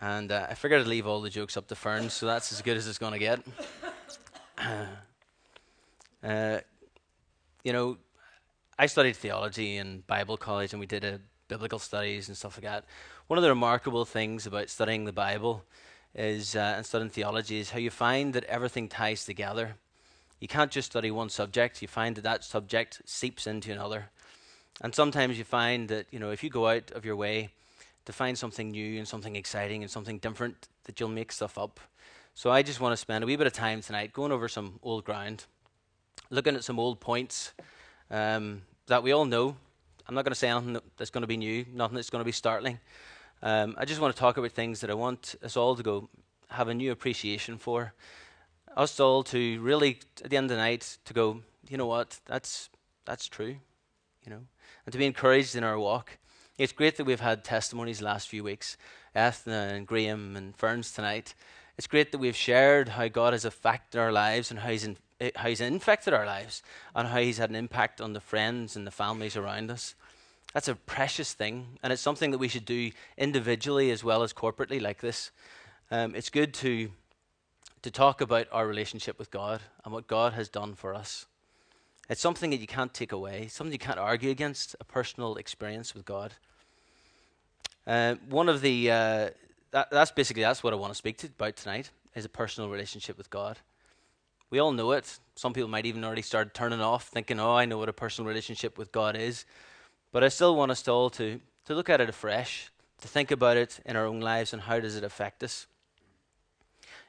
and 0.00 0.32
uh, 0.32 0.46
I 0.48 0.54
figured 0.54 0.80
I'd 0.80 0.86
leave 0.86 1.06
all 1.06 1.20
the 1.20 1.30
jokes 1.30 1.56
up 1.56 1.66
to 1.68 1.74
Fern, 1.74 2.10
so 2.10 2.26
that's 2.26 2.52
as 2.52 2.62
good 2.62 2.76
as 2.76 2.86
it's 2.86 2.98
going 2.98 3.12
to 3.12 3.18
get. 3.18 3.40
uh, 6.24 6.60
you 7.62 7.72
know, 7.72 7.98
I 8.78 8.86
studied 8.86 9.16
theology 9.16 9.76
in 9.76 10.02
Bible 10.06 10.36
college, 10.36 10.72
and 10.72 10.80
we 10.80 10.86
did 10.86 11.04
a 11.04 11.20
biblical 11.48 11.78
studies 11.78 12.28
and 12.28 12.36
stuff 12.36 12.56
like 12.56 12.64
that. 12.64 12.84
One 13.26 13.36
of 13.36 13.42
the 13.42 13.50
remarkable 13.50 14.04
things 14.04 14.46
about 14.46 14.70
studying 14.70 15.04
the 15.04 15.12
Bible 15.12 15.64
is 16.14 16.56
uh, 16.56 16.74
and 16.76 16.86
studying 16.86 17.10
theology 17.10 17.60
is 17.60 17.70
how 17.70 17.78
you 17.78 17.90
find 17.90 18.32
that 18.34 18.44
everything 18.44 18.88
ties 18.88 19.24
together. 19.24 19.74
You 20.40 20.48
can't 20.48 20.70
just 20.70 20.90
study 20.90 21.10
one 21.10 21.28
subject. 21.28 21.82
You 21.82 21.88
find 21.88 22.16
that 22.16 22.24
that 22.24 22.44
subject 22.44 23.02
seeps 23.04 23.46
into 23.46 23.70
another. 23.70 24.10
And 24.80 24.94
sometimes 24.94 25.36
you 25.36 25.44
find 25.44 25.88
that, 25.88 26.06
you 26.10 26.18
know, 26.18 26.30
if 26.30 26.42
you 26.42 26.48
go 26.48 26.68
out 26.68 26.90
of 26.92 27.04
your 27.04 27.16
way 27.16 27.50
to 28.04 28.12
find 28.12 28.36
something 28.36 28.70
new 28.70 28.98
and 28.98 29.06
something 29.06 29.36
exciting 29.36 29.82
and 29.82 29.90
something 29.90 30.18
different, 30.18 30.68
that 30.84 30.98
you'll 30.98 31.08
make 31.08 31.32
stuff 31.32 31.58
up. 31.58 31.80
So 32.34 32.50
I 32.50 32.62
just 32.62 32.80
want 32.80 32.92
to 32.92 32.96
spend 32.96 33.24
a 33.24 33.26
wee 33.26 33.36
bit 33.36 33.46
of 33.46 33.52
time 33.52 33.82
tonight 33.82 34.12
going 34.12 34.32
over 34.32 34.48
some 34.48 34.78
old 34.82 35.04
ground, 35.04 35.44
looking 36.30 36.54
at 36.54 36.64
some 36.64 36.78
old 36.78 37.00
points 37.00 37.52
um, 38.10 38.62
that 38.86 39.02
we 39.02 39.12
all 39.12 39.24
know. 39.24 39.56
I'm 40.08 40.14
not 40.14 40.24
going 40.24 40.32
to 40.32 40.38
say 40.38 40.48
anything 40.48 40.78
that's 40.96 41.10
going 41.10 41.22
to 41.22 41.28
be 41.28 41.36
new, 41.36 41.64
nothing 41.72 41.96
that's 41.96 42.10
going 42.10 42.20
to 42.20 42.26
be 42.26 42.32
startling. 42.32 42.78
Um, 43.42 43.74
I 43.78 43.84
just 43.84 44.00
want 44.00 44.14
to 44.14 44.20
talk 44.20 44.36
about 44.36 44.52
things 44.52 44.80
that 44.80 44.90
I 44.90 44.94
want 44.94 45.34
us 45.42 45.56
all 45.56 45.76
to 45.76 45.82
go 45.82 46.08
have 46.48 46.68
a 46.68 46.74
new 46.74 46.90
appreciation 46.90 47.58
for. 47.58 47.94
Us 48.76 49.00
all 49.00 49.22
to 49.24 49.60
really, 49.60 50.00
at 50.24 50.30
the 50.30 50.36
end 50.36 50.50
of 50.50 50.56
the 50.56 50.62
night, 50.62 50.98
to 51.04 51.14
go, 51.14 51.42
you 51.68 51.76
know 51.76 51.86
what, 51.86 52.18
that's 52.26 52.70
that's 53.04 53.26
true, 53.26 53.56
you 54.24 54.30
know 54.30 54.42
and 54.86 54.92
to 54.92 54.98
be 54.98 55.06
encouraged 55.06 55.56
in 55.56 55.64
our 55.64 55.78
walk. 55.78 56.18
It's 56.60 56.74
great 56.74 56.98
that 56.98 57.06
we've 57.06 57.20
had 57.20 57.42
testimonies 57.42 58.02
last 58.02 58.28
few 58.28 58.44
weeks, 58.44 58.76
Ethna 59.16 59.72
and 59.72 59.86
Graham 59.86 60.36
and 60.36 60.54
Ferns 60.54 60.92
tonight. 60.92 61.34
It's 61.78 61.86
great 61.86 62.12
that 62.12 62.18
we've 62.18 62.36
shared 62.36 62.90
how 62.90 63.08
God 63.08 63.32
has 63.32 63.46
affected 63.46 63.98
our 63.98 64.12
lives 64.12 64.50
and 64.50 64.60
how 64.60 64.68
he's, 64.68 64.84
in, 64.84 64.98
how 65.36 65.48
he's 65.48 65.62
infected 65.62 66.12
our 66.12 66.26
lives 66.26 66.62
and 66.94 67.08
how 67.08 67.20
He's 67.20 67.38
had 67.38 67.48
an 67.48 67.56
impact 67.56 68.02
on 68.02 68.12
the 68.12 68.20
friends 68.20 68.76
and 68.76 68.86
the 68.86 68.90
families 68.90 69.38
around 69.38 69.70
us. 69.70 69.94
That's 70.52 70.68
a 70.68 70.74
precious 70.74 71.32
thing, 71.32 71.78
and 71.82 71.94
it's 71.94 72.02
something 72.02 72.30
that 72.30 72.36
we 72.36 72.48
should 72.48 72.66
do 72.66 72.90
individually 73.16 73.90
as 73.90 74.04
well 74.04 74.22
as 74.22 74.34
corporately, 74.34 74.82
like 74.82 75.00
this. 75.00 75.30
Um, 75.90 76.14
it's 76.14 76.28
good 76.28 76.52
to 76.54 76.90
to 77.80 77.90
talk 77.90 78.20
about 78.20 78.48
our 78.52 78.66
relationship 78.66 79.18
with 79.18 79.30
God 79.30 79.62
and 79.82 79.94
what 79.94 80.06
God 80.06 80.34
has 80.34 80.50
done 80.50 80.74
for 80.74 80.94
us. 80.94 81.24
It's 82.10 82.20
something 82.20 82.50
that 82.50 82.60
you 82.60 82.66
can't 82.66 82.92
take 82.92 83.12
away, 83.12 83.48
something 83.48 83.72
you 83.72 83.78
can't 83.78 83.98
argue 83.98 84.28
against, 84.28 84.76
a 84.78 84.84
personal 84.84 85.36
experience 85.36 85.94
with 85.94 86.04
God. 86.04 86.34
Uh, 87.86 88.14
one 88.28 88.48
of 88.48 88.60
the, 88.60 88.90
uh, 88.90 89.30
that, 89.70 89.90
that's 89.90 90.10
basically, 90.10 90.42
that's 90.42 90.62
what 90.62 90.72
I 90.72 90.76
want 90.76 90.92
to 90.92 90.96
speak 90.96 91.18
to 91.18 91.26
about 91.26 91.56
tonight, 91.56 91.90
is 92.14 92.24
a 92.24 92.28
personal 92.28 92.70
relationship 92.70 93.16
with 93.16 93.30
God. 93.30 93.58
We 94.50 94.58
all 94.58 94.72
know 94.72 94.92
it. 94.92 95.18
Some 95.36 95.52
people 95.52 95.70
might 95.70 95.86
even 95.86 96.04
already 96.04 96.22
start 96.22 96.54
turning 96.54 96.80
off, 96.80 97.08
thinking, 97.08 97.38
oh, 97.38 97.54
I 97.54 97.64
know 97.64 97.78
what 97.78 97.88
a 97.88 97.92
personal 97.92 98.28
relationship 98.28 98.76
with 98.76 98.90
God 98.92 99.16
is. 99.16 99.44
But 100.12 100.24
I 100.24 100.28
still 100.28 100.56
want 100.56 100.72
us 100.72 100.86
all 100.88 101.08
to, 101.10 101.40
to 101.66 101.74
look 101.74 101.88
at 101.88 102.00
it 102.00 102.08
afresh, 102.08 102.70
to 103.00 103.08
think 103.08 103.30
about 103.30 103.56
it 103.56 103.80
in 103.86 103.96
our 103.96 104.06
own 104.06 104.20
lives 104.20 104.52
and 104.52 104.62
how 104.62 104.80
does 104.80 104.96
it 104.96 105.04
affect 105.04 105.42
us. 105.42 105.66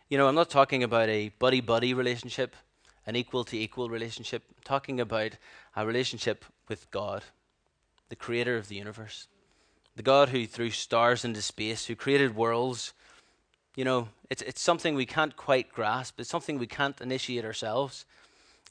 You 0.08 0.17
know, 0.17 0.27
I'm 0.27 0.36
not 0.36 0.49
talking 0.49 0.83
about 0.83 1.09
a 1.09 1.30
buddy 1.39 1.61
buddy 1.61 1.94
relationship 1.94 2.55
an 3.05 3.16
equal 3.16 3.44
to 3.45 3.58
equal 3.58 3.89
relationship, 3.89 4.44
I'm 4.49 4.64
talking 4.64 4.99
about 4.99 5.31
a 5.75 5.86
relationship 5.86 6.45
with 6.67 6.89
God, 6.92 7.23
the 8.09 8.16
creator 8.16 8.58
of 8.58 8.67
the 8.67 8.75
universe, 8.75 9.27
the 10.02 10.05
God 10.05 10.30
who 10.30 10.47
threw 10.47 10.71
stars 10.71 11.23
into 11.23 11.44
space, 11.44 11.85
who 11.85 11.95
created 11.95 12.35
worlds. 12.35 12.91
You 13.75 13.85
know, 13.85 14.09
it's, 14.31 14.41
it's 14.41 14.59
something 14.59 14.95
we 14.95 15.05
can't 15.05 15.38
quite 15.38 15.71
grasp, 15.71 16.19
it's 16.19 16.27
something 16.27 16.58
we 16.58 16.66
can't 16.66 16.99
initiate 17.02 17.45
ourselves. 17.45 18.05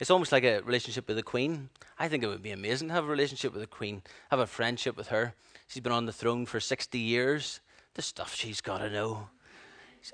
It's 0.01 0.11
almost 0.11 0.33
like 0.33 0.43
a 0.43 0.61
relationship 0.63 1.07
with 1.07 1.19
a 1.19 1.23
queen. 1.23 1.69
I 2.01 2.09
think 2.09 2.25
it 2.25 2.27
would 2.27 2.43
be 2.43 2.51
amazing 2.51 2.89
to 2.89 2.95
have 2.95 3.05
a 3.05 3.07
relationship 3.07 3.53
with 3.53 3.63
a 3.63 3.69
queen, 3.69 4.03
have 4.33 4.41
a 4.41 4.47
friendship 4.47 4.97
with 4.97 5.07
her. 5.09 5.35
She's 5.69 5.85
been 5.85 5.93
on 5.93 6.07
the 6.07 6.13
throne 6.13 6.47
for 6.47 6.59
60 6.59 6.99
years. 6.99 7.61
The 7.95 8.03
stuff 8.03 8.35
she's 8.35 8.61
got 8.61 8.79
to 8.79 8.91
know. 8.91 9.29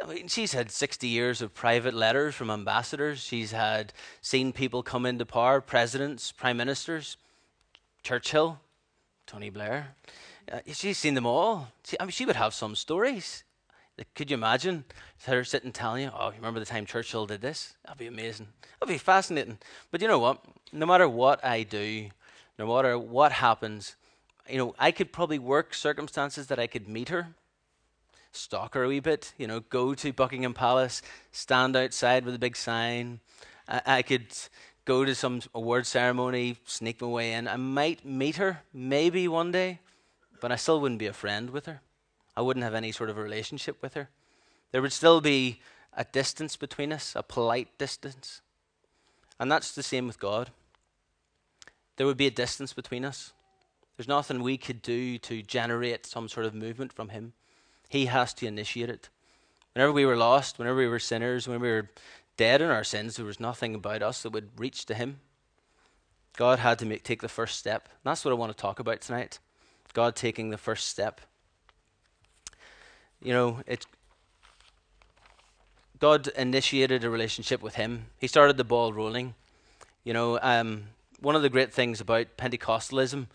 I 0.05 0.13
mean, 0.13 0.29
she's 0.29 0.53
had 0.53 0.71
60 0.71 1.09
years 1.09 1.41
of 1.41 1.55
private 1.55 1.95
letters 1.95 2.35
from 2.35 2.51
ambassadors. 2.51 3.21
She's 3.21 3.53
had 3.53 3.95
seen 4.21 4.53
people 4.53 4.83
come 4.83 5.07
into 5.07 5.25
power, 5.25 5.63
presidents, 5.63 6.31
prime 6.31 6.59
ministers, 6.59 7.17
Churchill, 8.03 8.61
Tony 9.27 9.49
Blair. 9.49 9.95
Uh, 10.51 10.61
she's 10.73 10.99
seen 10.99 11.15
them 11.15 11.27
all. 11.27 11.69
She, 11.85 11.99
I 11.99 12.05
mean, 12.05 12.11
she 12.11 12.27
would 12.27 12.37
have 12.37 12.55
some 12.55 12.77
stories. 12.77 13.45
Like, 13.99 14.13
Could 14.15 14.31
you 14.31 14.37
imagine 14.37 14.85
her 15.27 15.43
sitting 15.43 15.73
telling 15.73 16.05
you, 16.05 16.13
"Oh, 16.15 16.29
you 16.29 16.37
remember 16.37 16.61
the 16.61 16.67
time 16.67 16.87
Churchill 16.87 17.27
did 17.27 17.41
this?" 17.41 17.75
That'd 17.85 17.99
be 17.99 18.07
amazing. 18.07 18.49
That'd 18.79 18.95
be 18.95 18.99
fascinating. 18.99 19.59
But 19.91 20.03
you 20.03 20.09
know 20.09 20.19
what? 20.19 20.45
No 20.73 20.87
matter 20.87 21.09
what 21.09 21.45
I 21.45 21.63
do, 21.63 22.11
no 22.59 22.67
matter 22.67 22.99
what 22.99 23.33
happens, 23.33 23.97
you 24.49 24.59
know, 24.59 24.75
I 24.79 24.93
could 24.93 25.13
probably 25.13 25.39
work 25.39 25.75
circumstances 25.75 26.47
that 26.49 26.59
I 26.59 26.67
could 26.67 26.89
meet 26.89 27.09
her 27.09 27.35
stalk 28.37 28.75
her 28.75 28.85
a 28.85 28.89
wee 28.89 29.01
bit, 29.01 29.33
you 29.39 29.47
know, 29.47 29.61
go 29.61 29.95
to 29.95 30.13
Buckingham 30.13 30.55
Palace, 30.55 31.03
stand 31.33 31.77
outside 31.77 32.25
with 32.25 32.35
a 32.35 32.39
big 32.39 32.57
sign. 32.57 33.21
I, 33.69 33.83
I 33.87 34.03
could 34.03 34.27
go 34.85 35.05
to 35.05 35.15
some 35.15 35.41
award 35.55 35.87
ceremony, 35.87 36.57
sneak 36.65 37.01
my 37.01 37.09
way 37.09 37.33
in. 37.33 37.49
I 37.49 37.57
might 37.57 38.05
meet 38.05 38.37
her, 38.37 38.63
maybe 38.73 39.27
one 39.27 39.53
day, 39.53 39.81
but 40.47 40.53
I 40.53 40.55
still 40.55 40.81
wouldn't 40.81 41.01
be 41.01 41.09
a 41.09 41.13
friend 41.13 41.51
with 41.51 41.67
her. 41.67 41.81
I 42.37 42.41
wouldn't 42.41 42.63
have 42.63 42.73
any 42.73 42.93
sort 42.93 43.11
of 43.11 43.19
a 43.19 43.21
relationship 43.21 43.83
with 43.83 43.95
her. 43.95 44.11
There 44.71 44.81
would 44.81 44.93
still 44.93 45.21
be 45.21 45.61
a 45.93 46.05
distance 46.05 46.55
between 46.55 46.93
us, 46.93 47.15
a 47.17 47.25
polite 47.25 47.77
distance. 47.79 48.43
And 49.41 49.51
that's 49.51 49.73
the 49.73 49.83
same 49.83 50.07
with 50.07 50.21
God. 50.21 50.51
There 51.97 52.07
would 52.07 52.17
be 52.17 52.29
a 52.29 52.31
distance 52.31 52.73
between 52.73 53.05
us. 53.05 53.33
There's 53.97 54.07
nothing 54.07 54.41
we 54.41 54.57
could 54.57 54.83
do 54.83 55.19
to 55.19 55.43
generate 55.43 56.07
some 56.07 56.29
sort 56.29 56.47
of 56.47 56.55
movement 56.55 56.93
from 56.93 57.09
Him. 57.09 57.33
He 57.89 58.07
has 58.07 58.33
to 58.35 58.47
initiate 58.47 58.89
it. 58.89 59.09
Whenever 59.75 59.91
we 59.91 60.07
were 60.07 60.17
lost, 60.17 60.61
whenever 60.61 60.79
we 60.79 60.87
were 60.87 61.01
sinners, 61.01 61.49
when 61.49 61.59
we 61.59 61.67
were 61.67 61.91
dead 62.37 62.63
in 62.63 62.71
our 62.71 62.85
sins, 62.85 63.17
there 63.17 63.27
was 63.27 63.41
nothing 63.41 63.75
about 63.75 64.01
us 64.01 64.23
that 64.23 64.31
would 64.31 64.61
reach 64.61 64.87
to 64.87 64.95
Him. 64.95 65.19
God 66.37 66.61
had 66.61 66.79
to 66.79 66.87
make, 66.87 67.03
take 67.03 67.21
the 67.21 67.29
first 67.29 67.59
step. 67.59 67.87
And 67.87 68.13
that's 68.13 68.25
what 68.25 68.31
I 68.31 68.35
want 68.35 68.57
to 68.57 68.63
talk 68.63 68.79
about 68.79 69.01
tonight. 69.01 69.41
God 69.97 70.15
taking 70.15 70.51
the 70.51 70.59
first 70.59 70.89
step. 70.89 71.23
You 73.23 73.33
know, 73.33 73.61
it, 73.67 73.87
God 75.99 76.29
initiated 76.37 77.03
a 77.03 77.09
relationship 77.09 77.63
with 77.63 77.77
him. 77.77 78.05
He 78.19 78.27
started 78.27 78.59
the 78.59 78.65
ball 78.65 78.93
rolling. 78.93 79.35
You 80.05 80.13
know, 80.13 80.39
um, 80.43 80.89
one 81.21 81.35
of 81.35 81.41
the 81.41 81.49
great 81.49 81.73
things 81.73 82.03
about 82.03 82.37
Pentecostalism, 82.37 83.29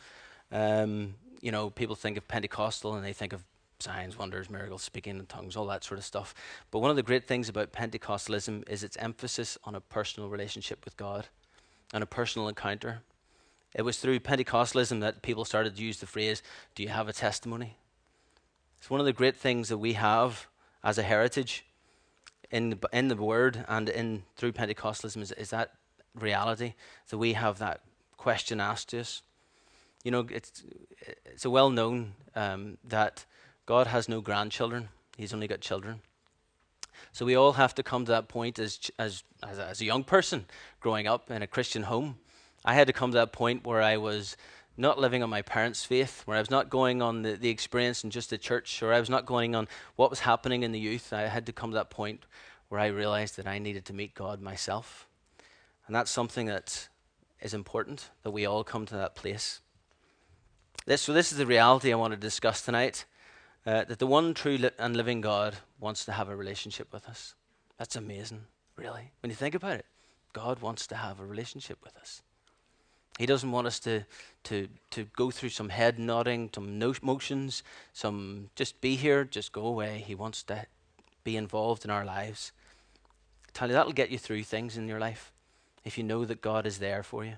um, 0.52 1.16
you 1.42 1.52
know, 1.52 1.72
people 1.72 1.96
think 1.96 2.16
of 2.16 2.28
Pentecostal 2.28 2.94
and 2.94 3.04
they 3.04 3.14
think 3.14 3.34
of 3.34 3.44
signs, 3.80 4.16
wonders, 4.16 4.48
miracles, 4.48 4.84
speaking 4.84 5.18
in 5.18 5.26
tongues, 5.26 5.56
all 5.56 5.66
that 5.66 5.84
sort 5.84 5.98
of 5.98 6.06
stuff. 6.06 6.36
But 6.70 6.78
one 6.78 6.92
of 6.92 6.96
the 6.96 7.02
great 7.02 7.28
things 7.28 7.50
about 7.50 7.74
Pentecostalism 7.74 8.70
is 8.70 8.84
its 8.84 8.98
emphasis 8.98 9.58
on 9.64 9.74
a 9.74 9.82
personal 9.82 10.30
relationship 10.30 10.86
with 10.86 10.96
God 10.96 11.26
and 11.92 12.04
a 12.04 12.06
personal 12.06 12.48
encounter. 12.48 13.02
It 13.74 13.84
was 13.84 14.00
through 14.00 14.20
Pentecostalism 14.20 15.00
that 15.02 15.22
people 15.22 15.46
started 15.46 15.76
to 15.76 15.82
use 15.82 16.00
the 16.00 16.06
phrase, 16.06 16.44
Do 16.76 16.84
you 16.84 16.90
have 16.90 17.08
a 17.08 17.14
testimony? 17.14 17.78
It's 18.80 18.90
one 18.90 19.00
of 19.00 19.06
the 19.06 19.14
great 19.14 19.38
things 19.38 19.70
that 19.70 19.78
we 19.78 19.94
have 19.94 20.48
as 20.84 20.98
a 20.98 21.04
heritage 21.04 21.66
in 22.50 22.72
the, 22.72 22.90
in 22.92 23.08
the 23.08 23.16
Word 23.16 23.64
and 23.68 23.88
in 23.88 24.24
through 24.36 24.52
Pentecostalism 24.52 25.22
is, 25.22 25.32
is 25.34 25.50
that 25.52 25.72
reality 26.16 26.74
that 27.10 27.18
we 27.18 27.34
have 27.34 27.60
that 27.60 27.82
question 28.18 28.60
asked 28.60 28.90
to 28.90 29.00
us. 29.00 29.22
You 30.04 30.12
know, 30.12 30.28
it's 30.30 30.64
it's 31.26 31.46
well 31.46 31.70
known 31.70 32.14
um, 32.36 32.78
that 32.84 33.26
God 33.66 33.88
has 33.88 34.10
no 34.10 34.20
grandchildren, 34.20 34.90
He's 35.16 35.34
only 35.34 35.48
got 35.48 35.62
children. 35.62 36.02
So 37.12 37.26
we 37.26 37.36
all 37.36 37.54
have 37.54 37.76
to 37.76 37.84
come 37.84 38.06
to 38.06 38.12
that 38.12 38.28
point 38.28 38.60
as, 38.60 38.80
as, 38.98 39.24
as 39.44 39.82
a 39.82 39.86
young 39.86 40.04
person 40.04 40.46
growing 40.80 41.08
up 41.08 41.30
in 41.30 41.42
a 41.42 41.48
Christian 41.48 41.84
home. 41.84 42.18
I 42.64 42.74
had 42.74 42.88
to 42.88 42.94
come 42.94 43.12
to 43.12 43.18
that 43.18 43.32
point 43.32 43.66
where 43.66 43.82
I 43.82 43.98
was 43.98 44.38
not 44.78 45.00
living 45.00 45.22
on 45.24 45.30
my 45.30 45.42
parents' 45.42 45.84
faith, 45.84 46.22
where 46.26 46.38
I 46.38 46.40
was 46.40 46.50
not 46.50 46.70
going 46.70 47.02
on 47.02 47.24
the, 47.24 47.34
the 47.34 47.50
experience 47.50 48.04
in 48.04 48.10
just 48.10 48.30
the 48.30 48.38
church, 48.38 48.82
or 48.82 48.94
I 48.94 49.00
was 49.00 49.10
not 49.10 49.26
going 49.26 49.56
on 49.56 49.68
what 49.96 50.10
was 50.10 50.22
happening 50.22 50.64
in 50.64 50.72
the 50.72 50.80
youth. 50.80 51.12
I 51.14 51.24
had 51.24 51.46
to 51.48 51.54
come 51.54 51.72
to 51.72 51.76
that 51.76 51.90
point 51.90 52.26
where 52.70 52.80
I 52.80 52.88
realized 52.88 53.36
that 53.38 53.48
I 53.48 53.60
needed 53.60 53.86
to 53.86 53.94
meet 53.94 54.16
God 54.16 54.42
myself. 54.42 55.08
And 55.88 55.96
that's 55.96 56.12
something 56.12 56.46
that 56.46 56.88
is 57.42 57.54
important, 57.54 58.10
that 58.24 58.32
we 58.32 58.46
all 58.46 58.64
come 58.64 58.86
to 58.86 58.96
that 58.96 59.16
place. 59.16 59.60
This, 60.86 61.02
so, 61.02 61.14
this 61.14 61.32
is 61.32 61.38
the 61.38 61.46
reality 61.46 61.92
I 61.92 61.98
want 61.98 62.14
to 62.14 62.18
discuss 62.18 62.62
tonight 62.62 63.06
uh, 63.66 63.84
that 63.84 64.00
the 64.00 64.08
one 64.08 64.34
true 64.34 64.58
li- 64.58 64.70
and 64.80 64.96
living 64.96 65.22
God 65.22 65.58
wants 65.80 66.06
to 66.06 66.12
have 66.14 66.30
a 66.30 66.36
relationship 66.36 66.94
with 66.94 67.08
us. 67.08 67.36
That's 67.78 67.96
amazing, 67.96 68.46
really. 68.76 69.12
When 69.22 69.30
you 69.30 69.36
think 69.36 69.54
about 69.54 69.74
it, 69.74 69.86
God 70.34 70.62
wants 70.62 70.88
to 70.88 70.96
have 70.96 71.20
a 71.20 71.26
relationship 71.26 71.80
with 71.84 71.96
us. 71.98 72.22
He 73.20 73.26
doesn't 73.26 73.52
want 73.52 73.68
us 73.68 73.80
to, 73.82 74.06
to, 74.46 74.68
to 74.92 75.04
go 75.16 75.32
through 75.32 75.50
some 75.50 75.70
head 75.70 76.00
nodding, 76.00 76.50
some 76.54 76.80
no 76.80 76.94
motions, 77.02 77.64
some 77.94 78.50
just 78.56 78.82
be 78.82 78.96
here, 78.96 79.24
just 79.24 79.52
go 79.52 79.66
away. 79.66 80.04
He 80.06 80.16
wants 80.16 80.44
to 80.44 80.66
be 81.24 81.38
involved 81.38 81.86
in 81.86 81.92
our 81.92 82.06
lives. 82.06 82.52
I 83.48 83.52
tell 83.54 83.68
you, 83.68 83.74
that'll 83.74 83.92
get 83.92 84.10
you 84.10 84.18
through 84.18 84.44
things 84.44 84.78
in 84.78 84.88
your 84.88 85.00
life 85.00 85.32
if 85.84 85.98
you 85.98 86.04
know 86.04 86.26
that 86.26 86.42
God 86.42 86.66
is 86.66 86.80
there 86.80 87.04
for 87.04 87.26
you. 87.26 87.34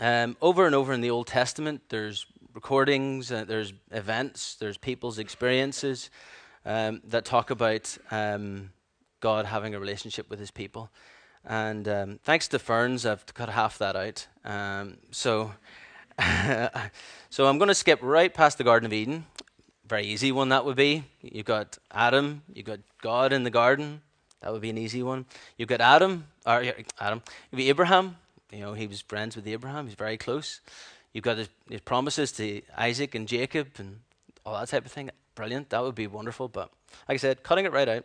Um, 0.00 0.36
over 0.40 0.66
and 0.66 0.74
over 0.74 0.92
in 0.92 1.00
the 1.00 1.10
Old 1.10 1.26
Testament, 1.26 1.82
there's 1.88 2.26
recordings, 2.54 3.30
uh, 3.30 3.44
there's 3.44 3.72
events, 3.90 4.56
there's 4.56 4.76
people's 4.76 5.18
experiences 5.18 6.10
um, 6.64 7.00
that 7.04 7.24
talk 7.24 7.50
about 7.50 7.96
um, 8.10 8.70
God 9.20 9.46
having 9.46 9.74
a 9.74 9.80
relationship 9.80 10.28
with 10.28 10.38
his 10.38 10.50
people. 10.50 10.90
And 11.44 11.88
um, 11.88 12.20
thanks 12.22 12.48
to 12.48 12.58
Ferns, 12.58 13.04
I've 13.04 13.26
cut 13.34 13.48
half 13.48 13.78
that 13.78 13.96
out. 13.96 14.26
Um, 14.44 14.98
so, 15.10 15.52
so 17.30 17.46
I'm 17.46 17.58
going 17.58 17.68
to 17.68 17.74
skip 17.74 17.98
right 18.02 18.32
past 18.32 18.58
the 18.58 18.64
Garden 18.64 18.86
of 18.86 18.92
Eden. 18.92 19.26
Very 19.86 20.06
easy 20.06 20.32
one 20.32 20.50
that 20.50 20.64
would 20.64 20.76
be. 20.76 21.04
You've 21.20 21.46
got 21.46 21.78
Adam, 21.90 22.42
you've 22.54 22.66
got 22.66 22.80
God 23.02 23.32
in 23.32 23.42
the 23.42 23.50
garden. 23.50 24.00
That 24.40 24.52
would 24.52 24.62
be 24.62 24.70
an 24.70 24.78
easy 24.78 25.02
one. 25.02 25.26
You've 25.56 25.68
got 25.68 25.80
Adam, 25.80 26.26
or 26.44 26.64
Adam. 26.98 27.22
You've 27.50 27.58
got 27.58 27.68
Abraham. 27.68 28.16
You 28.50 28.60
know, 28.60 28.72
he 28.74 28.86
was 28.86 29.00
friends 29.00 29.36
with 29.36 29.46
Abraham. 29.46 29.86
He's 29.86 29.94
very 29.94 30.16
close. 30.16 30.60
You've 31.12 31.24
got 31.24 31.38
his, 31.38 31.48
his 31.68 31.80
promises 31.80 32.32
to 32.32 32.62
Isaac 32.76 33.14
and 33.14 33.28
Jacob 33.28 33.68
and 33.78 34.00
all 34.44 34.58
that 34.58 34.68
type 34.68 34.84
of 34.84 34.92
thing. 34.92 35.10
Brilliant. 35.34 35.70
That 35.70 35.82
would 35.82 35.94
be 35.94 36.06
wonderful. 36.06 36.48
But 36.48 36.70
like 37.08 37.14
I 37.14 37.18
said, 37.18 37.42
cutting 37.42 37.64
it 37.64 37.72
right 37.72 37.88
out. 37.88 38.04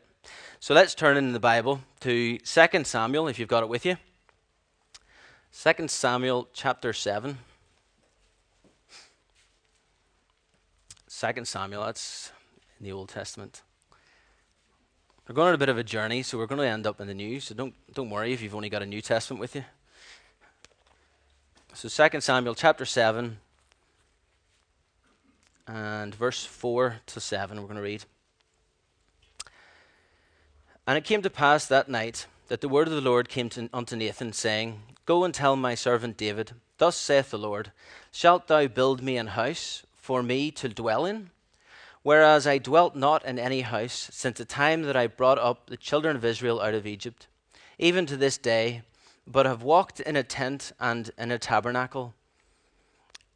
So 0.59 0.73
let's 0.73 0.95
turn 0.95 1.17
in 1.17 1.33
the 1.33 1.39
Bible 1.39 1.81
to 2.01 2.37
2 2.37 2.83
Samuel, 2.83 3.27
if 3.27 3.39
you've 3.39 3.47
got 3.47 3.63
it 3.63 3.69
with 3.69 3.85
you. 3.85 3.97
2 5.63 5.87
Samuel 5.87 6.47
chapter 6.53 6.93
7. 6.93 7.37
2 11.09 11.45
Samuel, 11.45 11.85
that's 11.85 12.31
in 12.79 12.85
the 12.85 12.91
Old 12.91 13.09
Testament. 13.09 13.61
We're 15.27 15.35
going 15.35 15.49
on 15.49 15.55
a 15.55 15.57
bit 15.57 15.69
of 15.69 15.77
a 15.77 15.83
journey, 15.83 16.23
so 16.23 16.37
we're 16.37 16.47
going 16.47 16.61
to 16.61 16.67
end 16.67 16.87
up 16.87 17.01
in 17.01 17.07
the 17.07 17.13
New. 17.13 17.39
So 17.39 17.53
don't, 17.53 17.73
don't 17.93 18.09
worry 18.09 18.33
if 18.33 18.41
you've 18.41 18.55
only 18.55 18.69
got 18.69 18.81
a 18.81 18.85
New 18.85 19.01
Testament 19.01 19.41
with 19.41 19.55
you. 19.55 19.65
So 21.73 21.89
2 21.89 22.21
Samuel 22.21 22.55
chapter 22.55 22.85
7 22.85 23.37
and 25.67 26.15
verse 26.15 26.45
4 26.45 27.01
to 27.05 27.19
7, 27.19 27.57
we're 27.57 27.67
going 27.67 27.75
to 27.75 27.81
read. 27.81 28.05
And 30.87 30.97
it 30.97 31.03
came 31.03 31.21
to 31.21 31.29
pass 31.29 31.65
that 31.65 31.89
night 31.89 32.25
that 32.47 32.61
the 32.61 32.69
word 32.69 32.87
of 32.87 32.93
the 32.93 33.01
Lord 33.01 33.27
came 33.27 33.49
to, 33.49 33.69
unto 33.73 33.95
Nathan, 33.97 34.31
saying, 34.31 34.81
Go 35.05 35.25
and 35.25 35.33
tell 35.33 35.55
my 35.55 35.75
servant 35.75 36.15
David, 36.15 36.53
Thus 36.77 36.95
saith 36.95 37.31
the 37.31 37.37
Lord, 37.37 37.71
Shalt 38.11 38.47
thou 38.47 38.67
build 38.67 39.01
me 39.01 39.17
an 39.17 39.27
house 39.27 39.83
for 39.95 40.23
me 40.23 40.51
to 40.51 40.69
dwell 40.69 41.05
in? 41.05 41.31
Whereas 42.03 42.47
I 42.47 42.57
dwelt 42.57 42.95
not 42.95 43.25
in 43.25 43.37
any 43.37 43.61
house 43.61 44.09
since 44.13 44.37
the 44.37 44.45
time 44.45 44.83
that 44.83 44.95
I 44.95 45.07
brought 45.07 45.37
up 45.37 45.67
the 45.67 45.75
children 45.75 46.15
of 46.15 46.23
Israel 46.23 46.61
out 46.61 46.73
of 46.73 46.87
Egypt, 46.87 47.27
even 47.77 48.05
to 48.05 48.15
this 48.15 48.37
day, 48.37 48.83
but 49.25 49.45
have 49.45 49.63
walked 49.63 49.99
in 49.99 50.15
a 50.15 50.23
tent 50.23 50.71
and 50.79 51.11
in 51.17 51.31
a 51.31 51.37
tabernacle. 51.37 52.13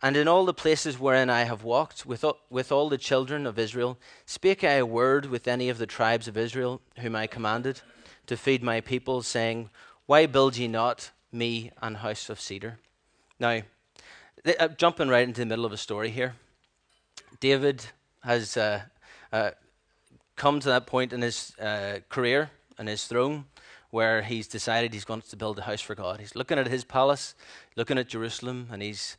And 0.04 0.18
in 0.18 0.28
all 0.28 0.46
the 0.46 0.54
places 0.54 1.00
wherein 1.00 1.30
I 1.30 1.44
have 1.44 1.64
walked 1.64 2.06
with, 2.06 2.26
with 2.50 2.72
all 2.72 2.90
the 2.90 2.98
children 2.98 3.46
of 3.46 3.60
Israel, 3.60 4.00
spake 4.26 4.64
I 4.64 4.74
a 4.74 4.86
word 4.86 5.28
with 5.28 5.48
any 5.48 5.70
of 5.70 5.78
the 5.78 5.86
tribes 5.86 6.28
of 6.28 6.38
Israel, 6.38 6.82
whom 7.00 7.16
I 7.16 7.28
commanded 7.28 7.82
to 8.26 8.36
feed 8.36 8.64
my 8.64 8.82
people, 8.82 9.22
saying, 9.22 9.70
Why 10.08 10.26
build 10.26 10.58
ye 10.58 10.68
not 10.68 11.12
me 11.32 11.72
an 11.82 11.96
house 11.96 12.30
of 12.30 12.42
cedar? 12.42 12.80
Now, 13.40 13.62
uh, 14.60 14.70
jumping 14.70 15.10
right 15.10 15.28
into 15.28 15.42
the 15.42 15.46
middle 15.46 15.66
of 15.66 15.72
a 15.74 15.78
story 15.78 16.10
here, 16.10 16.34
David 17.40 17.86
has 18.24 18.58
uh, 18.58 18.82
uh, 19.32 19.52
come 20.36 20.60
to 20.60 20.70
that 20.70 20.88
point 20.88 21.14
in 21.14 21.22
his 21.22 21.56
uh, 21.60 22.00
career 22.10 22.50
and 22.80 22.88
his 22.88 23.06
throne 23.06 23.46
where 23.92 24.24
he's 24.24 24.48
decided 24.48 24.94
he's 24.94 25.06
going 25.06 25.22
to 25.22 25.36
build 25.36 25.60
a 25.60 25.64
house 25.64 25.82
for 25.82 25.94
God. 25.94 26.20
He's 26.20 26.36
looking 26.36 26.58
at 26.58 26.68
his 26.68 26.84
palace, 26.84 27.36
looking 27.76 27.98
at 27.98 28.08
Jerusalem, 28.08 28.68
and 28.72 28.82
he's 28.82 29.18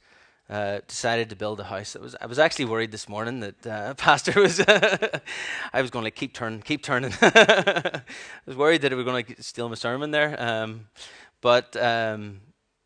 uh, 0.52 0.80
decided 0.86 1.30
to 1.30 1.36
build 1.36 1.58
a 1.60 1.64
house. 1.64 1.94
Was, 1.94 2.14
I 2.20 2.26
was 2.26 2.38
actually 2.38 2.66
worried 2.66 2.92
this 2.92 3.08
morning 3.08 3.40
that 3.40 3.66
uh, 3.66 3.94
Pastor 3.96 4.38
was. 4.38 4.60
I 4.68 5.80
was 5.80 5.90
going 5.90 6.04
to 6.04 6.10
keep 6.10 6.34
turning, 6.34 6.60
keep 6.60 6.82
turning. 6.90 7.14
I 7.22 8.02
was 8.44 8.54
worried 8.54 8.82
that 8.82 8.90
we 8.90 8.98
were 8.98 9.04
going 9.04 9.24
to 9.24 9.42
steal 9.42 9.70
my 9.70 9.76
sermon 9.76 10.10
there. 10.10 10.36
Um, 10.38 10.88
but 11.40 11.74
um, 11.82 12.42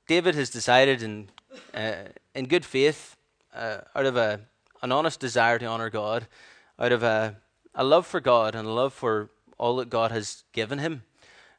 David 0.07 0.37
has 0.37 0.49
decided, 0.49 1.03
in 1.03 1.29
uh, 1.75 1.95
in 2.37 2.47
good 2.47 2.65
faith, 2.65 3.17
uh, 3.53 3.79
out 3.97 4.07
of 4.07 4.17
a 4.17 4.41
an 4.83 4.93
honest 4.93 5.19
desire 5.19 5.59
to 5.59 5.67
honor 5.67 5.91
God, 5.91 6.29
out 6.79 6.93
of 6.93 7.03
a 7.03 7.37
a 7.75 7.83
love 7.83 8.07
for 8.07 8.21
God 8.21 8.55
and 8.55 8.69
a 8.69 8.71
love 8.71 8.93
for 8.93 9.31
all 9.59 9.75
that 9.77 9.91
God 9.91 10.13
has 10.13 10.45
given 10.53 10.79
him, 10.79 11.03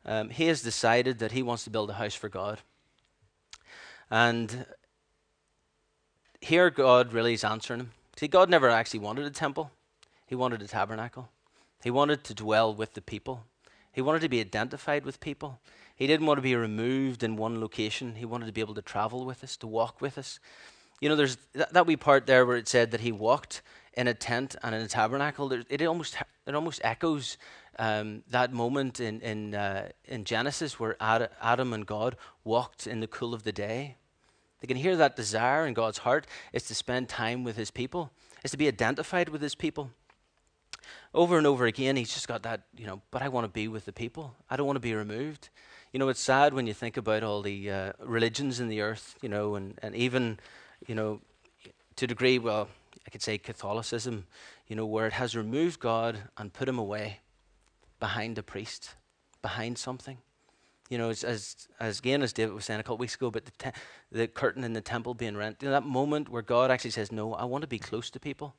um, 0.05 0.29
he 0.29 0.45
has 0.47 0.61
decided 0.61 1.19
that 1.19 1.33
he 1.33 1.43
wants 1.43 1.65
to 1.65 1.69
build 1.69 1.89
a 1.89 1.95
house 1.95 2.15
for 2.15 2.29
God. 2.29 2.61
And 4.09 4.65
here 6.41 6.69
God 6.69 7.13
really 7.13 7.33
is 7.33 7.43
answering 7.43 7.81
him. 7.81 7.91
See, 8.15 8.27
God 8.27 8.49
never 8.49 8.69
actually 8.69 9.01
wanted 9.01 9.25
a 9.25 9.31
temple, 9.31 9.71
He 10.25 10.35
wanted 10.35 10.61
a 10.61 10.67
tabernacle. 10.67 11.29
He 11.83 11.91
wanted 11.91 12.23
to 12.23 12.33
dwell 12.33 12.73
with 12.73 12.93
the 12.93 13.01
people, 13.01 13.45
He 13.91 14.01
wanted 14.01 14.21
to 14.21 14.29
be 14.29 14.39
identified 14.39 15.05
with 15.05 15.19
people. 15.19 15.59
He 15.95 16.05
didn't 16.05 16.27
want 16.27 16.37
to 16.37 16.43
be 16.43 16.55
removed 16.55 17.23
in 17.23 17.37
one 17.37 17.59
location. 17.59 18.15
He 18.15 18.25
wanted 18.25 18.45
to 18.45 18.51
be 18.51 18.61
able 18.61 18.75
to 18.75 18.83
travel 18.83 19.25
with 19.25 19.43
us, 19.43 19.57
to 19.57 19.67
walk 19.67 19.99
with 19.99 20.19
us. 20.19 20.39
You 21.01 21.09
know, 21.09 21.15
there's 21.15 21.37
that, 21.53 21.73
that 21.73 21.87
wee 21.87 21.95
part 21.95 22.27
there 22.27 22.45
where 22.45 22.57
it 22.57 22.67
said 22.67 22.91
that 22.91 23.01
he 23.01 23.11
walked 23.11 23.63
in 23.93 24.07
a 24.07 24.13
tent 24.13 24.55
and 24.61 24.75
in 24.75 24.81
a 24.81 24.87
tabernacle. 24.87 25.49
There, 25.49 25.63
it 25.69 25.81
almost 25.81 26.15
it 26.45 26.53
almost 26.53 26.81
echoes 26.83 27.37
um, 27.79 28.23
that 28.29 28.53
moment 28.53 28.99
in 28.99 29.21
in 29.21 29.55
uh, 29.55 29.89
in 30.05 30.23
Genesis 30.23 30.79
where 30.79 30.95
Ad, 31.01 31.29
Adam 31.41 31.73
and 31.73 31.85
God 31.85 32.15
walked 32.43 32.85
in 32.85 32.99
the 32.99 33.07
cool 33.07 33.33
of 33.33 33.43
the 33.43 33.51
day. 33.51 33.95
They 34.59 34.67
can 34.67 34.77
hear 34.77 34.95
that 34.95 35.15
desire 35.15 35.67
in 35.67 35.73
God's 35.73 35.99
heart 35.99 36.25
is 36.51 36.63
to 36.63 36.75
spend 36.75 37.09
time 37.09 37.43
with 37.43 37.57
his 37.57 37.71
people, 37.71 38.11
is 38.43 38.51
to 38.51 38.57
be 38.57 38.67
identified 38.67 39.29
with 39.29 39.41
his 39.41 39.55
people. 39.55 39.91
Over 41.13 41.37
and 41.37 41.45
over 41.45 41.65
again, 41.65 41.95
he's 41.95 42.13
just 42.13 42.27
got 42.27 42.43
that, 42.43 42.61
you 42.75 42.87
know, 42.87 43.01
but 43.11 43.21
I 43.21 43.27
want 43.27 43.45
to 43.45 43.51
be 43.51 43.67
with 43.67 43.85
the 43.85 43.93
people. 43.93 44.35
I 44.49 44.55
don't 44.55 44.65
want 44.65 44.77
to 44.77 44.81
be 44.81 44.93
removed. 44.93 45.49
You 45.93 45.99
know, 45.99 46.09
it's 46.09 46.19
sad 46.19 46.53
when 46.53 46.67
you 46.67 46.73
think 46.73 46.97
about 46.97 47.23
all 47.23 47.41
the 47.41 47.71
uh, 47.71 47.93
religions 47.99 48.59
in 48.59 48.67
the 48.67 48.81
earth, 48.81 49.15
you 49.21 49.29
know, 49.29 49.55
and, 49.55 49.77
and 49.81 49.95
even, 49.95 50.39
you 50.87 50.95
know, 50.95 51.21
to 51.95 52.05
a 52.05 52.07
degree, 52.07 52.39
well, 52.39 52.67
I 53.05 53.09
could 53.09 53.21
say 53.21 53.37
Catholicism, 53.37 54.25
you 54.67 54.75
know, 54.75 54.85
where 54.85 55.07
it 55.07 55.13
has 55.13 55.35
removed 55.35 55.79
God 55.79 56.17
and 56.37 56.51
put 56.51 56.67
him 56.67 56.77
away 56.77 57.19
behind 57.99 58.37
a 58.37 58.43
priest, 58.43 58.95
behind 59.41 59.77
something. 59.77 60.17
You 60.89 60.97
know, 60.97 61.09
as, 61.09 61.23
as, 61.23 61.67
as 61.79 61.99
again 61.99 62.21
as 62.21 62.31
David 62.33 62.53
was 62.53 62.65
saying 62.65 62.79
a 62.79 62.83
couple 62.83 62.97
weeks 62.97 63.15
ago 63.15 63.27
about 63.27 63.45
the, 63.45 63.51
te- 63.51 63.79
the 64.11 64.27
curtain 64.27 64.63
in 64.63 64.73
the 64.73 64.81
temple 64.81 65.13
being 65.13 65.35
rent, 65.35 65.57
you 65.61 65.67
know, 65.67 65.73
that 65.73 65.85
moment 65.85 66.29
where 66.29 66.41
God 66.41 66.71
actually 66.71 66.91
says, 66.91 67.11
No, 67.11 67.33
I 67.33 67.45
want 67.45 67.63
to 67.63 67.67
be 67.67 67.79
close 67.79 68.09
to 68.11 68.19
people. 68.19 68.55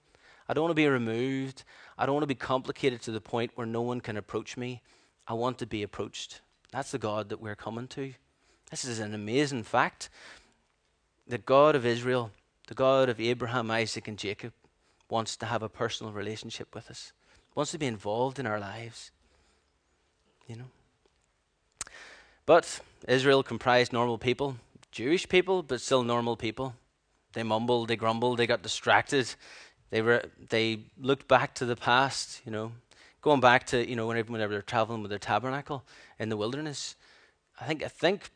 I 0.49 0.55
don't 0.55 0.63
want 0.63 0.71
to 0.71 0.83
be 0.83 0.87
removed. 0.87 1.65
I 1.99 2.07
don't 2.07 2.15
want 2.15 2.23
to 2.23 2.29
be 2.29 2.35
complicated 2.35 3.03
to 3.03 3.11
the 3.11 3.21
point 3.21 3.53
where 3.55 3.67
no 3.67 3.83
one 3.83 4.01
can 4.01 4.17
approach 4.17 4.57
me. 4.57 4.83
I 5.27 5.35
want 5.35 5.59
to 5.59 5.67
be 5.67 5.83
approached. 5.83 6.41
That's 6.73 6.91
the 6.91 6.99
God 6.99 7.29
that 7.29 7.41
we're 7.41 7.55
coming 7.55 7.87
to. 7.89 8.15
This 8.71 8.85
is 8.85 8.99
an 8.99 9.15
amazing 9.15 9.63
fact. 9.63 10.09
The 11.27 11.39
God 11.39 11.75
of 11.75 11.85
Israel, 11.85 12.31
the 12.67 12.75
God 12.75 13.09
of 13.09 13.21
Abraham, 13.21 13.71
Isaac, 13.71 14.09
and 14.09 14.19
Jacob, 14.19 14.53
wants 15.11 15.37
to 15.37 15.47
have 15.47 15.63
a 15.63 15.69
personal 15.69 16.13
relationship 16.13 16.75
with 16.75 16.91
us, 16.91 17.13
wants 17.55 17.73
to 17.73 17.79
be 17.79 17.87
involved 17.87 18.39
in 18.39 18.47
our 18.47 18.61
lives. 18.61 19.11
You 20.47 20.57
know? 20.57 20.71
But 22.49 22.81
Israel 23.07 23.43
comprised 23.43 23.93
normal 23.93 24.17
people, 24.17 24.57
Jewish 24.91 25.29
people, 25.29 25.63
but 25.63 25.83
still 25.83 26.03
normal 26.03 26.35
people. 26.35 26.75
They 27.35 27.43
mumbled, 27.43 27.89
they 27.89 27.97
grumbled, 27.97 28.39
they 28.39 28.47
got 28.47 28.63
distracted. 28.63 29.35
They 29.91 30.01
were 30.01 30.23
they 30.49 30.85
looked 30.99 31.29
back 31.29 31.55
to 31.57 31.67
the 31.67 31.77
past, 31.77 32.41
you 32.47 32.51
know, 32.51 32.73
going 33.21 33.41
back 33.41 33.67
to 33.67 33.87
you 33.87 33.95
know 33.97 34.07
whenever, 34.07 34.33
whenever 34.33 34.55
they're 34.55 34.63
traveling 34.63 35.03
with 35.03 35.11
their 35.11 35.19
tabernacle 35.19 35.85
in 36.19 36.31
the 36.31 36.39
wilderness. 36.39 36.97
I 37.61 37.67
think 37.67 37.85
I 37.85 37.89
think 37.89 38.31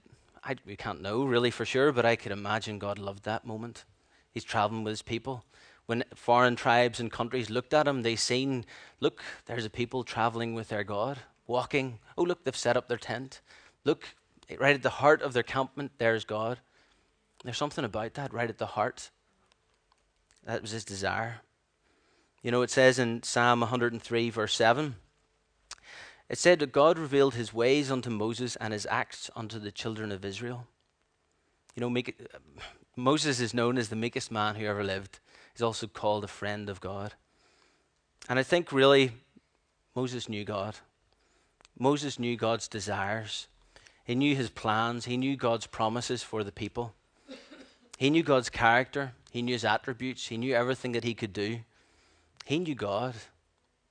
I, 0.44 0.56
we 0.66 0.76
can't 0.76 1.00
know 1.00 1.24
really 1.24 1.50
for 1.50 1.64
sure, 1.64 1.90
but 1.90 2.04
I 2.04 2.14
could 2.14 2.32
imagine 2.32 2.78
God 2.78 2.98
loved 2.98 3.24
that 3.24 3.46
moment. 3.46 3.86
He's 4.30 4.44
traveling 4.44 4.84
with 4.84 4.92
his 4.92 5.00
people. 5.00 5.46
When 5.86 6.04
foreign 6.14 6.56
tribes 6.56 7.00
and 7.00 7.10
countries 7.10 7.48
looked 7.48 7.72
at 7.72 7.88
him, 7.88 8.02
they 8.02 8.16
seen, 8.16 8.66
look, 9.00 9.22
there's 9.46 9.64
a 9.64 9.70
people 9.70 10.04
traveling 10.04 10.52
with 10.52 10.68
their 10.68 10.84
God, 10.84 11.20
walking. 11.46 11.98
Oh, 12.18 12.24
look, 12.24 12.44
they've 12.44 12.54
set 12.54 12.76
up 12.76 12.88
their 12.88 12.98
tent. 12.98 13.40
Look, 13.84 14.14
right 14.58 14.74
at 14.74 14.82
the 14.82 14.90
heart 14.90 15.22
of 15.22 15.32
their 15.32 15.42
campment, 15.42 15.92
there's 15.98 16.24
God. 16.24 16.58
There's 17.44 17.58
something 17.58 17.84
about 17.84 18.14
that, 18.14 18.32
right 18.32 18.48
at 18.48 18.58
the 18.58 18.66
heart. 18.66 19.10
That 20.44 20.62
was 20.62 20.70
his 20.70 20.84
desire. 20.84 21.40
You 22.42 22.50
know, 22.50 22.62
it 22.62 22.70
says 22.70 22.98
in 22.98 23.22
Psalm 23.22 23.60
103, 23.60 24.30
verse 24.30 24.54
7, 24.54 24.96
it 26.28 26.38
said 26.38 26.60
that 26.60 26.72
God 26.72 26.98
revealed 26.98 27.34
his 27.34 27.52
ways 27.52 27.90
unto 27.90 28.10
Moses 28.10 28.56
and 28.56 28.72
his 28.72 28.86
acts 28.90 29.30
unto 29.36 29.58
the 29.58 29.70
children 29.70 30.10
of 30.10 30.24
Israel. 30.24 30.66
You 31.74 31.80
know, 31.80 31.90
meek, 31.90 32.16
uh, 32.34 32.38
Moses 32.96 33.40
is 33.40 33.54
known 33.54 33.78
as 33.78 33.88
the 33.88 33.96
meekest 33.96 34.30
man 34.30 34.54
who 34.54 34.66
ever 34.66 34.82
lived. 34.82 35.20
He's 35.52 35.62
also 35.62 35.86
called 35.86 36.24
a 36.24 36.28
friend 36.28 36.68
of 36.68 36.80
God. 36.80 37.14
And 38.28 38.38
I 38.38 38.42
think 38.42 38.72
really 38.72 39.12
Moses 39.94 40.28
knew 40.28 40.44
God. 40.44 40.76
Moses 41.78 42.18
knew 42.18 42.36
God's 42.36 42.68
desires. 42.68 43.48
He 44.04 44.14
knew 44.14 44.34
his 44.34 44.50
plans. 44.50 45.04
He 45.04 45.16
knew 45.16 45.36
God's 45.36 45.66
promises 45.66 46.22
for 46.22 46.42
the 46.42 46.52
people. 46.52 46.94
He 47.98 48.10
knew 48.10 48.22
God's 48.22 48.50
character. 48.50 49.12
He 49.30 49.42
knew 49.42 49.54
his 49.54 49.64
attributes. 49.64 50.26
He 50.26 50.36
knew 50.36 50.54
everything 50.54 50.92
that 50.92 51.04
he 51.04 51.14
could 51.14 51.32
do. 51.32 51.60
He 52.44 52.58
knew 52.58 52.74
God. 52.74 53.14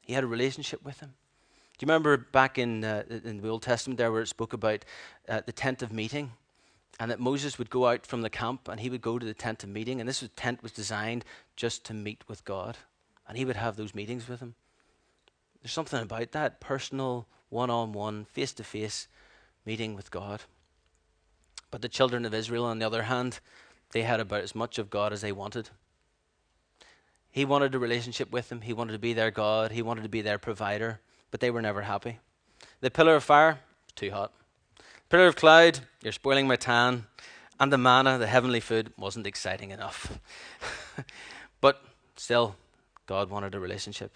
He 0.01 0.13
had 0.13 0.23
a 0.23 0.27
relationship 0.27 0.83
with 0.83 0.99
him. 0.99 1.13
Do 1.77 1.85
you 1.85 1.87
remember 1.87 2.17
back 2.17 2.57
in, 2.57 2.83
uh, 2.83 3.03
in 3.23 3.41
the 3.41 3.47
Old 3.47 3.63
Testament 3.63 3.97
there 3.97 4.11
where 4.11 4.21
it 4.21 4.27
spoke 4.27 4.53
about 4.53 4.85
uh, 5.29 5.41
the 5.45 5.51
tent 5.51 5.81
of 5.81 5.91
meeting? 5.91 6.31
And 6.99 7.09
that 7.09 7.19
Moses 7.19 7.57
would 7.57 7.69
go 7.69 7.87
out 7.87 8.05
from 8.05 8.21
the 8.21 8.29
camp 8.29 8.67
and 8.67 8.79
he 8.79 8.89
would 8.89 9.01
go 9.01 9.17
to 9.17 9.25
the 9.25 9.33
tent 9.33 9.63
of 9.63 9.69
meeting. 9.69 9.99
And 9.99 10.07
this 10.07 10.21
was, 10.21 10.29
tent 10.35 10.61
was 10.61 10.71
designed 10.71 11.25
just 11.55 11.83
to 11.85 11.93
meet 11.93 12.23
with 12.27 12.45
God. 12.45 12.77
And 13.27 13.37
he 13.37 13.45
would 13.45 13.55
have 13.55 13.77
those 13.77 13.95
meetings 13.95 14.27
with 14.27 14.41
him. 14.41 14.55
There's 15.63 15.71
something 15.71 16.01
about 16.01 16.33
that 16.33 16.59
personal, 16.59 17.27
one 17.49 17.69
on 17.69 17.93
one, 17.93 18.25
face 18.25 18.53
to 18.53 18.63
face 18.63 19.07
meeting 19.65 19.95
with 19.95 20.11
God. 20.11 20.41
But 21.69 21.81
the 21.81 21.89
children 21.89 22.25
of 22.25 22.33
Israel, 22.33 22.65
on 22.65 22.79
the 22.79 22.85
other 22.85 23.03
hand, 23.03 23.39
they 23.91 24.03
had 24.03 24.19
about 24.19 24.41
as 24.41 24.55
much 24.55 24.77
of 24.77 24.89
God 24.89 25.13
as 25.13 25.21
they 25.21 25.31
wanted. 25.31 25.69
He 27.31 27.45
wanted 27.45 27.73
a 27.73 27.79
relationship 27.79 28.31
with 28.31 28.49
them. 28.49 28.61
He 28.61 28.73
wanted 28.73 28.91
to 28.93 28.99
be 28.99 29.13
their 29.13 29.31
God. 29.31 29.71
He 29.71 29.81
wanted 29.81 30.03
to 30.03 30.09
be 30.09 30.21
their 30.21 30.37
provider. 30.37 30.99
But 31.31 31.39
they 31.39 31.49
were 31.49 31.61
never 31.61 31.83
happy. 31.83 32.19
The 32.81 32.91
pillar 32.91 33.15
of 33.15 33.23
fire, 33.23 33.59
too 33.95 34.11
hot. 34.11 34.33
Pillar 35.09 35.27
of 35.27 35.35
cloud, 35.35 35.79
you're 36.03 36.11
spoiling 36.11 36.47
my 36.47 36.57
tan. 36.57 37.05
And 37.59 37.71
the 37.71 37.77
manna, 37.77 38.17
the 38.17 38.27
heavenly 38.27 38.59
food, 38.59 38.91
wasn't 38.97 39.27
exciting 39.27 39.71
enough. 39.71 40.19
but 41.61 41.81
still, 42.15 42.55
God 43.05 43.29
wanted 43.29 43.55
a 43.55 43.59
relationship. 43.59 44.13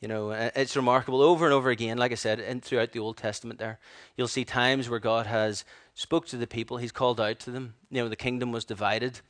You 0.00 0.08
know, 0.08 0.30
it's 0.30 0.76
remarkable 0.76 1.22
over 1.22 1.46
and 1.46 1.54
over 1.54 1.70
again, 1.70 1.96
like 1.96 2.12
I 2.12 2.16
said, 2.16 2.38
and 2.38 2.62
throughout 2.62 2.92
the 2.92 2.98
Old 2.98 3.16
Testament 3.16 3.58
there, 3.58 3.78
you'll 4.16 4.28
see 4.28 4.44
times 4.44 4.88
where 4.88 4.98
God 4.98 5.26
has 5.26 5.64
spoke 5.94 6.26
to 6.26 6.36
the 6.36 6.46
people, 6.46 6.76
he's 6.76 6.92
called 6.92 7.20
out 7.20 7.38
to 7.40 7.50
them. 7.50 7.74
You 7.90 8.02
know, 8.02 8.08
the 8.08 8.16
kingdom 8.16 8.52
was 8.52 8.64
divided 8.64 9.20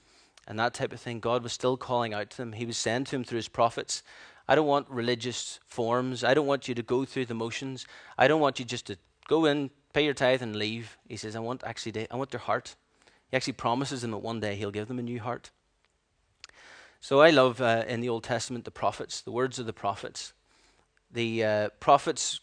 and 0.47 0.59
that 0.59 0.75
type 0.75 0.93
of 0.93 1.01
thing. 1.01 1.21
God 1.21 1.43
was 1.43 1.53
still 1.53 1.77
calling 1.77 2.13
out 2.13 2.31
to 2.31 2.37
them. 2.37 2.53
He 2.53 2.67
was 2.67 2.77
saying 2.77 3.05
to 3.05 3.13
them 3.13 3.25
through 3.25 3.37
his 3.37 3.49
prophets, 3.49 4.03
I 4.49 4.55
don't 4.55 4.67
want 4.67 4.91
religious 4.91 5.59
forms. 5.67 6.23
I 6.23 6.35
don't 6.35 6.47
want 6.47 6.69
you 6.69 6.75
to 6.75 6.83
go 6.83 7.05
through 7.05 7.27
the 7.27 7.35
motions. 7.35 7.87
I 8.19 8.29
don't 8.29 8.41
want 8.41 8.59
you 8.59 8.65
just 8.65 8.87
to 8.87 8.99
go 9.27 9.47
in, 9.47 9.71
pay 9.93 10.05
your 10.05 10.13
tithe, 10.13 10.43
and 10.43 10.55
leave. 10.55 10.99
He 11.09 11.17
says, 11.17 11.35
I 11.35 11.41
want 11.41 11.63
actually, 11.65 12.07
I 12.11 12.17
want 12.17 12.31
their 12.31 12.41
heart. 12.41 12.77
He 13.31 13.37
actually 13.37 13.55
promises 13.55 14.03
them 14.03 14.11
that 14.11 14.19
one 14.19 14.41
day 14.41 14.55
he'll 14.55 14.71
give 14.71 14.89
them 14.89 14.99
a 14.99 15.03
new 15.03 15.21
heart. 15.21 15.51
So 17.01 17.21
I 17.21 17.31
love 17.31 17.61
uh, 17.61 17.85
in 17.87 18.01
the 18.01 18.09
Old 18.09 18.25
Testament 18.25 18.65
the 18.65 18.71
prophets, 18.71 19.21
the 19.21 19.33
words 19.33 19.59
of 19.59 19.67
the 19.67 19.73
prophets. 19.73 20.33
The 21.15 21.45
uh, 21.45 21.69
prophets, 21.79 22.41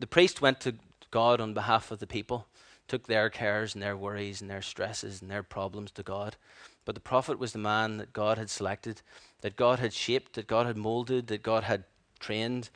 the 0.00 0.06
priest 0.06 0.40
went 0.40 0.60
to 0.60 0.76
God 1.10 1.40
on 1.40 1.54
behalf 1.54 1.90
of 1.90 1.98
the 1.98 2.06
people, 2.06 2.46
took 2.86 3.08
their 3.08 3.28
cares 3.28 3.74
and 3.74 3.82
their 3.82 3.96
worries 3.96 4.40
and 4.40 4.48
their 4.48 4.62
stresses 4.62 5.20
and 5.20 5.30
their 5.30 5.42
problems 5.42 5.90
to 5.92 6.04
God. 6.04 6.36
But 6.84 6.94
the 6.94 7.00
prophet 7.00 7.38
was 7.38 7.52
the 7.52 7.58
man 7.58 7.96
that 7.96 8.12
God 8.12 8.38
had 8.38 8.48
selected, 8.48 9.02
that 9.40 9.56
God 9.56 9.80
had 9.80 9.92
shaped, 9.92 10.34
that 10.34 10.46
God 10.46 10.66
had 10.66 10.76
molded, 10.76 11.26
that 11.26 11.42
God 11.42 11.64
had 11.64 11.82
trained. 12.20 12.70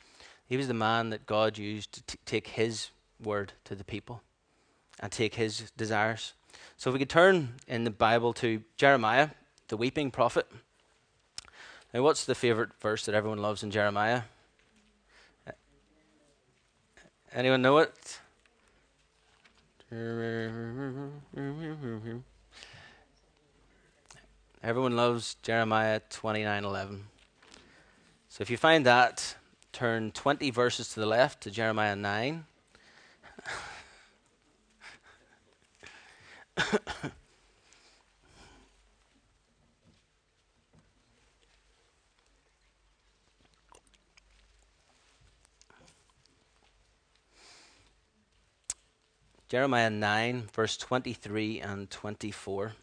He 0.45 0.57
was 0.57 0.67
the 0.67 0.73
man 0.73 1.11
that 1.11 1.25
God 1.25 1.57
used 1.57 1.93
to 1.93 2.03
t- 2.03 2.19
take 2.25 2.47
his 2.47 2.89
word 3.23 3.53
to 3.63 3.73
the 3.73 3.85
people 3.85 4.21
and 4.99 5.11
take 5.11 5.35
his 5.35 5.71
desires. 5.77 6.33
So 6.75 6.89
if 6.89 6.93
we 6.93 6.99
could 6.99 7.09
turn 7.09 7.53
in 7.69 7.85
the 7.85 7.89
Bible 7.89 8.33
to 8.33 8.63
Jeremiah, 8.75 9.29
the 9.69 9.77
weeping 9.77 10.11
prophet. 10.11 10.47
Now, 11.93 12.03
what's 12.03 12.25
the 12.25 12.35
favorite 12.35 12.71
verse 12.81 13.05
that 13.05 13.15
everyone 13.15 13.41
loves 13.41 13.63
in 13.63 13.71
Jeremiah? 13.71 14.23
Anyone 17.37 17.61
know 17.61 17.77
it? 17.77 18.19
Everyone 24.63 24.95
loves 24.95 25.35
Jeremiah 25.43 26.01
29:11. 26.09 27.03
So 28.27 28.41
if 28.41 28.49
you 28.49 28.57
find 28.57 28.87
that, 28.87 29.35
turn 29.71 30.11
20 30.13 30.49
verses 30.49 30.91
to 30.95 30.99
the 30.99 31.05
left 31.05 31.41
to 31.41 31.51
Jeremiah 31.51 31.95
9. 31.95 32.47
Jeremiah 49.49 49.89
9, 49.89 50.49
verse 50.53 50.75
23 50.75 51.61
and 51.61 51.89
24. 51.89 52.73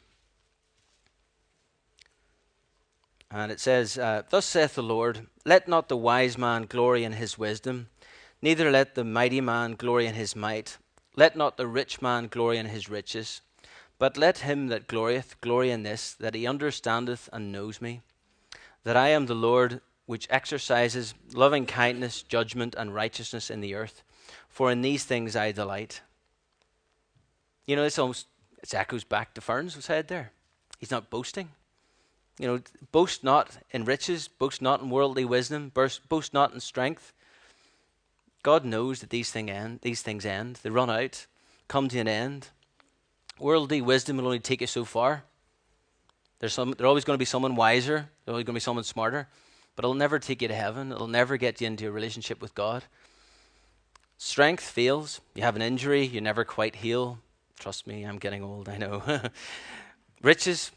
And 3.30 3.52
it 3.52 3.60
says, 3.60 3.98
uh, 3.98 4.22
Thus 4.30 4.46
saith 4.46 4.74
the 4.74 4.82
Lord, 4.82 5.26
Let 5.44 5.68
not 5.68 5.90
the 5.90 5.96
wise 5.96 6.38
man 6.38 6.62
glory 6.62 7.04
in 7.04 7.12
his 7.12 7.36
wisdom, 7.36 7.88
neither 8.40 8.70
let 8.70 8.94
the 8.94 9.04
mighty 9.04 9.42
man 9.42 9.74
glory 9.74 10.06
in 10.06 10.14
his 10.14 10.34
might, 10.34 10.78
let 11.16 11.36
not 11.36 11.58
the 11.58 11.66
rich 11.66 12.00
man 12.00 12.28
glory 12.28 12.56
in 12.56 12.66
his 12.66 12.88
riches, 12.88 13.42
but 13.98 14.16
let 14.16 14.38
him 14.38 14.68
that 14.68 14.86
glorieth 14.86 15.38
glory 15.42 15.70
in 15.70 15.82
this, 15.82 16.14
that 16.14 16.34
he 16.34 16.46
understandeth 16.46 17.28
and 17.30 17.52
knows 17.52 17.82
me, 17.82 18.00
that 18.84 18.96
I 18.96 19.08
am 19.08 19.26
the 19.26 19.34
Lord 19.34 19.82
which 20.06 20.28
exercises 20.30 21.12
loving 21.34 21.66
kindness, 21.66 22.22
judgment, 22.22 22.74
and 22.74 22.94
righteousness 22.94 23.50
in 23.50 23.60
the 23.60 23.74
earth, 23.74 24.02
for 24.48 24.72
in 24.72 24.80
these 24.80 25.04
things 25.04 25.36
I 25.36 25.52
delight. 25.52 26.00
You 27.66 27.76
know, 27.76 27.84
it's 27.84 27.98
almost 27.98 28.26
it 28.62 28.74
echoes 28.74 29.04
back 29.04 29.34
to 29.34 29.40
Fern's 29.40 29.82
said 29.84 30.08
there. 30.08 30.32
He's 30.78 30.90
not 30.90 31.10
boasting. 31.10 31.50
You 32.38 32.48
know, 32.48 32.60
boast 32.90 33.22
not 33.22 33.58
in 33.70 33.84
riches, 33.84 34.26
boast 34.26 34.60
not 34.60 34.80
in 34.80 34.90
worldly 34.90 35.24
wisdom, 35.24 35.70
boast, 35.72 36.08
boast 36.08 36.34
not 36.34 36.52
in 36.52 36.60
strength. 36.60 37.12
God 38.42 38.64
knows 38.64 39.00
that 39.00 39.10
these, 39.10 39.30
thing 39.30 39.50
end, 39.50 39.80
these 39.82 40.02
things 40.02 40.26
end. 40.26 40.58
They 40.62 40.70
run 40.70 40.90
out, 40.90 41.26
come 41.68 41.88
to 41.88 41.98
an 41.98 42.08
end. 42.08 42.48
Worldly 43.38 43.80
wisdom 43.80 44.16
will 44.16 44.26
only 44.26 44.40
take 44.40 44.60
you 44.60 44.66
so 44.66 44.84
far. 44.84 45.24
There's, 46.40 46.52
some, 46.52 46.72
there's 46.72 46.86
always 46.86 47.04
going 47.04 47.14
to 47.14 47.18
be 47.18 47.24
someone 47.24 47.56
wiser, 47.56 48.08
there's 48.24 48.34
always 48.34 48.44
going 48.44 48.54
to 48.54 48.60
be 48.60 48.60
someone 48.60 48.84
smarter, 48.84 49.28
but 49.76 49.84
it'll 49.84 49.94
never 49.94 50.18
take 50.18 50.42
you 50.42 50.48
to 50.48 50.54
heaven. 50.54 50.92
It'll 50.92 51.06
never 51.06 51.36
get 51.36 51.60
you 51.60 51.66
into 51.66 51.88
a 51.88 51.90
relationship 51.90 52.42
with 52.42 52.54
God. 52.54 52.84
Strength 54.18 54.64
fails. 54.64 55.20
You 55.34 55.42
have 55.42 55.56
an 55.56 55.62
injury, 55.62 56.04
you 56.04 56.20
never 56.20 56.44
quite 56.44 56.76
heal. 56.76 57.18
Trust 57.58 57.86
me, 57.86 58.02
I'm 58.04 58.18
getting 58.18 58.42
old, 58.42 58.68
I 58.68 58.76
know. 58.76 59.02
Riches 60.22 60.70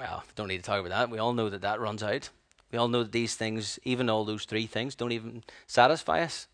well, 0.00 0.24
don't 0.34 0.48
need 0.48 0.56
to 0.56 0.62
talk 0.62 0.80
about 0.80 0.88
that. 0.88 1.10
We 1.10 1.18
all 1.18 1.34
know 1.34 1.50
that 1.50 1.60
that 1.60 1.78
runs 1.78 2.02
out. 2.02 2.30
We 2.72 2.78
all 2.78 2.88
know 2.88 3.02
that 3.02 3.12
these 3.12 3.34
things, 3.34 3.78
even 3.84 4.08
all 4.08 4.24
those 4.24 4.46
three 4.46 4.66
things, 4.66 4.94
don't 4.94 5.12
even 5.12 5.44
satisfy 5.66 6.22
us. 6.22 6.46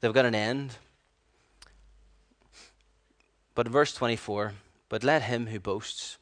They've 0.00 0.14
got 0.14 0.24
an 0.24 0.34
end. 0.34 0.78
But 3.54 3.66
in 3.66 3.72
verse 3.72 3.92
24, 3.92 4.54
but 4.88 5.04
let 5.04 5.20
him 5.20 5.48
who 5.48 5.60
boasts, 5.60 6.16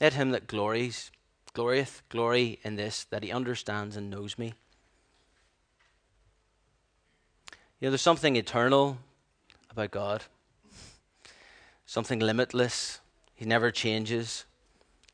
let 0.00 0.12
him 0.12 0.30
that 0.30 0.46
glories, 0.46 1.10
glorieth, 1.52 2.02
glory 2.08 2.60
in 2.62 2.76
this, 2.76 3.02
that 3.10 3.24
he 3.24 3.32
understands 3.32 3.96
and 3.96 4.08
knows 4.08 4.38
me. 4.38 4.54
You 7.80 7.86
know, 7.86 7.90
there's 7.90 8.02
something 8.02 8.36
eternal 8.36 8.98
about 9.68 9.90
God, 9.90 10.24
something 11.90 12.20
limitless. 12.20 13.00
He 13.34 13.44
never 13.44 13.72
changes. 13.72 14.44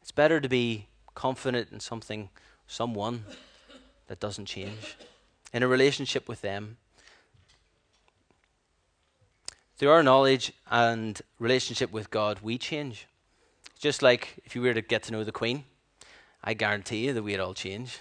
It's 0.02 0.12
better 0.12 0.42
to 0.42 0.48
be 0.48 0.88
confident 1.14 1.68
in 1.72 1.80
something, 1.80 2.28
someone 2.66 3.24
that 4.08 4.20
doesn't 4.20 4.44
change, 4.44 4.98
in 5.54 5.62
a 5.62 5.68
relationship 5.68 6.28
with 6.28 6.42
them. 6.42 6.76
Through 9.78 9.88
our 9.88 10.02
knowledge 10.02 10.52
and 10.70 11.18
relationship 11.38 11.92
with 11.92 12.10
God, 12.10 12.40
we 12.42 12.58
change. 12.58 13.06
Just 13.78 14.02
like 14.02 14.34
if 14.44 14.54
you 14.54 14.60
were 14.60 14.74
to 14.74 14.82
get 14.82 15.02
to 15.04 15.12
know 15.12 15.24
the 15.24 15.32
Queen, 15.32 15.64
I 16.44 16.52
guarantee 16.52 17.06
you 17.06 17.14
that 17.14 17.22
we'd 17.22 17.40
all 17.40 17.54
change. 17.54 18.00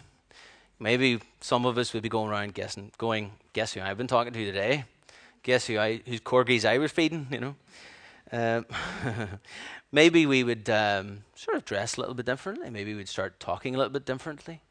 Maybe 0.79 1.21
some 1.39 1.65
of 1.65 1.77
us 1.77 1.93
would 1.93 2.03
be 2.03 2.09
going 2.09 2.29
around 2.29 2.53
guessing, 2.53 2.91
going, 2.97 3.31
guess 3.53 3.71
who 3.71 3.79
I've 3.79 3.97
been 3.97 4.07
talking 4.07 4.33
to 4.33 4.45
today? 4.45 4.83
Guess 5.43 5.67
who 5.67 5.77
I, 5.77 6.01
whose 6.05 6.19
corgis 6.19 6.65
I 6.65 6.77
was 6.77 6.91
feeding, 6.91 7.27
you 7.31 7.39
know? 7.39 7.55
Um, 8.35 8.65
maybe 9.91 10.25
we 10.25 10.43
would 10.43 10.69
um, 10.69 11.23
sort 11.35 11.57
of 11.57 11.65
dress 11.65 11.97
a 11.97 12.01
little 12.01 12.15
bit 12.15 12.25
differently. 12.25 12.69
Maybe 12.69 12.93
we'd 12.95 13.09
start 13.09 13.39
talking 13.39 13.75
a 13.75 13.77
little 13.77 13.93
bit 13.93 14.05
differently. 14.05 14.61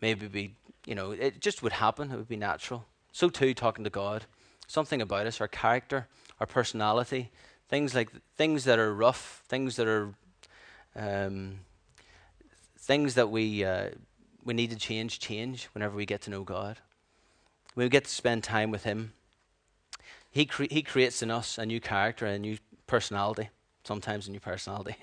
Maybe 0.00 0.26
we, 0.26 0.54
you 0.86 0.94
know, 0.94 1.12
it 1.12 1.40
just 1.40 1.62
would 1.62 1.72
happen. 1.72 2.10
It 2.12 2.16
would 2.16 2.28
be 2.28 2.36
natural. 2.36 2.86
So 3.12 3.30
too, 3.30 3.54
talking 3.54 3.84
to 3.84 3.90
God, 3.90 4.26
something 4.66 5.00
about 5.00 5.26
us, 5.26 5.40
our 5.40 5.48
character, 5.48 6.08
our 6.40 6.46
personality, 6.46 7.30
things 7.68 7.94
like 7.94 8.10
things 8.36 8.64
that 8.64 8.78
are 8.78 8.94
rough, 8.94 9.42
things 9.48 9.76
that 9.76 9.88
are 9.88 10.14
Um, 10.94 11.60
things 12.78 13.14
that 13.14 13.30
we 13.30 13.64
uh, 13.64 13.90
we 14.44 14.54
need 14.54 14.70
to 14.70 14.76
change 14.76 15.18
change 15.20 15.68
whenever 15.72 15.96
we 15.96 16.04
get 16.04 16.20
to 16.22 16.30
know 16.30 16.44
God. 16.44 16.78
We 17.74 17.88
get 17.88 18.04
to 18.04 18.10
spend 18.10 18.44
time 18.44 18.70
with 18.70 18.84
Him, 18.84 19.12
He 20.30 20.44
cre- 20.46 20.70
He 20.70 20.82
creates 20.82 21.22
in 21.22 21.30
us 21.30 21.58
a 21.58 21.64
new 21.64 21.80
character, 21.80 22.26
a 22.26 22.38
new 22.38 22.58
personality. 22.92 23.48
Sometimes 23.84 24.28
a 24.28 24.30
new 24.30 24.38
personality. 24.38 24.96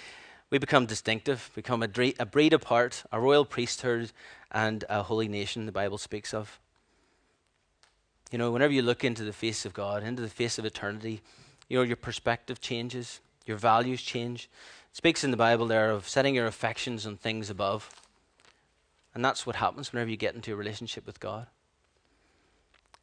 we 0.50 0.56
become 0.56 0.86
distinctive, 0.86 1.50
become 1.54 1.82
a, 1.82 1.86
dre- 1.86 2.14
a 2.18 2.24
breed 2.24 2.54
apart, 2.54 3.04
a 3.12 3.20
royal 3.20 3.44
priesthood, 3.44 4.12
and 4.50 4.82
a 4.88 5.02
holy 5.02 5.28
nation. 5.28 5.66
The 5.66 5.72
Bible 5.72 5.98
speaks 5.98 6.32
of. 6.32 6.58
You 8.32 8.38
know, 8.38 8.50
whenever 8.50 8.72
you 8.72 8.80
look 8.80 9.04
into 9.04 9.24
the 9.24 9.32
face 9.34 9.66
of 9.66 9.74
God, 9.74 10.02
into 10.02 10.22
the 10.22 10.30
face 10.30 10.58
of 10.58 10.64
eternity, 10.64 11.20
you 11.68 11.76
know 11.76 11.82
your 11.82 11.96
perspective 11.96 12.62
changes, 12.62 13.20
your 13.44 13.58
values 13.58 14.00
change. 14.00 14.48
It 14.90 14.96
speaks 14.96 15.22
in 15.22 15.30
the 15.30 15.36
Bible 15.36 15.66
there 15.66 15.90
of 15.90 16.08
setting 16.08 16.34
your 16.34 16.46
affections 16.46 17.06
on 17.06 17.18
things 17.18 17.50
above. 17.50 17.90
And 19.14 19.22
that's 19.22 19.44
what 19.44 19.56
happens 19.56 19.92
whenever 19.92 20.10
you 20.10 20.16
get 20.16 20.34
into 20.34 20.54
a 20.54 20.56
relationship 20.56 21.04
with 21.04 21.20
God. 21.20 21.46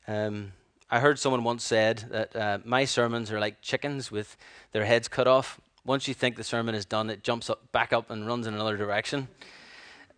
Um, 0.07 0.53
I 0.93 0.99
heard 0.99 1.17
someone 1.17 1.45
once 1.45 1.63
said 1.63 2.03
that 2.09 2.35
uh, 2.35 2.57
my 2.65 2.83
sermons 2.83 3.31
are 3.31 3.39
like 3.39 3.61
chickens 3.61 4.11
with 4.11 4.35
their 4.73 4.83
heads 4.83 5.07
cut 5.07 5.25
off. 5.25 5.61
Once 5.85 6.05
you 6.05 6.13
think 6.13 6.35
the 6.35 6.43
sermon 6.43 6.75
is 6.75 6.85
done, 6.85 7.09
it 7.09 7.23
jumps 7.23 7.49
up, 7.49 7.71
back 7.71 7.93
up 7.93 8.11
and 8.11 8.27
runs 8.27 8.45
in 8.45 8.53
another 8.53 8.75
direction. 8.75 9.29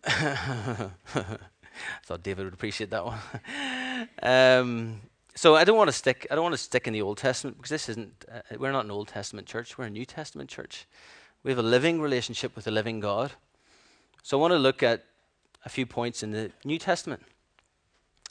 I 0.04 0.90
thought 2.04 2.24
David 2.24 2.46
would 2.46 2.54
appreciate 2.54 2.90
that 2.90 3.06
one. 3.06 3.18
um, 4.22 5.00
so 5.36 5.54
I 5.54 5.62
don't 5.62 5.76
want 5.76 5.88
to 5.88 5.92
stick. 5.92 6.26
I 6.28 6.34
don't 6.34 6.42
want 6.42 6.54
to 6.54 6.60
stick 6.60 6.88
in 6.88 6.92
the 6.92 7.02
Old 7.02 7.18
Testament 7.18 7.56
because 7.56 7.70
this 7.70 7.88
isn't. 7.88 8.24
Uh, 8.30 8.40
we're 8.58 8.72
not 8.72 8.84
an 8.84 8.90
Old 8.90 9.06
Testament 9.06 9.46
church. 9.46 9.78
We're 9.78 9.84
a 9.84 9.90
New 9.90 10.04
Testament 10.04 10.50
church. 10.50 10.86
We 11.44 11.52
have 11.52 11.58
a 11.58 11.62
living 11.62 12.00
relationship 12.00 12.56
with 12.56 12.64
the 12.64 12.72
living 12.72 12.98
God. 12.98 13.32
So 14.24 14.36
I 14.36 14.40
want 14.40 14.52
to 14.52 14.58
look 14.58 14.82
at 14.82 15.04
a 15.64 15.68
few 15.68 15.86
points 15.86 16.24
in 16.24 16.32
the 16.32 16.50
New 16.64 16.78
Testament. 16.78 17.22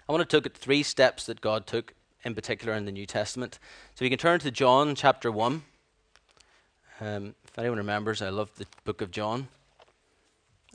I 0.10 0.12
want 0.12 0.30
to 0.30 0.38
look 0.38 0.46
at 0.46 0.58
three 0.58 0.84
steps 0.84 1.26
that 1.28 1.40
God 1.40 1.66
took 1.66 1.94
in 2.24 2.36
particular 2.36 2.74
in 2.74 2.86
the 2.86 2.92
New 2.92 3.06
Testament. 3.06 3.60
So 3.96 4.06
we 4.06 4.10
can 4.10 4.18
turn 4.18 4.39
to 4.42 4.51
John 4.51 4.96
chapter 4.96 5.32
1. 5.32 5.63
Um, 7.01 7.36
if 7.44 7.60
anyone 7.60 7.77
remembers, 7.77 8.22
I 8.22 8.30
love 8.30 8.51
the 8.58 8.65
book 8.86 9.01
of 9.01 9.12
John. 9.12 9.48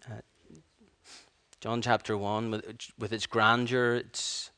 Uh, 0.07 0.15
John 1.61 1.81
chapter 1.81 2.17
1, 2.17 2.51
with, 2.51 2.93
with 2.99 3.13
its 3.13 3.27
grandeur, 3.27 3.97
its, 3.97 4.51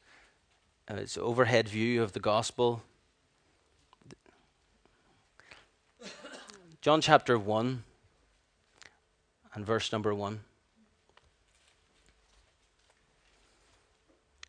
uh, 0.91 0.95
its 0.95 1.17
overhead 1.17 1.69
view 1.69 2.03
of 2.03 2.13
the 2.13 2.21
gospel. 2.21 2.83
John 6.81 7.03
chapter 7.03 7.39
1 7.39 7.85
and 9.55 9.67
verse 9.67 9.93
number 9.93 10.15
1. 10.15 10.41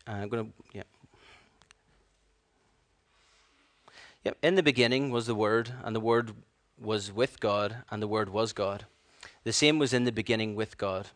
Uh, 0.08 0.12
I'm 0.12 0.30
going 0.30 0.46
to, 0.46 0.54
yeah. 0.74 0.84
Yep. 4.24 4.38
In 4.44 4.56
the 4.56 4.64
beginning 4.64 5.10
was 5.10 5.26
the 5.26 5.36
Word, 5.36 5.74
and 5.84 5.96
the 5.96 6.00
Word 6.00 6.34
was 6.80 7.12
with 7.12 7.40
God, 7.40 7.78
and 7.90 8.02
the 8.02 8.08
Word 8.08 8.30
was 8.30 8.54
God. 8.54 8.86
The 9.44 9.54
same 9.54 9.80
was 9.80 9.94
in 9.94 10.04
the 10.04 10.12
beginning 10.12 10.54
with 10.56 10.78
God. 10.78 11.08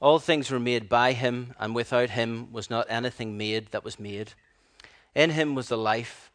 All 0.00 0.18
things 0.18 0.50
were 0.50 0.60
made 0.60 0.88
by 0.88 1.12
him, 1.12 1.54
and 1.58 1.74
without 1.74 2.10
him 2.10 2.50
was 2.50 2.70
not 2.70 2.86
anything 2.88 3.36
made 3.36 3.68
that 3.72 3.84
was 3.84 4.00
made. 4.00 4.32
In 5.14 5.30
him 5.30 5.54
was 5.54 5.68
the 5.68 5.76
life, 5.76 6.30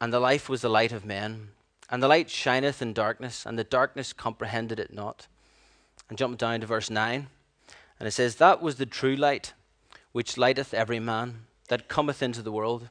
and 0.00 0.12
the 0.12 0.20
life 0.20 0.48
was 0.48 0.62
the 0.62 0.70
light 0.70 0.92
of 0.92 1.04
men. 1.04 1.48
And 1.90 2.02
the 2.02 2.08
light 2.08 2.30
shineth 2.30 2.80
in 2.80 2.94
darkness, 2.94 3.44
and 3.44 3.58
the 3.58 3.64
darkness 3.64 4.12
comprehended 4.14 4.80
it 4.80 4.92
not. 4.92 5.26
And 6.08 6.16
jump 6.16 6.38
down 6.38 6.60
to 6.60 6.66
verse 6.66 6.88
9, 6.88 7.26
and 7.98 8.08
it 8.08 8.12
says, 8.12 8.36
That 8.36 8.62
was 8.62 8.76
the 8.76 8.86
true 8.86 9.16
light 9.16 9.52
which 10.12 10.38
lighteth 10.38 10.72
every 10.72 10.98
man 10.98 11.46
that 11.68 11.88
cometh 11.88 12.22
into 12.22 12.42
the 12.42 12.52
world. 12.52 12.88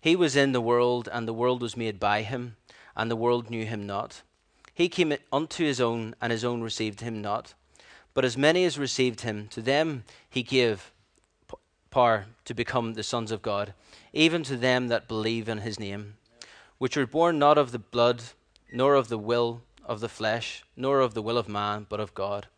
He 0.00 0.16
was 0.16 0.36
in 0.36 0.52
the 0.52 0.60
world, 0.60 1.08
and 1.12 1.26
the 1.26 1.32
world 1.32 1.62
was 1.62 1.76
made 1.76 1.98
by 1.98 2.22
him, 2.22 2.56
and 2.94 3.10
the 3.10 3.16
world 3.16 3.50
knew 3.50 3.64
him 3.64 3.86
not. 3.86 4.22
He 4.72 4.88
came 4.88 5.14
unto 5.32 5.64
his 5.64 5.80
own, 5.80 6.14
and 6.20 6.30
his 6.30 6.44
own 6.44 6.62
received 6.62 7.00
him 7.00 7.22
not. 7.22 7.54
But 8.14 8.24
as 8.24 8.36
many 8.36 8.64
as 8.64 8.78
received 8.78 9.22
him, 9.22 9.48
to 9.48 9.60
them 9.60 10.04
he 10.28 10.42
gave 10.42 10.92
power 11.90 12.26
to 12.44 12.54
become 12.54 12.92
the 12.92 13.02
sons 13.02 13.30
of 13.32 13.42
God, 13.42 13.72
even 14.12 14.42
to 14.44 14.56
them 14.56 14.88
that 14.88 15.08
believe 15.08 15.48
in 15.48 15.58
his 15.58 15.80
name, 15.80 16.16
which 16.78 16.96
were 16.96 17.06
born 17.06 17.38
not 17.38 17.56
of 17.56 17.72
the 17.72 17.78
blood, 17.78 18.22
nor 18.72 18.94
of 18.94 19.08
the 19.08 19.18
will 19.18 19.62
of 19.84 20.00
the 20.00 20.08
flesh, 20.08 20.64
nor 20.76 21.00
of 21.00 21.14
the 21.14 21.22
will 21.22 21.38
of 21.38 21.48
man, 21.48 21.86
but 21.88 22.00
of 22.00 22.14
God. 22.14 22.48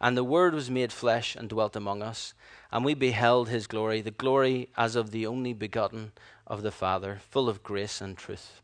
And 0.00 0.16
the 0.16 0.24
Word 0.24 0.54
was 0.54 0.70
made 0.70 0.92
flesh 0.92 1.36
and 1.36 1.48
dwelt 1.48 1.76
among 1.76 2.02
us, 2.02 2.34
and 2.70 2.84
we 2.84 2.94
beheld 2.94 3.48
his 3.48 3.66
glory, 3.66 4.00
the 4.00 4.10
glory 4.10 4.68
as 4.76 4.96
of 4.96 5.10
the 5.10 5.26
only 5.26 5.52
begotten 5.52 6.12
of 6.46 6.62
the 6.62 6.70
Father, 6.70 7.20
full 7.30 7.48
of 7.48 7.62
grace 7.62 8.00
and 8.00 8.16
truth. 8.16 8.60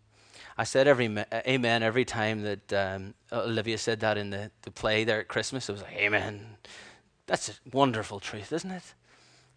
I 0.57 0.65
said 0.65 0.89
every 0.89 1.07
amen 1.33 1.83
every 1.83 2.05
time 2.05 2.43
that 2.43 2.73
um, 2.73 3.15
Olivia 3.33 3.79
said 3.79 4.01
that 4.01 4.19
in 4.19 4.31
the, 4.31 4.51
the 4.63 4.71
play 4.71 5.05
there 5.05 5.21
at 5.21 5.29
Christmas. 5.29 5.69
It 5.69 5.73
was 5.73 5.83
like, 5.83 5.97
Amen. 5.97 6.57
That's 7.27 7.49
a 7.51 7.53
wonderful 7.73 8.21
truth, 8.21 8.53
isn't 8.53 8.71
it? 8.71 8.95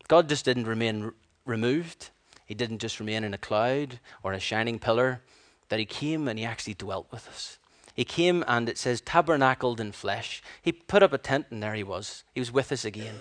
God 0.07 0.29
just 0.29 0.45
didn't 0.45 0.65
remain 0.65 1.05
r- 1.05 1.13
removed, 1.45 2.09
He 2.45 2.53
didn't 2.53 2.79
just 2.79 2.99
remain 2.99 3.23
in 3.23 3.33
a 3.33 3.39
cloud 3.39 3.99
or 4.23 4.33
a 4.33 4.39
shining 4.39 4.77
pillar, 4.77 5.21
that 5.69 5.79
He 5.79 5.85
came 5.85 6.27
and 6.27 6.37
He 6.37 6.45
actually 6.45 6.75
dwelt 6.75 7.07
with 7.11 7.27
us. 7.27 7.57
He 7.93 8.05
came 8.05 8.43
and 8.47 8.69
it 8.69 8.77
says 8.77 9.01
tabernacled 9.01 9.79
in 9.79 9.91
flesh. 9.91 10.41
He 10.61 10.71
put 10.71 11.03
up 11.03 11.13
a 11.13 11.17
tent 11.17 11.47
and 11.49 11.61
there 11.61 11.73
he 11.73 11.83
was. 11.83 12.23
He 12.33 12.39
was 12.39 12.51
with 12.51 12.71
us 12.71 12.85
again. 12.85 13.15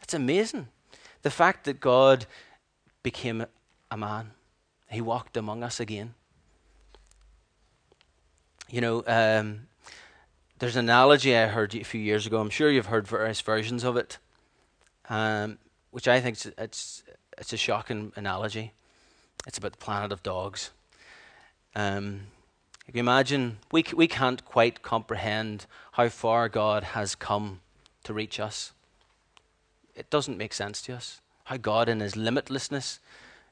That's 0.00 0.14
amazing. 0.14 0.68
The 1.22 1.30
fact 1.30 1.64
that 1.64 1.80
God 1.80 2.26
became 3.02 3.46
a 3.90 3.96
man, 3.96 4.32
he 4.88 5.00
walked 5.00 5.36
among 5.36 5.62
us 5.62 5.80
again. 5.80 6.14
You 8.68 8.80
know, 8.80 9.04
um, 9.06 9.66
there's 10.58 10.76
an 10.76 10.84
analogy 10.84 11.36
I 11.36 11.46
heard 11.46 11.74
a 11.74 11.82
few 11.82 12.00
years 12.00 12.26
ago. 12.26 12.40
I'm 12.40 12.50
sure 12.50 12.70
you've 12.70 12.86
heard 12.86 13.08
various 13.08 13.40
versions 13.40 13.82
of 13.82 13.96
it, 13.96 14.18
um, 15.08 15.58
which 15.90 16.06
I 16.06 16.20
think 16.20 16.36
it's, 16.36 16.46
it's, 16.58 17.02
it's 17.38 17.52
a 17.52 17.56
shocking 17.56 18.12
analogy. 18.14 18.72
It's 19.46 19.58
about 19.58 19.72
the 19.72 19.78
planet 19.78 20.12
of 20.12 20.22
dogs. 20.22 20.70
Um, 21.74 22.26
you 22.92 23.00
imagine, 23.00 23.58
we, 23.70 23.84
we 23.94 24.08
can't 24.08 24.44
quite 24.44 24.82
comprehend 24.82 25.66
how 25.92 26.08
far 26.08 26.48
God 26.48 26.82
has 26.82 27.14
come 27.14 27.60
to 28.04 28.12
reach 28.12 28.40
us. 28.40 28.72
It 29.94 30.10
doesn't 30.10 30.38
make 30.38 30.52
sense 30.52 30.82
to 30.82 30.94
us. 30.94 31.20
How 31.44 31.56
God, 31.56 31.88
in 31.88 32.00
His 32.00 32.14
limitlessness, 32.14 32.98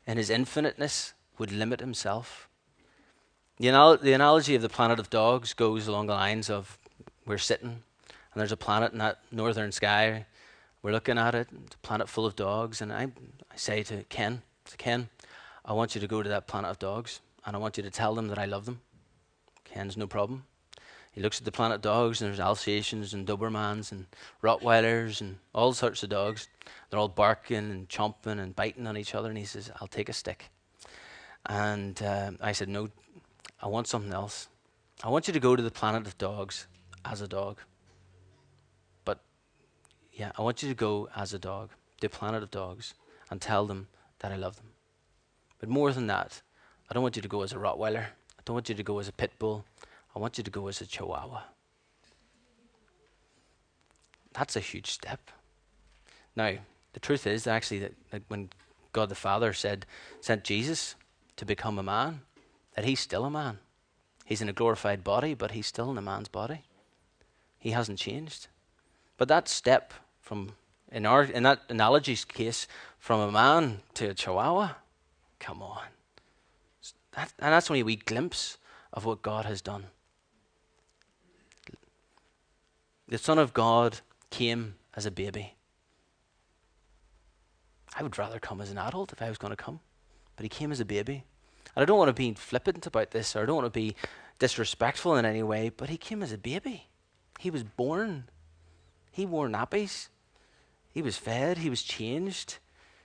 in 0.09 0.17
His 0.17 0.31
infiniteness, 0.31 1.13
would 1.39 1.53
limit 1.53 1.79
Himself. 1.79 2.49
The, 3.59 3.69
anal- 3.69 3.99
the 3.99 4.15
analogy 4.15 4.55
of 4.55 4.63
the 4.63 4.69
planet 4.69 4.99
of 4.99 5.11
dogs 5.11 5.53
goes 5.53 5.87
along 5.87 6.07
the 6.07 6.15
lines 6.15 6.49
of 6.49 6.79
we're 7.27 7.39
sitting, 7.39 7.69
and 7.69 8.41
there's 8.41 8.51
a 8.51 8.57
planet 8.57 8.93
in 8.93 8.99
that 8.99 9.19
northern 9.31 9.71
sky. 9.71 10.27
We're 10.83 10.93
looking 10.93 11.19
at 11.19 11.35
it, 11.35 11.49
it's 11.67 11.75
a 11.75 11.79
planet 11.79 12.09
full 12.09 12.25
of 12.25 12.35
dogs, 12.35 12.81
and 12.81 12.93
I, 12.93 13.09
I 13.53 13.57
say 13.57 13.83
to 13.85 14.03
Ken, 14.05 14.43
to 14.65 14.77
Ken, 14.77 15.11
I 15.65 15.75
want 15.75 15.95
you 15.95 16.01
to 16.01 16.07
go 16.07 16.23
to 16.23 16.29
that 16.31 16.47
planet 16.47 16.71
of 16.71 16.79
dogs, 16.79 17.21
and 17.45 17.55
I 17.55 17.59
want 17.59 17.77
you 17.77 17.83
to 17.83 17.91
tell 17.91 18.15
them 18.15 18.29
that 18.29 18.39
I 18.39 18.47
love 18.47 18.65
them. 18.65 18.81
Ken's 19.65 19.97
no 19.97 20.07
problem. 20.07 20.45
He 21.19 21.25
looks 21.25 21.41
at 21.41 21.45
the 21.45 21.51
planet 21.51 21.83
dogs, 21.83 22.23
and 22.23 22.29
there's 22.29 22.39
Alsatians 22.39 23.13
and 23.13 23.27
Dobermans 23.27 23.91
and 23.91 24.07
Rottweilers 24.41 25.21
and 25.21 25.39
all 25.53 25.73
sorts 25.73 26.05
of 26.05 26.11
dogs. 26.11 26.47
They're 26.89 27.01
all 27.01 27.09
barking 27.09 27.73
and 27.73 27.89
chomping 27.89 28.39
and 28.39 28.55
biting 28.55 28.87
on 28.87 28.97
each 28.97 29.17
other, 29.17 29.29
and 29.29 29.37
he 29.37 29.45
says, 29.45 29.69
I'll 29.81 29.89
take 29.89 30.09
a 30.09 30.13
stick. 30.13 30.49
And 31.45 32.01
uh, 32.01 32.31
I 32.41 32.53
said, 32.53 32.69
No, 32.69 32.91
I 33.61 33.67
want 33.67 33.89
something 33.89 34.13
else. 34.13 34.47
I 35.03 35.09
want 35.09 35.27
you 35.27 35.33
to 35.33 35.41
go 35.41 35.57
to 35.57 35.63
the 35.63 35.73
planet 35.73 36.07
of 36.07 36.17
dogs 36.19 36.69
as 37.05 37.21
a 37.21 37.27
dog. 37.27 37.59
But, 39.05 39.19
yeah, 40.13 40.31
I 40.39 40.43
want 40.43 40.63
you 40.63 40.69
to 40.69 40.75
go 40.77 41.09
as 41.17 41.35
a 41.35 41.39
dog, 41.41 41.71
the 42.01 42.09
planet 42.09 42.45
of 42.45 42.53
dogs, 42.53 42.95
and 43.29 43.41
tell 43.41 43.67
them 43.67 43.89
that 44.21 44.31
I 44.31 44.37
love 44.37 44.55
them. 44.55 44.71
But 45.59 45.69
more 45.69 45.93
than 45.93 46.07
that, 46.07 46.43
I 46.89 46.95
don't 46.95 47.03
want 47.03 47.17
you 47.17 47.23
to 47.23 47.29
go 47.29 47.43
as 47.43 47.53
a 47.53 47.57
Rottweiler 47.57 48.07
I 48.39 48.43
don't 48.45 48.55
want 48.55 48.69
you 48.69 48.75
to 48.77 48.83
go 48.83 48.99
as 48.99 49.09
a 49.09 49.13
pit 49.13 49.33
bull. 49.39 49.67
I 50.19 50.21
want 50.21 50.37
you 50.37 50.43
to 50.43 50.51
go 50.51 50.67
as 50.67 50.81
a 50.81 50.85
chihuahua. 50.85 51.43
That's 54.33 54.57
a 54.57 54.61
huge 54.61 54.91
step. 54.91 55.31
Now, 56.35 56.55
the 56.93 56.99
truth 56.99 57.25
is 57.25 57.47
actually 57.47 57.79
that, 57.79 57.93
that 58.11 58.23
when 58.27 58.49
God 58.93 59.11
the 59.11 59.15
Father 59.15 59.53
said 59.53 59.87
sent 60.21 60.43
Jesus 60.43 60.97
to 61.37 61.45
become 61.45 61.79
a 61.79 61.85
man, 61.85 62.23
that 62.75 62.85
he's 62.85 62.99
still 62.99 63.27
a 63.27 63.31
man. 63.31 63.59
He's 64.25 64.43
in 64.43 64.49
a 64.49 64.53
glorified 64.53 65.05
body, 65.05 65.35
but 65.35 65.53
he's 65.53 65.69
still 65.69 65.89
in 65.89 65.97
a 65.97 66.03
man's 66.03 66.27
body. 66.27 66.63
He 67.57 67.71
hasn't 67.71 68.01
changed. 68.01 68.49
But 69.19 69.29
that 69.29 69.47
step 69.47 69.95
from 70.21 70.55
in 70.91 71.07
our 71.07 71.23
in 71.23 71.45
that 71.45 71.61
analogy's 71.69 72.25
case, 72.25 72.67
from 72.99 73.21
a 73.21 73.31
man 73.31 73.83
to 73.95 74.11
a 74.11 74.15
chihuahua, 74.15 74.71
come 75.39 75.63
on. 75.63 75.87
That, 77.13 77.33
and 77.39 77.53
that's 77.53 77.71
only 77.71 77.83
a 77.83 77.85
wee 77.85 77.95
glimpse 77.95 78.59
of 78.93 79.05
what 79.05 79.23
God 79.23 79.45
has 79.45 79.63
done. 79.63 79.85
The 83.09 83.17
Son 83.17 83.39
of 83.39 83.55
God 83.55 84.01
came 84.29 84.75
as 84.95 85.07
a 85.07 85.11
baby. 85.11 85.55
I 87.97 88.03
would 88.03 88.19
rather 88.19 88.39
come 88.39 88.61
as 88.61 88.71
an 88.71 88.77
adult 88.77 89.13
if 89.13 89.23
I 89.23 89.31
was 89.31 89.39
going 89.39 89.51
to 89.51 89.57
come, 89.57 89.81
but 90.37 90.43
he 90.43 90.51
came 90.51 90.71
as 90.71 90.81
a 90.81 90.85
baby. 90.85 91.25
And 91.75 91.83
I 91.83 91.87
don't 91.87 91.97
want 91.97 92.11
to 92.11 92.13
be 92.13 92.35
flippant 92.35 92.87
about 92.87 93.13
this, 93.13 93.35
or 93.35 93.43
I 93.43 93.47
don't 93.47 93.57
want 93.57 93.67
to 93.67 93.71
be 93.71 93.97
disrespectful 94.39 95.17
in 95.17 95.25
any 95.25 95.43
way, 95.43 95.71
but 95.75 95.89
he 95.89 95.97
came 95.97 96.23
as 96.23 96.33
a 96.33 96.39
baby. 96.39 96.89
He 97.39 97.51
was 97.51 97.63
born. 97.63 98.25
He 99.11 99.25
wore 99.25 99.49
nappies. 99.49 100.09
He 100.93 101.01
was 101.01 101.17
fed. 101.17 101.59
He 101.59 101.71
was 101.71 101.83
changed. 101.83 102.59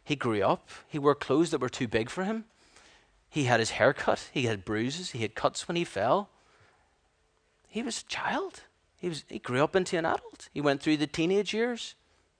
He 0.04 0.18
grew 0.18 0.42
up. 0.42 0.70
He 0.90 1.00
wore 1.00 1.16
clothes 1.16 1.52
that 1.52 1.62
were 1.62 1.70
too 1.70 1.88
big 1.88 2.10
for 2.10 2.26
him. 2.26 2.44
He 3.30 3.46
had 3.46 3.62
his 3.62 3.72
hair 3.72 3.94
cut. 3.94 4.30
He 4.34 4.44
had 4.44 4.66
bruises. 4.66 5.12
He 5.12 5.22
had 5.22 5.34
cuts 5.34 5.68
when 5.68 5.78
he 5.78 5.86
fell. 5.86 6.30
He 7.70 7.82
was 7.82 8.02
a 8.02 8.06
child. 8.06 8.64
He, 9.04 9.10
was, 9.10 9.26
he 9.28 9.38
grew 9.38 9.62
up 9.62 9.76
into 9.76 9.98
an 9.98 10.06
adult. 10.06 10.48
He 10.54 10.62
went 10.62 10.82
through 10.82 10.96
the 10.96 11.08
teenage 11.08 11.54
years. 11.54 11.96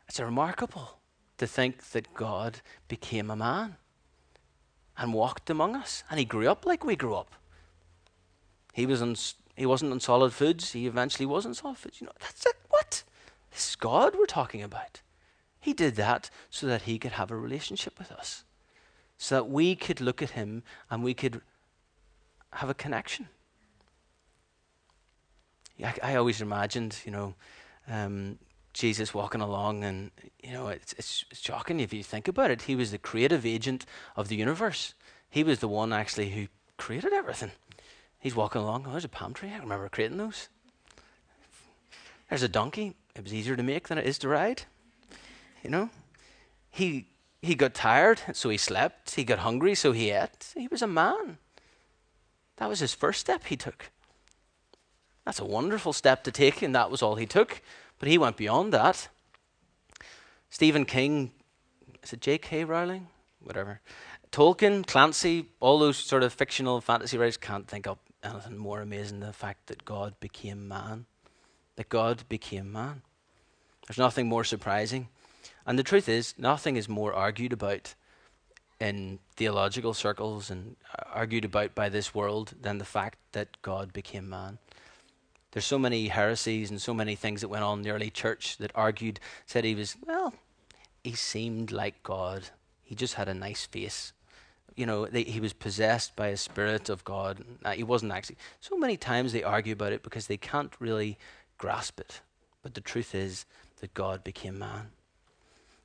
It's 0.07 0.19
remarkable 0.19 0.99
to 1.39 1.47
think 1.47 1.89
that 1.91 2.13
God 2.13 2.61
became 2.87 3.31
a 3.31 3.35
man 3.35 3.77
and 4.95 5.15
walked 5.15 5.49
among 5.49 5.75
us. 5.75 6.03
And 6.11 6.19
he 6.19 6.25
grew 6.25 6.47
up 6.47 6.63
like 6.63 6.85
we 6.85 6.95
grew 6.95 7.15
up. 7.15 7.31
He, 8.71 8.85
was 8.85 9.01
on, 9.01 9.15
he 9.55 9.65
wasn't 9.65 9.93
on 9.93 9.99
solid 9.99 10.31
foods. 10.31 10.73
He 10.73 10.85
eventually 10.85 11.25
was 11.25 11.47
on 11.47 11.55
solid 11.55 11.79
foods. 11.79 11.99
You 11.99 12.05
know, 12.05 12.13
that's 12.19 12.45
it. 12.45 12.57
What? 12.69 13.03
This 13.49 13.69
is 13.69 13.75
God 13.75 14.13
we're 14.15 14.27
talking 14.27 14.61
about. 14.61 15.01
He 15.59 15.73
did 15.73 15.95
that 15.95 16.29
so 16.51 16.67
that 16.67 16.83
he 16.83 16.99
could 16.99 17.13
have 17.13 17.31
a 17.31 17.35
relationship 17.35 17.97
with 17.97 18.11
us. 18.11 18.43
So 19.17 19.35
that 19.37 19.49
we 19.49 19.75
could 19.75 20.01
look 20.01 20.21
at 20.21 20.31
him 20.31 20.61
and 20.91 21.03
we 21.03 21.15
could 21.15 21.41
have 22.51 22.69
a 22.69 22.75
connection. 22.75 23.29
I, 25.83 25.95
I 26.03 26.15
always 26.15 26.41
imagined, 26.41 26.97
you 27.05 27.11
know, 27.11 27.35
um, 27.87 28.37
Jesus 28.73 29.13
walking 29.13 29.41
along, 29.41 29.83
and 29.83 30.11
you 30.41 30.53
know, 30.53 30.67
it's, 30.67 30.93
it's, 30.93 31.25
shocking 31.33 31.79
if 31.79 31.93
you 31.93 32.03
think 32.03 32.27
about 32.27 32.51
it. 32.51 32.63
He 32.63 32.75
was 32.75 32.91
the 32.91 32.97
creative 32.97 33.45
agent 33.45 33.85
of 34.15 34.27
the 34.27 34.35
universe. 34.35 34.93
He 35.29 35.43
was 35.43 35.59
the 35.59 35.67
one 35.67 35.91
actually 35.91 36.29
who 36.29 36.47
created 36.77 37.13
everything. 37.13 37.51
He's 38.19 38.35
walking 38.35 38.61
along. 38.61 38.85
Oh, 38.87 38.91
there's 38.91 39.05
a 39.05 39.09
palm 39.09 39.33
tree. 39.33 39.49
I 39.49 39.57
remember 39.57 39.89
creating 39.89 40.17
those. 40.17 40.47
There's 42.29 42.43
a 42.43 42.47
donkey. 42.47 42.95
It 43.15 43.23
was 43.23 43.33
easier 43.33 43.55
to 43.55 43.63
make 43.63 43.87
than 43.89 43.97
it 43.97 44.05
is 44.05 44.17
to 44.19 44.29
ride. 44.29 44.63
You 45.63 45.69
know, 45.69 45.89
he 46.69 47.07
he 47.41 47.55
got 47.55 47.73
tired, 47.73 48.21
so 48.33 48.49
he 48.49 48.57
slept. 48.57 49.15
He 49.15 49.23
got 49.23 49.39
hungry, 49.39 49.75
so 49.75 49.91
he 49.91 50.11
ate. 50.11 50.53
He 50.55 50.67
was 50.67 50.81
a 50.81 50.87
man. 50.87 51.39
That 52.57 52.69
was 52.69 52.79
his 52.79 52.93
first 52.93 53.19
step 53.19 53.45
he 53.45 53.57
took. 53.57 53.89
That's 55.31 55.39
a 55.39 55.45
wonderful 55.45 55.93
step 55.93 56.25
to 56.25 56.31
take, 56.33 56.61
and 56.61 56.75
that 56.75 56.91
was 56.91 57.01
all 57.01 57.15
he 57.15 57.25
took. 57.25 57.61
But 57.99 58.09
he 58.09 58.17
went 58.17 58.35
beyond 58.35 58.73
that. 58.73 59.07
Stephen 60.49 60.83
King, 60.83 61.31
is 62.03 62.11
it 62.11 62.19
J.K. 62.19 62.65
Rowling? 62.65 63.07
Whatever. 63.41 63.79
Tolkien, 64.33 64.85
Clancy, 64.85 65.45
all 65.61 65.79
those 65.79 65.95
sort 65.95 66.23
of 66.23 66.33
fictional 66.33 66.81
fantasy 66.81 67.17
writers 67.17 67.37
can't 67.37 67.65
think 67.65 67.87
of 67.87 67.97
anything 68.21 68.57
more 68.57 68.81
amazing 68.81 69.21
than 69.21 69.29
the 69.29 69.33
fact 69.33 69.67
that 69.67 69.85
God 69.85 70.15
became 70.19 70.67
man. 70.67 71.05
That 71.77 71.87
God 71.87 72.23
became 72.27 72.69
man. 72.69 73.01
There's 73.87 73.97
nothing 73.97 74.27
more 74.27 74.43
surprising. 74.43 75.07
And 75.65 75.79
the 75.79 75.83
truth 75.83 76.09
is, 76.09 76.33
nothing 76.37 76.75
is 76.75 76.89
more 76.89 77.13
argued 77.13 77.53
about 77.53 77.95
in 78.81 79.19
theological 79.37 79.93
circles 79.93 80.51
and 80.51 80.75
argued 81.05 81.45
about 81.45 81.73
by 81.73 81.87
this 81.87 82.13
world 82.13 82.53
than 82.61 82.79
the 82.79 82.83
fact 82.83 83.17
that 83.31 83.61
God 83.61 83.93
became 83.93 84.29
man. 84.29 84.57
There's 85.51 85.65
so 85.65 85.79
many 85.79 86.07
heresies 86.07 86.69
and 86.69 86.81
so 86.81 86.93
many 86.93 87.15
things 87.15 87.41
that 87.41 87.49
went 87.49 87.63
on 87.63 87.79
in 87.79 87.83
the 87.83 87.91
early 87.91 88.09
church 88.09 88.57
that 88.57 88.71
argued, 88.73 89.19
said 89.45 89.65
he 89.65 89.75
was, 89.75 89.97
well, 90.05 90.33
he 91.03 91.13
seemed 91.13 91.71
like 91.71 92.03
God. 92.03 92.43
He 92.83 92.95
just 92.95 93.15
had 93.15 93.27
a 93.27 93.33
nice 93.33 93.65
face. 93.65 94.13
You 94.75 94.85
know, 94.85 95.05
they, 95.05 95.23
he 95.23 95.41
was 95.41 95.51
possessed 95.51 96.15
by 96.15 96.27
a 96.27 96.37
spirit 96.37 96.89
of 96.89 97.03
God. 97.03 97.43
He 97.73 97.83
wasn't 97.83 98.13
actually. 98.13 98.37
So 98.61 98.77
many 98.77 98.95
times 98.95 99.33
they 99.33 99.43
argue 99.43 99.73
about 99.73 99.91
it 99.91 100.03
because 100.03 100.27
they 100.27 100.37
can't 100.37 100.73
really 100.79 101.17
grasp 101.57 101.99
it. 101.99 102.21
But 102.63 102.73
the 102.73 102.81
truth 102.81 103.13
is 103.13 103.45
that 103.81 103.93
God 103.93 104.23
became 104.23 104.57
man. 104.57 104.91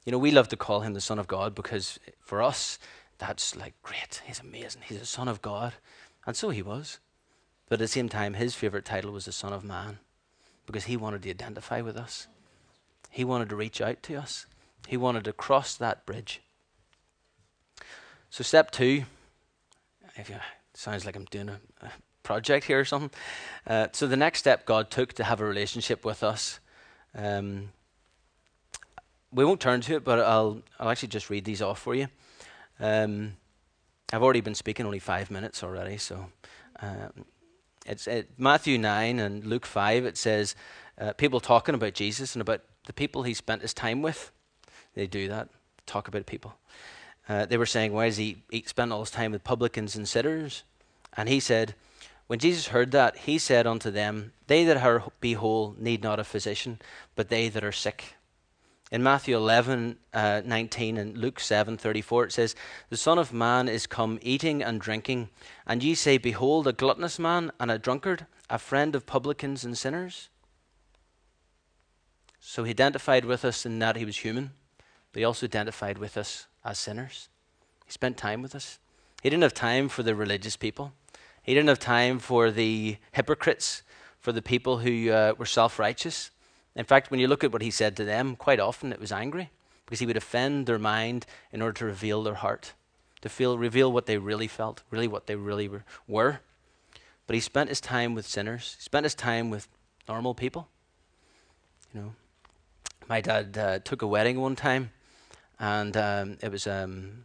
You 0.05 0.13
know, 0.13 0.19
we 0.19 0.31
love 0.31 0.49
to 0.49 0.57
call 0.57 0.81
him 0.81 0.95
the 0.95 1.01
Son 1.01 1.19
of 1.19 1.27
God 1.27 1.55
because 1.57 1.99
for 2.21 2.41
us, 2.41 2.79
that's 3.19 3.57
like 3.57 3.75
great. 3.83 4.23
He's 4.25 4.39
amazing. 4.39 4.83
He's 4.85 5.01
a 5.01 5.07
Son 5.07 5.27
of 5.27 5.43
God. 5.43 5.75
And 6.25 6.37
so 6.37 6.51
he 6.51 6.63
was. 6.63 7.01
But 7.69 7.75
at 7.75 7.79
the 7.81 7.89
same 7.89 8.09
time, 8.09 8.35
his 8.35 8.55
favorite 8.55 8.85
title 8.85 9.13
was 9.13 9.25
the 9.25 9.33
Son 9.33 9.53
of 9.53 9.65
Man 9.65 9.99
because 10.67 10.85
he 10.85 10.97
wanted 10.97 11.23
to 11.23 11.31
identify 11.31 11.81
with 11.81 11.97
us. 11.97 12.29
He 13.11 13.25
wanted 13.25 13.49
to 13.49 13.57
reach 13.57 13.81
out 13.81 14.03
to 14.05 14.17
us. 14.17 14.47
He 14.87 14.97
wanted 14.97 15.25
to 15.25 15.33
cross 15.33 15.75
that 15.77 16.07
bridge. 16.07 16.43
So, 18.31 18.45
step 18.45 18.71
two, 18.71 19.05
if 20.17 20.29
you, 20.29 20.37
sounds 20.75 21.05
like 21.07 21.17
I'm 21.17 21.25
doing 21.25 21.49
a, 21.49 21.61
a 21.83 21.91
project 22.23 22.67
here 22.67 22.81
or 22.81 22.85
something. 22.85 23.11
Uh, 23.67 23.89
so, 23.93 24.07
the 24.07 24.17
next 24.17 24.41
step 24.41 24.67
God 24.67 24.91
took 24.91 25.13
to 25.15 25.25
have 25.25 25.41
a 25.41 25.45
relationship 25.45 26.05
with 26.05 26.23
us, 26.23 26.61
um, 27.15 27.71
we 29.33 29.45
won't 29.45 29.61
turn 29.61 29.81
to 29.83 29.97
it, 29.97 30.05
but 30.05 30.21
I'll, 30.21 30.63
I'll 30.79 30.91
actually 30.91 31.09
just 31.09 31.31
read 31.31 31.45
these 31.45 31.63
off 31.63 31.81
for 31.81 31.95
you. 31.95 32.09
Um, 32.79 33.37
I've 34.13 34.23
already 34.23 34.41
been 34.41 34.55
speaking 34.55 34.87
only 34.87 34.99
five 34.99 35.31
minutes 35.31 35.63
already, 35.63 35.97
so 35.97 36.27
um, 36.81 37.25
it's 37.87 38.07
it, 38.07 38.31
Matthew 38.37 38.79
9 38.79 39.19
and 39.19 39.45
Luke 39.45 39.67
5, 39.67 40.05
it 40.05 40.17
says 40.17 40.55
uh, 40.99 41.13
people 41.13 41.41
talking 41.41 41.75
about 41.75 41.95
Jesus 41.95 42.35
and 42.35 42.43
about 42.43 42.63
the 42.87 42.93
people 42.93 43.23
he 43.23 43.35
spent 43.35 43.63
his 43.63 43.75
time 43.75 44.03
with. 44.03 44.31
They 44.95 45.07
do 45.07 45.29
that, 45.29 45.49
talk 45.87 46.09
about 46.09 46.27
people. 46.27 46.55
Uh, 47.29 47.47
they 47.47 47.57
were 47.57 47.67
saying, 47.67 47.93
Why 47.93 48.07
does 48.07 48.17
he, 48.17 48.43
he 48.51 48.65
spend 48.67 48.93
all 48.93 49.01
his 49.01 49.11
time 49.11 49.33
with 49.33 49.45
publicans 49.45 49.97
and 49.97 50.09
sinners? 50.09 50.63
And 51.17 51.29
he 51.29 51.41
said, 51.41 51.75
When 52.27 52.39
Jesus 52.39 52.69
heard 52.69 52.93
that, 52.93 53.19
he 53.19 53.39
said 53.39 53.67
unto 53.67 53.91
them, 53.91 54.33
They 54.47 54.65
that 54.65 54.79
are 54.79 55.05
be 55.21 55.35
whole 55.35 55.75
need 55.79 56.03
not 56.03 56.21
a 56.21 56.25
physician, 56.25 56.79
but 57.15 57.29
they 57.29 57.49
that 57.49 57.65
are 57.65 57.73
sick. 57.73 58.15
In 58.93 59.03
Matthew 59.03 59.37
11, 59.37 59.99
uh, 60.15 60.43
19 60.45 60.97
and 60.97 61.19
Luke 61.19 61.41
7, 61.41 61.77
34, 61.77 62.27
it 62.27 62.33
says, 62.33 62.55
The 62.89 62.97
Son 62.97 63.19
of 63.19 63.33
Man 63.33 63.69
is 63.69 63.87
come 63.87 64.21
eating 64.23 64.63
and 64.63 64.81
drinking, 64.81 65.29
and 65.67 65.83
ye 65.83 65.95
say, 65.97 66.19
Behold, 66.19 66.69
a 66.69 66.73
gluttonous 66.73 67.19
man 67.19 67.51
and 67.59 67.69
a 67.71 67.79
drunkard, 67.79 68.27
a 68.49 68.59
friend 68.59 68.95
of 68.95 69.05
publicans 69.05 69.65
and 69.65 69.77
sinners. 69.77 70.29
So 72.39 72.63
he 72.63 72.71
identified 72.71 73.25
with 73.25 73.45
us 73.45 73.67
in 73.67 73.81
that 73.81 73.97
he 73.97 74.05
was 74.05 74.19
human, 74.19 74.53
but 75.13 75.19
he 75.19 75.25
also 75.25 75.47
identified 75.47 75.99
with 75.99 76.17
us 76.17 76.47
as 76.65 76.79
sinners. 76.79 77.29
He 77.85 77.91
spent 77.91 78.17
time 78.17 78.41
with 78.41 78.55
us. 78.55 78.79
He 79.21 79.29
didn't 79.29 79.43
have 79.43 79.55
time 79.55 79.89
for 79.89 80.05
the 80.05 80.15
religious 80.15 80.57
people, 80.57 80.93
he 81.43 81.55
didn't 81.55 81.69
have 81.69 81.81
time 81.81 82.21
for 82.21 82.53
the 82.53 82.99
hypocrites, 83.13 83.83
for 84.21 84.31
the 84.31 84.43
people 84.43 84.79
who 84.79 85.11
uh, 85.11 85.35
were 85.37 85.45
self 85.45 85.81
righteous. 85.81 86.31
In 86.77 86.85
fact, 86.85 87.11
when 87.11 87.19
you 87.19 87.27
look 87.27 87.43
at 87.43 87.53
what 87.53 87.63
he 87.63 87.71
said 87.71 87.97
to 87.97 88.05
them, 88.05 88.37
quite 88.37 88.61
often 88.61 88.93
it 88.93 89.01
was 89.01 89.11
angry 89.11 89.51
because 89.87 89.99
he 89.99 90.07
would 90.07 90.17
offend 90.17 90.67
their 90.67 90.79
mind 90.79 91.25
in 91.51 91.63
order 91.63 91.79
to 91.79 91.87
reveal 91.87 92.23
their 92.23 92.35
heart, 92.35 92.75
to 93.23 93.31
feel, 93.31 93.57
reveal 93.57 93.91
what 93.91 94.05
they 94.05 94.19
really 94.19 94.47
felt, 94.47 94.83
really 94.91 95.09
what 95.09 95.27
they 95.27 95.37
really 95.37 95.71
were. 96.07 96.41
But 97.27 97.35
he 97.35 97.41
spent 97.41 97.71
his 97.71 97.81
time 97.81 98.15
with 98.15 98.27
sinners. 98.27 98.75
He 98.79 98.83
spent 98.83 99.05
his 99.05 99.15
time 99.15 99.49
with 99.49 99.69
normal 100.07 100.35
people. 100.35 100.69
You 101.95 102.01
know, 102.01 102.13
my 103.09 103.23
dad 103.23 103.57
uh, 103.57 103.79
took 103.79 104.03
a 104.03 104.07
wedding 104.07 104.39
one 104.39 104.55
time, 104.55 104.91
and 105.59 105.97
um, 105.97 106.37
it 106.43 106.53
was 106.53 106.67
um, 106.67 107.25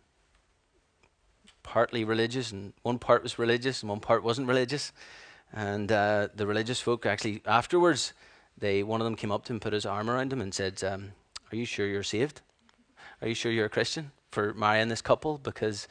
partly 1.62 2.06
religious, 2.06 2.52
and 2.54 2.72
one 2.84 3.00
part 3.00 3.22
was 3.22 3.38
religious, 3.38 3.82
and 3.82 3.90
one 3.90 4.00
part 4.00 4.24
wasn't 4.24 4.48
religious. 4.48 4.94
And 5.52 5.92
uh, 5.92 6.30
the 6.34 6.48
religious 6.48 6.80
folk 6.80 7.06
actually 7.06 7.42
afterwards 7.46 8.14
they 8.62 8.84
one 8.84 9.02
of 9.02 9.06
them 9.06 9.16
came 9.16 9.32
up 9.32 9.44
to 9.46 9.54
him, 9.54 9.60
put 9.60 9.74
his 9.74 9.86
arm 9.86 10.10
around 10.10 10.32
him, 10.32 10.40
and 10.40 10.54
said, 10.54 10.82
um, 10.84 11.12
"Are 11.52 11.56
you 11.56 11.66
sure 11.66 11.88
you're 11.88 12.04
saved? 12.04 12.42
Are 13.22 13.28
you 13.28 13.36
sure 13.36 13.52
you're 13.52 13.66
a 13.66 13.70
Christian 13.70 14.12
for 14.32 14.54
marrying 14.54 14.88
this 14.88 15.02
couple? 15.02 15.38
Because 15.38 15.88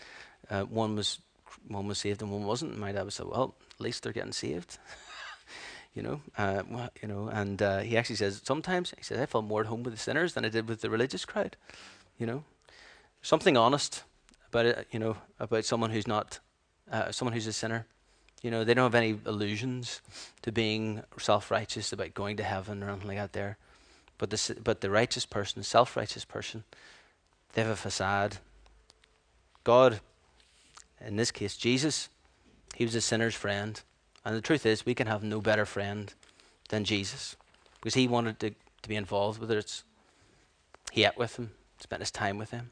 uh, 0.49 0.63
one 0.63 0.97
was 0.97 1.19
one 1.69 1.87
was 1.87 1.99
saved 1.99 2.23
and 2.23 2.31
one 2.31 2.45
wasn't." 2.45 2.73
And 2.73 2.81
my 2.81 2.93
dad 2.93 3.05
was 3.05 3.21
like, 3.21 3.31
"Well, 3.31 3.55
at 3.73 3.81
least 3.81 4.03
they're 4.03 4.13
getting 4.13 4.33
saved." 4.33 4.79
you 5.95 6.03
know, 6.03 6.21
uh, 6.39 6.63
you 7.03 7.09
know, 7.09 7.29
and 7.29 7.61
uh, 7.61 7.81
he 7.81 7.97
actually 7.97 8.17
says 8.17 8.41
sometimes 8.45 8.95
he 8.97 9.05
says 9.05 9.21
I 9.21 9.27
felt 9.27 9.45
more 9.45 9.61
at 9.63 9.67
home 9.67 9.83
with 9.83 9.93
the 9.93 10.01
sinners 10.01 10.35
than 10.35 10.45
I 10.45 10.49
did 10.49 10.69
with 10.69 10.81
the 10.81 10.91
religious 10.91 11.25
crowd. 11.25 11.57
You 12.19 12.27
know, 12.27 12.45
something 13.21 13.57
honest 13.57 14.05
about 14.49 14.67
it. 14.67 14.87
You 14.93 15.01
know, 15.01 15.17
about 15.41 15.65
someone 15.65 15.91
who's 15.91 16.07
not 16.07 16.39
uh, 16.91 17.11
someone 17.11 17.35
who's 17.35 17.47
a 17.47 17.53
sinner. 17.53 17.87
You 18.43 18.51
know, 18.51 18.65
they 18.65 18.75
don't 18.75 18.85
have 18.85 18.95
any 18.95 19.19
illusions 19.27 20.01
to 20.43 20.53
being 20.53 21.03
self 21.19 21.51
righteous 21.51 21.93
about 21.93 22.15
going 22.15 22.37
to 22.39 22.43
heaven 22.43 22.83
or 22.83 22.91
anything 22.91 23.09
like 23.09 23.19
that 23.19 23.33
there. 23.33 23.59
But 24.19 24.31
the, 24.31 24.57
but 24.63 24.81
the 24.81 24.91
righteous 24.91 25.27
person, 25.27 25.63
self 25.63 25.97
righteous 25.97 26.25
person, 26.25 26.65
they 27.53 27.63
have 27.63 27.71
a 27.71 27.77
facade. 27.77 28.39
God, 29.65 30.01
in 31.05 31.17
this 31.17 31.31
case, 31.31 31.57
Jesus, 31.57 32.09
he 32.75 32.85
was 32.85 32.95
a 32.95 33.01
sinner's 33.01 33.35
friend, 33.35 33.81
And 34.25 34.35
the 34.35 34.41
truth 34.41 34.65
is, 34.65 34.87
we 34.87 34.95
can 34.95 35.07
have 35.07 35.23
no 35.23 35.41
better 35.41 35.67
friend 35.67 36.13
than 36.69 36.85
Jesus 36.85 37.37
because 37.75 37.95
he 37.95 38.09
wanted 38.09 38.39
to, 38.41 38.51
to 38.51 38.89
be 38.89 38.97
involved 38.97 39.41
with 39.41 39.51
it. 39.51 39.83
He 40.93 41.05
ate 41.05 41.17
with 41.17 41.37
him, 41.39 41.53
spent 41.79 42.01
his 42.01 42.11
time 42.11 42.39
with 42.39 42.51
him. 42.51 42.71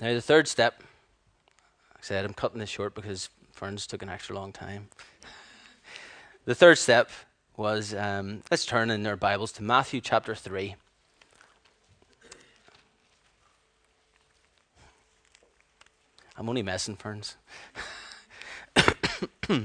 Now, 0.00 0.14
the 0.14 0.20
third 0.20 0.48
step, 0.48 0.82
I 2.00 2.02
said, 2.02 2.24
I'm 2.24 2.32
cutting 2.32 2.60
this 2.60 2.70
short 2.70 2.94
because 2.94 3.28
Ferns 3.52 3.86
took 3.86 4.00
an 4.00 4.08
extra 4.08 4.34
long 4.34 4.52
time. 4.52 4.88
the 6.46 6.54
third 6.54 6.78
step 6.78 7.10
was 7.58 7.92
um, 7.92 8.42
let's 8.50 8.64
turn 8.64 8.90
in 8.90 9.06
our 9.06 9.16
Bibles 9.16 9.52
to 9.52 9.62
Matthew 9.62 10.00
chapter 10.00 10.34
3. 10.34 10.76
I'm 16.38 16.48
only 16.48 16.62
messing, 16.62 16.96
Ferns. 16.96 17.36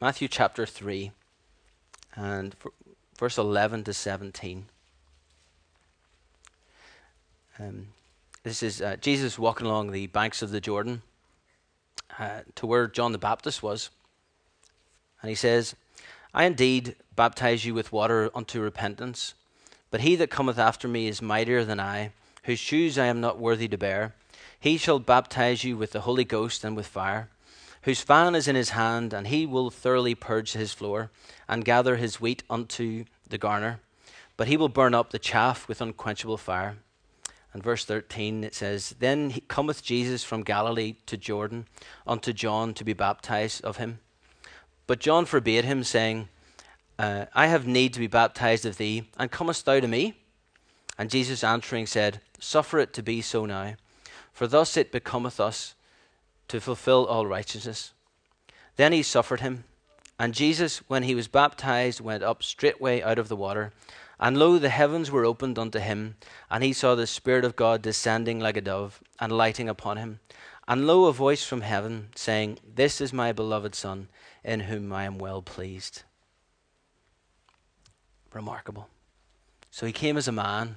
Matthew 0.00 0.28
chapter 0.28 0.66
3 0.66 1.10
and 2.14 2.54
verse 3.18 3.38
11 3.38 3.82
to 3.84 3.92
17. 3.92 4.66
Um, 7.58 7.88
this 8.42 8.62
is 8.62 8.80
uh, 8.80 8.96
Jesus 9.00 9.38
walking 9.38 9.66
along 9.66 9.90
the 9.90 10.06
banks 10.06 10.40
of 10.40 10.50
the 10.50 10.60
Jordan 10.60 11.02
uh, 12.18 12.40
to 12.54 12.66
where 12.66 12.86
John 12.86 13.12
the 13.12 13.18
Baptist 13.18 13.62
was. 13.62 13.90
And 15.20 15.28
he 15.28 15.34
says, 15.34 15.74
I 16.32 16.44
indeed 16.44 16.96
baptize 17.14 17.64
you 17.64 17.74
with 17.74 17.92
water 17.92 18.30
unto 18.34 18.60
repentance, 18.60 19.34
but 19.90 20.00
he 20.00 20.16
that 20.16 20.30
cometh 20.30 20.58
after 20.58 20.88
me 20.88 21.06
is 21.06 21.20
mightier 21.20 21.64
than 21.64 21.80
I, 21.80 22.12
whose 22.44 22.58
shoes 22.58 22.96
I 22.98 23.06
am 23.06 23.20
not 23.20 23.38
worthy 23.38 23.68
to 23.68 23.76
bear. 23.76 24.14
He 24.58 24.78
shall 24.78 25.00
baptize 25.00 25.64
you 25.64 25.76
with 25.76 25.92
the 25.92 26.02
Holy 26.02 26.24
Ghost 26.24 26.64
and 26.64 26.76
with 26.76 26.86
fire, 26.86 27.28
whose 27.82 28.00
fan 28.00 28.34
is 28.34 28.48
in 28.48 28.56
his 28.56 28.70
hand, 28.70 29.12
and 29.12 29.26
he 29.26 29.44
will 29.44 29.70
thoroughly 29.70 30.14
purge 30.14 30.52
his 30.52 30.72
floor, 30.72 31.10
and 31.48 31.64
gather 31.64 31.96
his 31.96 32.20
wheat 32.20 32.42
unto 32.48 33.04
the 33.28 33.38
garner. 33.38 33.80
But 34.36 34.48
he 34.48 34.56
will 34.56 34.68
burn 34.68 34.94
up 34.94 35.10
the 35.10 35.18
chaff 35.18 35.68
with 35.68 35.82
unquenchable 35.82 36.38
fire. 36.38 36.76
And 37.52 37.62
verse 37.62 37.84
13 37.84 38.44
it 38.44 38.54
says, 38.54 38.94
Then 38.98 39.40
cometh 39.48 39.82
Jesus 39.82 40.22
from 40.22 40.42
Galilee 40.42 40.94
to 41.06 41.16
Jordan 41.16 41.66
unto 42.06 42.32
John 42.32 42.74
to 42.74 42.84
be 42.84 42.92
baptized 42.92 43.64
of 43.64 43.78
him. 43.78 43.98
But 44.86 45.00
John 45.00 45.24
forbade 45.24 45.64
him, 45.64 45.84
saying, 45.84 46.28
uh, 46.98 47.26
I 47.34 47.46
have 47.46 47.66
need 47.66 47.94
to 47.94 48.00
be 48.00 48.06
baptized 48.06 48.66
of 48.66 48.76
thee, 48.76 49.08
and 49.18 49.30
comest 49.30 49.64
thou 49.64 49.80
to 49.80 49.88
me? 49.88 50.14
And 50.98 51.10
Jesus 51.10 51.42
answering 51.42 51.86
said, 51.86 52.20
Suffer 52.38 52.78
it 52.78 52.92
to 52.94 53.02
be 53.02 53.20
so 53.20 53.46
now 53.46 53.74
for 54.40 54.46
thus 54.46 54.76
it 54.76 54.90
becometh 54.90 55.38
us 55.38 55.74
to 56.48 56.60
fulfill 56.62 57.04
all 57.04 57.26
righteousness. 57.26 57.92
Then 58.76 58.90
he 58.92 59.02
suffered 59.02 59.40
him. 59.40 59.64
And 60.18 60.34
Jesus, 60.34 60.78
when 60.88 61.02
he 61.02 61.14
was 61.14 61.28
baptized, 61.28 62.00
went 62.00 62.22
up 62.22 62.42
straightway 62.42 63.02
out 63.02 63.18
of 63.18 63.28
the 63.28 63.36
water. 63.36 63.72
And 64.22 64.36
lo, 64.36 64.58
the 64.58 64.68
heavens 64.68 65.10
were 65.10 65.24
opened 65.24 65.58
unto 65.58 65.78
him, 65.78 66.16
and 66.50 66.62
he 66.62 66.74
saw 66.74 66.94
the 66.94 67.06
Spirit 67.06 67.42
of 67.42 67.56
God 67.56 67.80
descending 67.80 68.38
like 68.38 68.58
a 68.58 68.60
dove, 68.60 69.02
and 69.18 69.32
lighting 69.32 69.66
upon 69.66 69.96
him. 69.96 70.20
And 70.68 70.86
lo, 70.86 71.06
a 71.06 71.12
voice 71.12 71.42
from 71.42 71.62
heaven, 71.62 72.10
saying, 72.14 72.58
This 72.62 73.00
is 73.00 73.14
my 73.14 73.32
beloved 73.32 73.74
Son, 73.74 74.08
in 74.44 74.60
whom 74.60 74.92
I 74.92 75.04
am 75.04 75.18
well 75.18 75.40
pleased. 75.40 76.02
Remarkable. 78.34 78.88
So 79.70 79.86
he 79.86 79.92
came 79.92 80.18
as 80.18 80.28
a 80.28 80.32
man, 80.32 80.76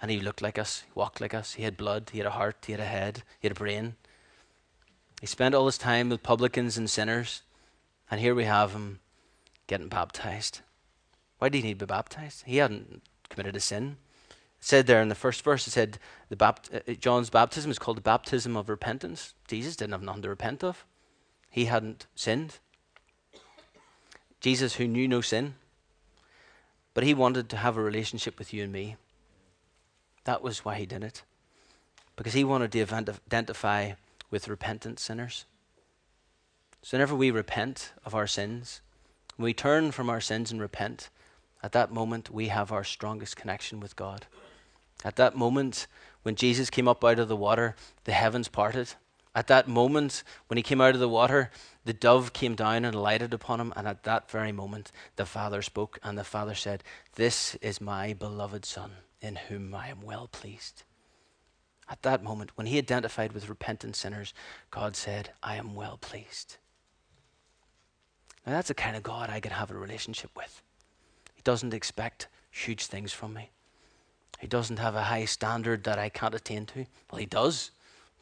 and 0.00 0.08
he 0.08 0.20
looked 0.20 0.40
like 0.40 0.56
us, 0.56 0.84
he 0.86 0.92
walked 0.94 1.20
like 1.20 1.34
us, 1.34 1.54
he 1.54 1.64
had 1.64 1.76
blood, 1.76 2.10
he 2.12 2.18
had 2.18 2.28
a 2.28 2.30
heart, 2.30 2.64
he 2.64 2.72
had 2.72 2.80
a 2.80 2.84
head, 2.84 3.24
he 3.40 3.48
had 3.48 3.56
a 3.56 3.60
brain. 3.60 3.96
He 5.20 5.26
spent 5.26 5.52
all 5.52 5.66
his 5.66 5.78
time 5.78 6.10
with 6.10 6.22
publicans 6.22 6.78
and 6.78 6.88
sinners, 6.88 7.42
and 8.08 8.20
here 8.20 8.36
we 8.36 8.44
have 8.44 8.72
him 8.72 9.00
getting 9.66 9.88
baptized. 9.88 10.60
Why 11.38 11.48
did 11.48 11.58
he 11.58 11.68
need 11.68 11.78
to 11.78 11.86
be 11.86 11.90
baptized? 11.90 12.44
He 12.46 12.56
hadn't 12.56 13.02
committed 13.28 13.56
a 13.56 13.60
sin. 13.60 13.96
It 14.30 14.36
said 14.60 14.86
there 14.86 15.00
in 15.00 15.08
the 15.08 15.14
first 15.14 15.42
verse, 15.42 15.66
it 15.66 15.70
said 15.70 15.98
the 16.28 16.36
bapt- 16.36 16.74
uh, 16.74 16.94
John's 16.94 17.30
baptism 17.30 17.70
is 17.70 17.78
called 17.78 17.96
the 17.96 18.02
baptism 18.02 18.56
of 18.56 18.68
repentance. 18.68 19.34
Jesus 19.46 19.76
didn't 19.76 19.92
have 19.92 20.02
nothing 20.02 20.22
to 20.22 20.28
repent 20.28 20.64
of. 20.64 20.84
He 21.50 21.66
hadn't 21.66 22.06
sinned. 22.14 22.58
Jesus, 24.40 24.74
who 24.74 24.86
knew 24.86 25.08
no 25.08 25.20
sin, 25.20 25.54
but 26.94 27.04
he 27.04 27.14
wanted 27.14 27.48
to 27.48 27.56
have 27.56 27.76
a 27.76 27.82
relationship 27.82 28.38
with 28.38 28.52
you 28.52 28.62
and 28.62 28.72
me. 28.72 28.96
That 30.24 30.42
was 30.42 30.64
why 30.64 30.76
he 30.76 30.86
did 30.86 31.02
it. 31.02 31.22
Because 32.16 32.34
he 32.34 32.44
wanted 32.44 32.72
to 32.72 32.82
identify 32.82 33.92
with 34.30 34.48
repentant 34.48 34.98
sinners. 34.98 35.44
So, 36.82 36.96
whenever 36.96 37.14
we 37.14 37.30
repent 37.30 37.92
of 38.04 38.14
our 38.14 38.26
sins, 38.26 38.80
when 39.36 39.44
we 39.44 39.54
turn 39.54 39.90
from 39.90 40.10
our 40.10 40.20
sins 40.20 40.50
and 40.50 40.60
repent, 40.60 41.08
at 41.62 41.72
that 41.72 41.92
moment 41.92 42.30
we 42.30 42.48
have 42.48 42.72
our 42.72 42.84
strongest 42.84 43.36
connection 43.36 43.80
with 43.80 43.96
God. 43.96 44.26
At 45.04 45.16
that 45.16 45.36
moment, 45.36 45.86
when 46.22 46.34
Jesus 46.34 46.70
came 46.70 46.88
up 46.88 47.04
out 47.04 47.18
of 47.18 47.28
the 47.28 47.36
water, 47.36 47.76
the 48.04 48.12
heavens 48.12 48.48
parted. 48.48 48.94
At 49.34 49.46
that 49.46 49.68
moment, 49.68 50.24
when 50.48 50.56
he 50.56 50.62
came 50.62 50.80
out 50.80 50.94
of 50.94 51.00
the 51.00 51.08
water, 51.08 51.50
the 51.84 51.92
dove 51.92 52.32
came 52.32 52.56
down 52.56 52.84
and 52.84 52.94
alighted 52.94 53.32
upon 53.32 53.60
him. 53.60 53.72
And 53.76 53.86
at 53.86 54.02
that 54.02 54.30
very 54.30 54.50
moment, 54.50 54.90
the 55.16 55.26
Father 55.26 55.62
spoke, 55.62 55.98
and 56.02 56.18
the 56.18 56.24
Father 56.24 56.54
said, 56.54 56.82
This 57.14 57.54
is 57.56 57.80
my 57.80 58.12
beloved 58.12 58.64
Son 58.64 58.90
in 59.20 59.36
whom 59.36 59.74
I 59.74 59.88
am 59.88 60.02
well 60.02 60.26
pleased. 60.26 60.82
At 61.88 62.02
that 62.02 62.22
moment, 62.22 62.50
when 62.56 62.66
he 62.66 62.78
identified 62.78 63.32
with 63.32 63.48
repentant 63.48 63.96
sinners, 63.96 64.34
God 64.70 64.96
said, 64.96 65.30
I 65.42 65.56
am 65.56 65.74
well 65.74 65.98
pleased. 65.98 66.56
Now, 68.46 68.52
that's 68.52 68.68
the 68.68 68.74
kind 68.74 68.96
of 68.96 69.02
God 69.02 69.30
I 69.30 69.40
can 69.40 69.52
have 69.52 69.70
a 69.70 69.74
relationship 69.74 70.30
with. 70.36 70.62
He 71.38 71.42
doesn't 71.44 71.72
expect 71.72 72.26
huge 72.50 72.86
things 72.86 73.12
from 73.12 73.32
me. 73.32 73.50
He 74.40 74.48
doesn't 74.48 74.80
have 74.80 74.96
a 74.96 75.04
high 75.04 75.24
standard 75.24 75.84
that 75.84 75.96
I 75.96 76.08
can't 76.08 76.34
attain 76.34 76.66
to. 76.66 76.84
Well, 77.12 77.20
he 77.20 77.26
does, 77.26 77.70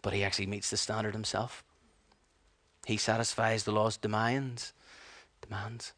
but 0.03 0.13
he 0.13 0.23
actually 0.23 0.45
meets 0.45 0.69
the 0.69 0.77
standard 0.77 1.15
himself. 1.15 1.65
He 2.85 2.99
satisfies 2.99 3.65
the 3.65 3.73
law's 3.73 3.97
demands. 3.97 4.75
Demands. 5.41 5.95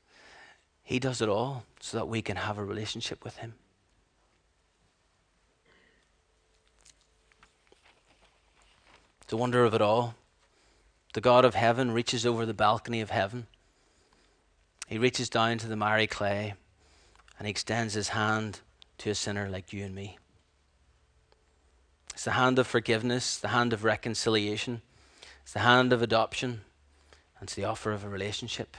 He 0.85 1.01
does 1.01 1.21
it 1.21 1.29
all 1.29 1.65
so 1.81 1.97
that 1.97 2.07
we 2.07 2.23
can 2.23 2.37
have 2.37 2.57
a 2.57 2.65
relationship 2.65 3.25
with 3.25 3.39
him. 3.39 3.55
the 9.27 9.37
wonder 9.37 9.65
of 9.65 9.75
it 9.75 9.83
all. 9.83 10.15
The 11.13 11.21
God 11.21 11.45
of 11.45 11.55
heaven 11.55 11.91
reaches 11.91 12.25
over 12.25 12.47
the 12.47 12.55
balcony 12.55 13.03
of 13.03 13.11
heaven. 13.11 13.47
He 14.87 14.97
reaches 14.97 15.29
down 15.29 15.59
to 15.59 15.67
the 15.67 15.77
miry 15.77 16.07
clay 16.07 16.55
and 17.39 17.47
he 17.47 17.51
extends 17.51 17.95
his 17.95 18.09
hand 18.09 18.61
to 18.99 19.11
a 19.11 19.15
sinner 19.15 19.49
like 19.49 19.73
you 19.73 19.85
and 19.85 19.95
me. 19.95 20.19
It's 22.13 22.25
the 22.25 22.33
hand 22.33 22.59
of 22.59 22.67
forgiveness, 22.67 23.39
the 23.39 23.49
hand 23.49 23.73
of 23.73 23.85
reconciliation, 23.85 24.83
it's 25.43 25.53
the 25.53 25.61
hand 25.61 25.93
of 25.93 26.03
adoption, 26.03 26.63
and 27.39 27.47
it's 27.47 27.55
the 27.55 27.65
offer 27.65 27.93
of 27.93 28.05
a 28.05 28.09
relationship. 28.09 28.77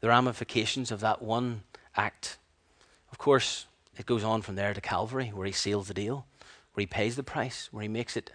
The 0.00 0.08
ramifications 0.08 0.90
of 0.90 1.00
that 1.00 1.20
one 1.20 1.62
act. 1.96 2.38
Of 3.12 3.18
course, 3.18 3.66
it 3.98 4.06
goes 4.06 4.24
on 4.24 4.42
from 4.42 4.54
there 4.54 4.74
to 4.74 4.80
Calvary, 4.80 5.28
where 5.28 5.46
he 5.46 5.52
seals 5.52 5.88
the 5.88 5.94
deal, 5.94 6.26
where 6.72 6.82
he 6.82 6.86
pays 6.86 7.16
the 7.16 7.22
price, 7.22 7.68
where 7.70 7.82
he 7.82 7.88
makes 7.88 8.16
it 8.16 8.30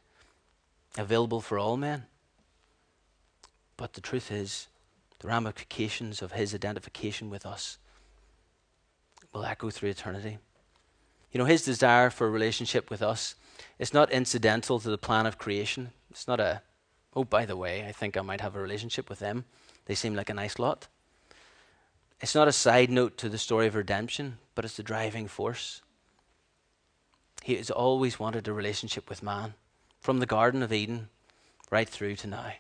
available 0.98 1.42
for 1.42 1.58
all 1.58 1.76
men. 1.76 2.06
But 3.78 3.94
the 3.94 4.02
truth 4.02 4.32
is, 4.32 4.68
the 5.20 5.28
ramifications 5.28 6.22
of 6.22 6.34
his 6.34 6.54
identification 6.54 7.30
with 7.30 7.46
us 7.46 7.78
will 9.34 9.46
echo 9.46 9.70
through 9.70 9.90
eternity. 9.90 10.38
You 11.32 11.38
know, 11.38 11.46
his 11.46 11.64
desire 11.64 12.10
for 12.10 12.28
a 12.28 12.32
relationship 12.32 12.90
with 12.90 13.02
us 13.02 13.36
is 13.78 13.94
not 13.94 14.12
incidental 14.12 14.80
to 14.80 14.90
the 14.90 14.98
plan 14.98 15.26
of 15.26 15.38
creation. 15.38 15.92
It's 16.10 16.28
not 16.28 16.40
a, 16.40 16.62
oh, 17.16 17.24
by 17.24 17.46
the 17.46 17.58
way, 17.58 17.86
I 17.88 17.92
think 17.92 18.18
I 18.18 18.22
might 18.22 18.42
have 18.42 18.56
a 18.56 18.62
relationship 18.62 19.10
with 19.10 19.20
them. 19.20 19.46
They 19.86 19.96
seem 19.96 20.16
like 20.16 20.30
a 20.30 20.34
nice 20.34 20.58
lot. 20.58 20.88
It's 22.22 22.36
not 22.36 22.48
a 22.48 22.54
side 22.54 22.90
note 22.90 23.18
to 23.18 23.30
the 23.30 23.38
story 23.38 23.68
of 23.68 23.76
redemption, 23.76 24.40
but 24.56 24.66
it's 24.66 24.78
the 24.78 24.84
driving 24.84 25.28
force. 25.28 25.82
He 27.44 27.56
has 27.56 27.72
always 27.72 28.20
wanted 28.20 28.48
a 28.48 28.54
relationship 28.54 29.10
with 29.10 29.24
man 29.24 29.54
from 30.02 30.20
the 30.20 30.26
Garden 30.26 30.62
of 30.62 30.74
Eden 30.74 31.10
right 31.72 31.88
through 31.88 32.16
to 32.18 32.28
now. 32.28 32.54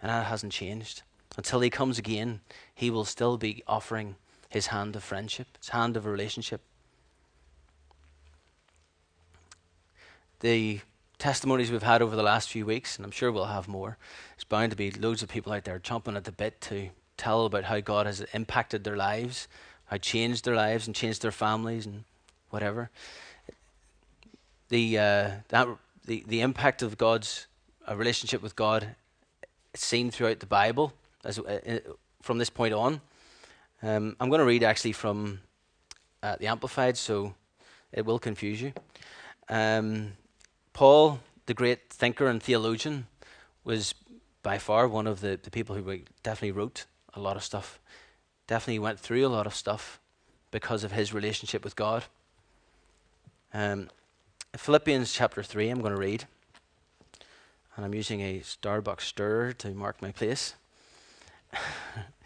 And 0.00 0.10
that 0.10 0.26
hasn't 0.26 0.52
changed. 0.52 1.02
Until 1.36 1.60
he 1.60 1.70
comes 1.70 1.98
again, 1.98 2.40
he 2.74 2.90
will 2.90 3.04
still 3.04 3.36
be 3.36 3.62
offering 3.66 4.16
his 4.48 4.68
hand 4.68 4.96
of 4.96 5.04
friendship, 5.04 5.46
his 5.58 5.70
hand 5.70 5.96
of 5.96 6.06
a 6.06 6.10
relationship. 6.10 6.60
The 10.40 10.80
testimonies 11.18 11.70
we've 11.70 11.82
had 11.82 12.00
over 12.00 12.16
the 12.16 12.22
last 12.22 12.48
few 12.48 12.64
weeks, 12.64 12.96
and 12.96 13.04
I'm 13.04 13.10
sure 13.10 13.32
we'll 13.32 13.46
have 13.46 13.68
more, 13.68 13.98
there's 14.36 14.44
bound 14.44 14.70
to 14.70 14.76
be 14.76 14.90
loads 14.90 15.22
of 15.22 15.28
people 15.28 15.52
out 15.52 15.64
there 15.64 15.78
chomping 15.78 16.16
at 16.16 16.24
the 16.24 16.32
bit 16.32 16.60
to 16.62 16.90
tell 17.16 17.44
about 17.44 17.64
how 17.64 17.80
God 17.80 18.06
has 18.06 18.20
impacted 18.32 18.84
their 18.84 18.96
lives, 18.96 19.48
how 19.86 19.96
changed 19.96 20.44
their 20.44 20.54
lives 20.54 20.86
and 20.86 20.94
changed 20.94 21.22
their 21.22 21.32
families 21.32 21.86
and 21.86 22.04
whatever. 22.50 22.90
The 24.68 24.98
uh, 24.98 25.30
that 25.48 25.68
the, 26.04 26.24
the 26.26 26.40
impact 26.40 26.82
of 26.82 26.96
God's 26.96 27.46
relationship 27.92 28.42
with 28.42 28.54
God 28.54 28.94
seen 29.74 30.10
throughout 30.10 30.40
the 30.40 30.46
Bible 30.46 30.92
as, 31.24 31.38
uh 31.38 31.80
from 32.22 32.38
this 32.38 32.50
point 32.50 32.74
on. 32.74 33.00
Um, 33.82 34.16
I'm 34.18 34.28
going 34.28 34.40
to 34.40 34.44
read 34.44 34.64
actually 34.64 34.92
from 34.92 35.40
uh, 36.22 36.36
the 36.36 36.48
Amplified, 36.48 36.96
so 36.96 37.34
it 37.92 38.04
will 38.04 38.18
confuse 38.18 38.60
you. 38.60 38.72
Um, 39.48 40.12
Paul, 40.72 41.20
the 41.46 41.54
great 41.54 41.90
thinker 41.90 42.26
and 42.26 42.42
theologian, 42.42 43.06
was 43.64 43.94
by 44.42 44.58
far 44.58 44.88
one 44.88 45.06
of 45.06 45.20
the, 45.20 45.38
the 45.40 45.50
people 45.50 45.76
who 45.76 46.00
definitely 46.22 46.52
wrote 46.52 46.86
a 47.14 47.20
lot 47.20 47.36
of 47.36 47.44
stuff, 47.44 47.78
definitely 48.46 48.78
went 48.80 48.98
through 48.98 49.26
a 49.26 49.28
lot 49.28 49.46
of 49.46 49.54
stuff 49.54 50.00
because 50.50 50.82
of 50.84 50.92
his 50.92 51.14
relationship 51.14 51.62
with 51.62 51.76
God. 51.76 52.04
Um, 53.54 53.90
Philippians 54.56 55.12
chapter 55.12 55.42
3, 55.42 55.68
I'm 55.68 55.80
going 55.80 55.94
to 55.94 56.00
read. 56.00 56.24
And 57.76 57.84
I'm 57.84 57.94
using 57.94 58.20
a 58.22 58.40
Starbucks 58.40 59.02
stirrer 59.02 59.52
to 59.52 59.70
mark 59.70 60.02
my 60.02 60.10
place. 60.10 60.54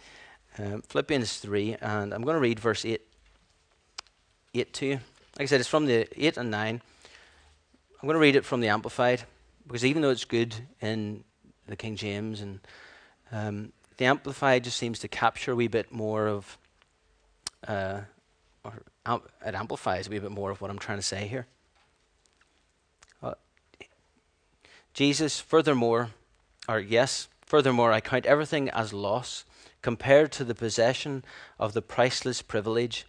um, 0.59 0.83
Philippians 0.83 1.39
3, 1.39 1.77
and 1.81 2.13
I'm 2.13 2.23
going 2.23 2.35
to 2.35 2.41
read 2.41 2.61
verse 2.61 2.85
8, 2.85 3.01
8 4.55 4.73
to 4.75 4.87
you. 4.87 4.93
Like 4.93 5.43
I 5.43 5.47
said, 5.47 5.61
it's 5.61 5.69
from 5.69 5.87
the 5.87 6.07
8 6.17 6.37
and 6.37 6.51
9. 6.51 6.81
I'm 8.01 8.07
going 8.07 8.15
to 8.15 8.21
read 8.21 8.37
it 8.37 8.45
from 8.45 8.61
the 8.61 8.69
Amplified, 8.69 9.23
because 9.67 9.85
even 9.85 10.03
though 10.03 10.11
it's 10.11 10.25
good 10.25 10.55
in 10.81 11.25
the 11.67 11.77
King 11.77 11.97
James, 11.97 12.41
and 12.41 12.61
um, 13.31 13.73
the 13.97 14.05
Amplified 14.05 14.65
just 14.65 14.77
seems 14.77 14.99
to 15.01 15.09
capture 15.09 15.53
a 15.53 15.57
wee 15.57 15.69
bit 15.69 15.93
more 15.93 16.27
of, 16.27 16.59
uh, 17.67 18.01
or 18.65 18.83
it 19.45 19.55
amplifies 19.55 20.07
a 20.07 20.11
wee 20.11 20.19
bit 20.19 20.31
more 20.31 20.51
of 20.51 20.61
what 20.61 20.71
I'm 20.71 20.79
trying 20.79 20.99
to 20.99 21.03
say 21.03 21.27
here. 21.27 21.47
Jesus, 24.95 25.41
furthermore, 25.41 26.11
or 26.69 26.79
yes, 26.79 27.29
furthermore, 27.47 27.93
I 27.93 28.01
count 28.01 28.27
everything 28.27 28.69
as 28.71 28.93
loss 28.93 29.45
compared 29.83 30.31
to 30.33 30.45
the 30.45 30.55
possession 30.55 31.25
of 31.59 31.73
the 31.73 31.83
priceless 31.83 32.41
privilege, 32.41 33.05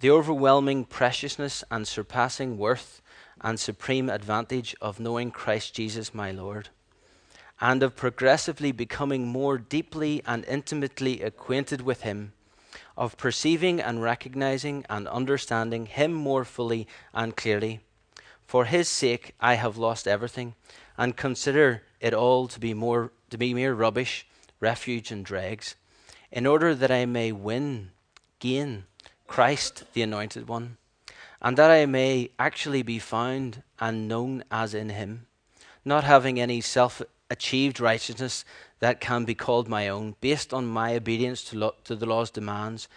the 0.00 0.10
overwhelming 0.10 0.84
preciousness 0.84 1.64
and 1.70 1.88
surpassing 1.88 2.58
worth 2.58 3.00
and 3.40 3.58
supreme 3.58 4.10
advantage 4.10 4.74
of 4.80 5.00
knowing 5.00 5.30
Christ 5.30 5.74
Jesus 5.74 6.12
my 6.12 6.30
Lord, 6.30 6.68
and 7.60 7.82
of 7.82 7.96
progressively 7.96 8.72
becoming 8.72 9.28
more 9.28 9.56
deeply 9.56 10.22
and 10.26 10.44
intimately 10.46 11.22
acquainted 11.22 11.80
with 11.80 12.02
Him, 12.02 12.32
of 12.96 13.16
perceiving 13.16 13.80
and 13.80 14.02
recognizing 14.02 14.84
and 14.90 15.06
understanding 15.08 15.86
Him 15.86 16.12
more 16.12 16.44
fully 16.44 16.86
and 17.14 17.36
clearly. 17.36 17.80
For 18.46 18.64
His 18.66 18.88
sake 18.88 19.34
I 19.40 19.54
have 19.54 19.76
lost 19.78 20.08
everything, 20.08 20.54
and 20.98 21.16
consider 21.16 21.82
it 22.00 22.12
all 22.12 22.48
to 22.48 22.60
be 22.60 22.74
more 22.74 23.12
to 23.30 23.38
be 23.38 23.54
mere 23.54 23.74
rubbish 23.74 24.26
refuge 24.60 25.10
and 25.10 25.24
dregs, 25.24 25.76
in 26.30 26.46
order 26.46 26.74
that 26.74 26.90
I 26.90 27.06
may 27.06 27.32
win, 27.32 27.90
gain 28.38 28.84
Christ, 29.26 29.84
the 29.92 30.02
Anointed 30.02 30.48
One, 30.48 30.76
and 31.40 31.56
that 31.56 31.70
I 31.70 31.86
may 31.86 32.30
actually 32.38 32.82
be 32.82 32.98
found 32.98 33.62
and 33.78 34.08
known 34.08 34.44
as 34.50 34.74
in 34.74 34.90
Him, 34.90 35.26
not 35.84 36.04
having 36.04 36.40
any 36.40 36.60
self 36.60 37.02
achieved 37.30 37.80
righteousness 37.80 38.44
that 38.78 39.00
can 39.00 39.24
be 39.24 39.34
called 39.34 39.68
my 39.68 39.88
own, 39.88 40.14
based 40.20 40.52
on 40.54 40.66
my 40.66 40.94
obedience 40.94 41.42
to, 41.44 41.58
lo- 41.58 41.74
to 41.84 41.96
the 41.96 42.06
law's 42.06 42.30
demands, 42.30 42.88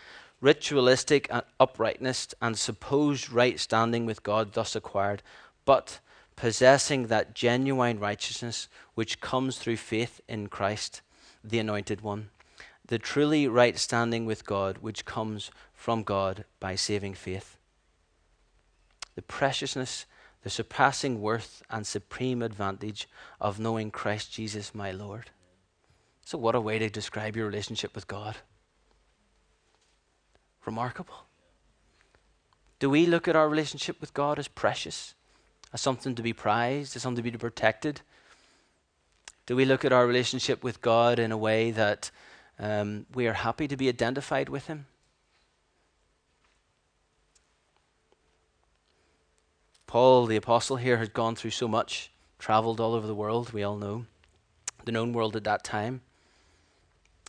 ritualistic 0.42 1.30
uprightness, 1.60 2.34
and 2.42 2.58
supposed 2.58 3.32
right 3.32 3.60
standing 3.60 4.06
with 4.06 4.24
God 4.24 4.54
thus 4.54 4.76
acquired, 4.76 5.24
but 5.66 6.00
possessing 6.36 7.08
that 7.08 7.36
genuine 7.36 8.00
righteousness 8.00 8.70
which 8.96 9.20
comes 9.20 9.58
through 9.58 9.78
faith 9.78 10.22
in 10.28 10.48
Christ 10.48 11.02
the 11.50 11.60
Anointed 11.60 12.02
One, 12.02 12.30
the 12.88 13.00
truly 13.00 13.48
right 13.48 13.78
standing 13.78 14.26
with 14.26 14.46
God 14.46 14.80
which 14.80 15.06
comes 15.06 15.52
from 15.74 16.04
God 16.04 16.46
by 16.60 16.76
saving 16.76 17.14
faith. 17.14 17.58
The 19.16 19.22
preciousness, 19.22 20.06
the 20.44 20.50
surpassing 20.50 21.22
worth, 21.22 21.62
and 21.70 21.86
supreme 21.86 22.42
advantage 22.42 23.08
of 23.40 23.60
knowing 23.60 23.92
Christ 23.92 24.32
Jesus 24.32 24.74
my 24.74 24.92
Lord. 24.92 25.32
So, 26.26 26.38
what 26.38 26.56
a 26.56 26.62
way 26.62 26.80
to 26.80 26.90
describe 26.90 27.36
your 27.36 27.48
relationship 27.48 27.96
with 27.96 28.08
God! 28.08 28.38
Remarkable. 30.66 31.26
Do 32.80 32.90
we 32.90 33.06
look 33.06 33.28
at 33.28 33.36
our 33.36 33.50
relationship 33.50 34.00
with 34.00 34.14
God 34.14 34.40
as 34.40 34.48
precious, 34.48 35.16
as 35.74 35.82
something 35.82 36.16
to 36.16 36.22
be 36.22 36.34
prized, 36.34 36.96
as 36.96 37.02
something 37.02 37.24
to 37.24 37.32
be 37.32 37.38
protected? 37.38 38.02
Do 39.50 39.56
we 39.56 39.66
look 39.66 39.84
at 39.84 39.92
our 39.92 40.06
relationship 40.06 40.64
with 40.64 40.80
God 40.80 41.18
in 41.18 41.32
a 41.32 41.38
way 41.38 41.72
that 41.72 42.12
um, 42.60 43.08
we 43.16 43.26
are 43.26 43.34
happy 43.34 43.68
to 43.68 43.76
be 43.76 43.90
identified 43.90 44.48
with 44.48 44.68
Him? 44.68 44.86
Paul, 49.88 50.28
the 50.28 50.36
apostle 50.36 50.76
here, 50.76 50.98
had 50.98 51.16
gone 51.16 51.36
through 51.36 51.50
so 51.50 51.68
much, 51.68 52.12
traveled 52.38 52.80
all 52.80 52.94
over 52.94 53.08
the 53.08 53.16
world, 53.16 53.52
we 53.52 53.64
all 53.64 53.76
know, 53.76 54.06
the 54.86 54.92
known 54.92 55.14
world 55.14 55.36
at 55.36 55.46
that 55.46 55.64
time. 55.64 56.02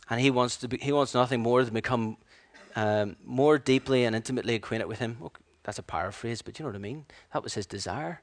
And 0.07 0.21
he 0.21 0.29
wants, 0.29 0.57
to 0.57 0.67
be, 0.67 0.77
he 0.77 0.91
wants 0.91 1.15
nothing 1.15 1.39
more 1.39 1.63
than 1.63 1.73
become 1.73 2.17
um, 2.75 3.15
more 3.25 3.57
deeply 3.57 4.03
and 4.03 4.15
intimately 4.15 4.53
acquainted 4.53 4.85
with 4.85 4.99
him. 4.99 5.17
That's 5.63 5.79
a 5.79 5.83
paraphrase, 5.83 6.43
but 6.43 6.59
you 6.59 6.65
know 6.65 6.69
what 6.69 6.75
I 6.75 6.81
mean? 6.81 7.05
That 7.33 7.41
was 7.41 7.55
his 7.55 7.65
desire. 7.65 8.21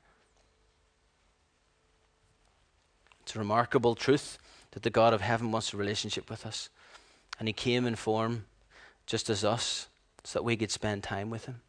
It's 3.29 3.37
a 3.37 3.41
remarkable 3.41 3.95
truth 3.95 4.38
that 4.71 4.85
the 4.85 4.88
God 4.88 5.12
of 5.12 5.21
heaven 5.21 5.53
wants 5.53 5.75
a 5.75 5.77
relationship 5.77 6.31
with 6.31 6.47
us. 6.47 6.71
And 7.38 7.47
he 7.47 7.53
came 7.53 7.85
in 7.85 7.95
form 7.95 8.47
just 9.05 9.29
as 9.29 9.45
us 9.45 9.88
so 10.25 10.38
that 10.38 10.45
we 10.45 10.57
could 10.57 10.71
spend 10.71 11.03
time 11.03 11.29
with 11.29 11.45
him. 11.45 11.61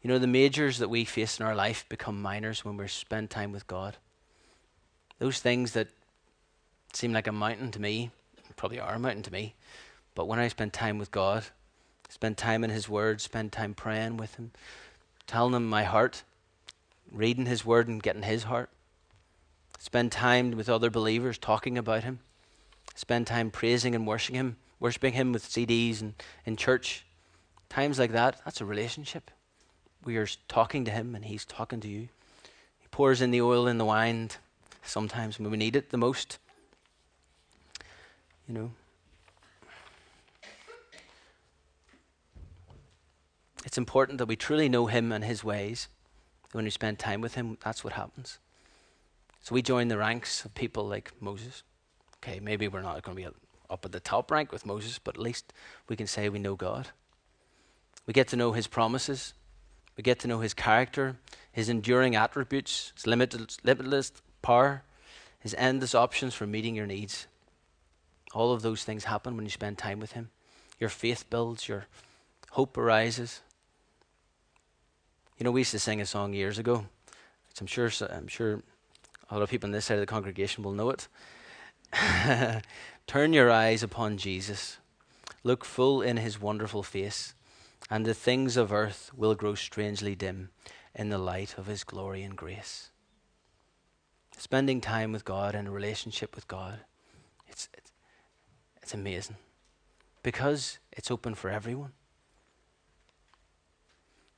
You 0.00 0.08
know, 0.08 0.18
the 0.18 0.26
majors 0.26 0.78
that 0.78 0.88
we 0.88 1.04
face 1.04 1.38
in 1.38 1.44
our 1.44 1.54
life 1.54 1.84
become 1.90 2.22
minors 2.22 2.64
when 2.64 2.78
we 2.78 2.88
spend 2.88 3.28
time 3.28 3.52
with 3.52 3.66
God. 3.66 3.98
Those 5.18 5.40
things 5.40 5.72
that 5.72 5.88
seem 6.94 7.12
like 7.12 7.26
a 7.26 7.30
mountain 7.32 7.70
to 7.72 7.78
me, 7.78 8.10
probably 8.56 8.80
are 8.80 8.94
a 8.94 8.98
mountain 8.98 9.24
to 9.24 9.32
me, 9.32 9.56
but 10.14 10.26
when 10.26 10.38
I 10.38 10.48
spend 10.48 10.72
time 10.72 10.96
with 10.96 11.10
God, 11.10 11.44
spend 12.08 12.38
time 12.38 12.64
in 12.64 12.70
His 12.70 12.88
Word, 12.88 13.20
spend 13.20 13.52
time 13.52 13.74
praying 13.74 14.16
with 14.16 14.36
Him, 14.36 14.52
telling 15.26 15.52
Him 15.52 15.68
my 15.68 15.84
heart, 15.84 16.22
reading 17.12 17.44
His 17.44 17.66
Word 17.66 17.88
and 17.88 18.02
getting 18.02 18.22
His 18.22 18.44
heart, 18.44 18.70
Spend 19.78 20.10
time 20.10 20.50
with 20.50 20.68
other 20.68 20.90
believers 20.90 21.38
talking 21.38 21.78
about 21.78 22.02
Him. 22.02 22.18
Spend 22.96 23.28
time 23.28 23.50
praising 23.50 23.94
and 23.94 24.06
worshiping 24.06 24.36
Him, 24.36 24.56
worshiping 24.80 25.12
Him 25.12 25.32
with 25.32 25.44
CDs 25.44 26.00
and 26.00 26.14
in 26.44 26.56
church. 26.56 27.06
Times 27.68 27.98
like 27.98 28.12
that, 28.12 28.40
that's 28.44 28.60
a 28.60 28.64
relationship. 28.64 29.30
We 30.04 30.16
are 30.16 30.26
talking 30.48 30.84
to 30.84 30.90
Him 30.90 31.14
and 31.14 31.24
He's 31.24 31.44
talking 31.44 31.80
to 31.80 31.88
you. 31.88 32.08
He 32.80 32.88
pours 32.90 33.22
in 33.22 33.30
the 33.30 33.40
oil 33.40 33.68
in 33.68 33.78
the 33.78 33.84
wine 33.84 34.30
sometimes 34.82 35.38
when 35.38 35.50
we 35.50 35.56
need 35.56 35.76
it 35.76 35.90
the 35.90 35.96
most. 35.96 36.38
You 38.48 38.54
know. 38.54 38.70
It's 43.64 43.78
important 43.78 44.18
that 44.18 44.26
we 44.26 44.34
truly 44.34 44.68
know 44.68 44.86
Him 44.86 45.12
and 45.12 45.22
His 45.22 45.44
ways. 45.44 45.88
When 46.52 46.64
we 46.64 46.70
spend 46.70 46.98
time 46.98 47.20
with 47.20 47.34
Him, 47.34 47.58
that's 47.62 47.84
what 47.84 47.92
happens. 47.92 48.38
So 49.48 49.54
we 49.54 49.62
join 49.62 49.88
the 49.88 49.96
ranks 49.96 50.44
of 50.44 50.52
people 50.52 50.86
like 50.86 51.10
Moses. 51.20 51.62
Okay, 52.16 52.38
maybe 52.38 52.68
we're 52.68 52.82
not 52.82 53.02
going 53.02 53.16
to 53.16 53.22
be 53.22 53.26
up 53.70 53.82
at 53.82 53.92
the 53.92 53.98
top 53.98 54.30
rank 54.30 54.52
with 54.52 54.66
Moses, 54.66 54.98
but 54.98 55.14
at 55.14 55.22
least 55.22 55.54
we 55.88 55.96
can 55.96 56.06
say 56.06 56.28
we 56.28 56.38
know 56.38 56.54
God. 56.54 56.88
We 58.04 58.12
get 58.12 58.28
to 58.28 58.36
know 58.36 58.52
his 58.52 58.66
promises. 58.66 59.32
We 59.96 60.02
get 60.02 60.18
to 60.18 60.28
know 60.28 60.40
his 60.40 60.52
character, 60.52 61.16
his 61.50 61.70
enduring 61.70 62.14
attributes, 62.14 62.92
his 62.94 63.06
limitless, 63.06 63.56
limitless 63.64 64.12
power, 64.42 64.82
his 65.40 65.54
endless 65.56 65.94
options 65.94 66.34
for 66.34 66.46
meeting 66.46 66.74
your 66.74 66.86
needs. 66.86 67.26
All 68.34 68.52
of 68.52 68.60
those 68.60 68.84
things 68.84 69.04
happen 69.04 69.34
when 69.34 69.46
you 69.46 69.50
spend 69.50 69.78
time 69.78 69.98
with 69.98 70.12
him. 70.12 70.28
Your 70.78 70.90
faith 70.90 71.24
builds, 71.30 71.68
your 71.68 71.86
hope 72.50 72.76
arises. 72.76 73.40
You 75.38 75.44
know, 75.44 75.52
we 75.52 75.62
used 75.62 75.70
to 75.70 75.78
sing 75.78 76.02
a 76.02 76.06
song 76.06 76.34
years 76.34 76.58
ago. 76.58 76.84
I'm 77.58 77.66
sure, 77.66 77.90
I'm 78.10 78.28
sure 78.28 78.62
a 79.30 79.34
lot 79.34 79.42
of 79.42 79.50
people 79.50 79.66
on 79.66 79.72
this 79.72 79.86
side 79.86 79.94
of 79.94 80.00
the 80.00 80.06
congregation 80.06 80.64
will 80.64 80.72
know 80.72 80.90
it. 80.90 81.08
Turn 83.06 83.32
your 83.32 83.50
eyes 83.50 83.82
upon 83.82 84.16
Jesus. 84.16 84.78
Look 85.44 85.64
full 85.64 86.02
in 86.02 86.16
his 86.16 86.40
wonderful 86.40 86.82
face, 86.82 87.34
and 87.90 88.04
the 88.04 88.14
things 88.14 88.56
of 88.56 88.72
earth 88.72 89.10
will 89.14 89.34
grow 89.34 89.54
strangely 89.54 90.14
dim 90.14 90.50
in 90.94 91.10
the 91.10 91.18
light 91.18 91.56
of 91.58 91.66
his 91.66 91.84
glory 91.84 92.22
and 92.22 92.36
grace. 92.36 92.90
Spending 94.36 94.80
time 94.80 95.12
with 95.12 95.24
God 95.24 95.54
and 95.54 95.66
a 95.66 95.70
relationship 95.70 96.34
with 96.34 96.46
God, 96.48 96.80
it's, 97.48 97.68
it's, 97.74 97.92
it's 98.82 98.94
amazing 98.94 99.36
because 100.22 100.78
it's 100.92 101.10
open 101.10 101.34
for 101.34 101.50
everyone. 101.50 101.92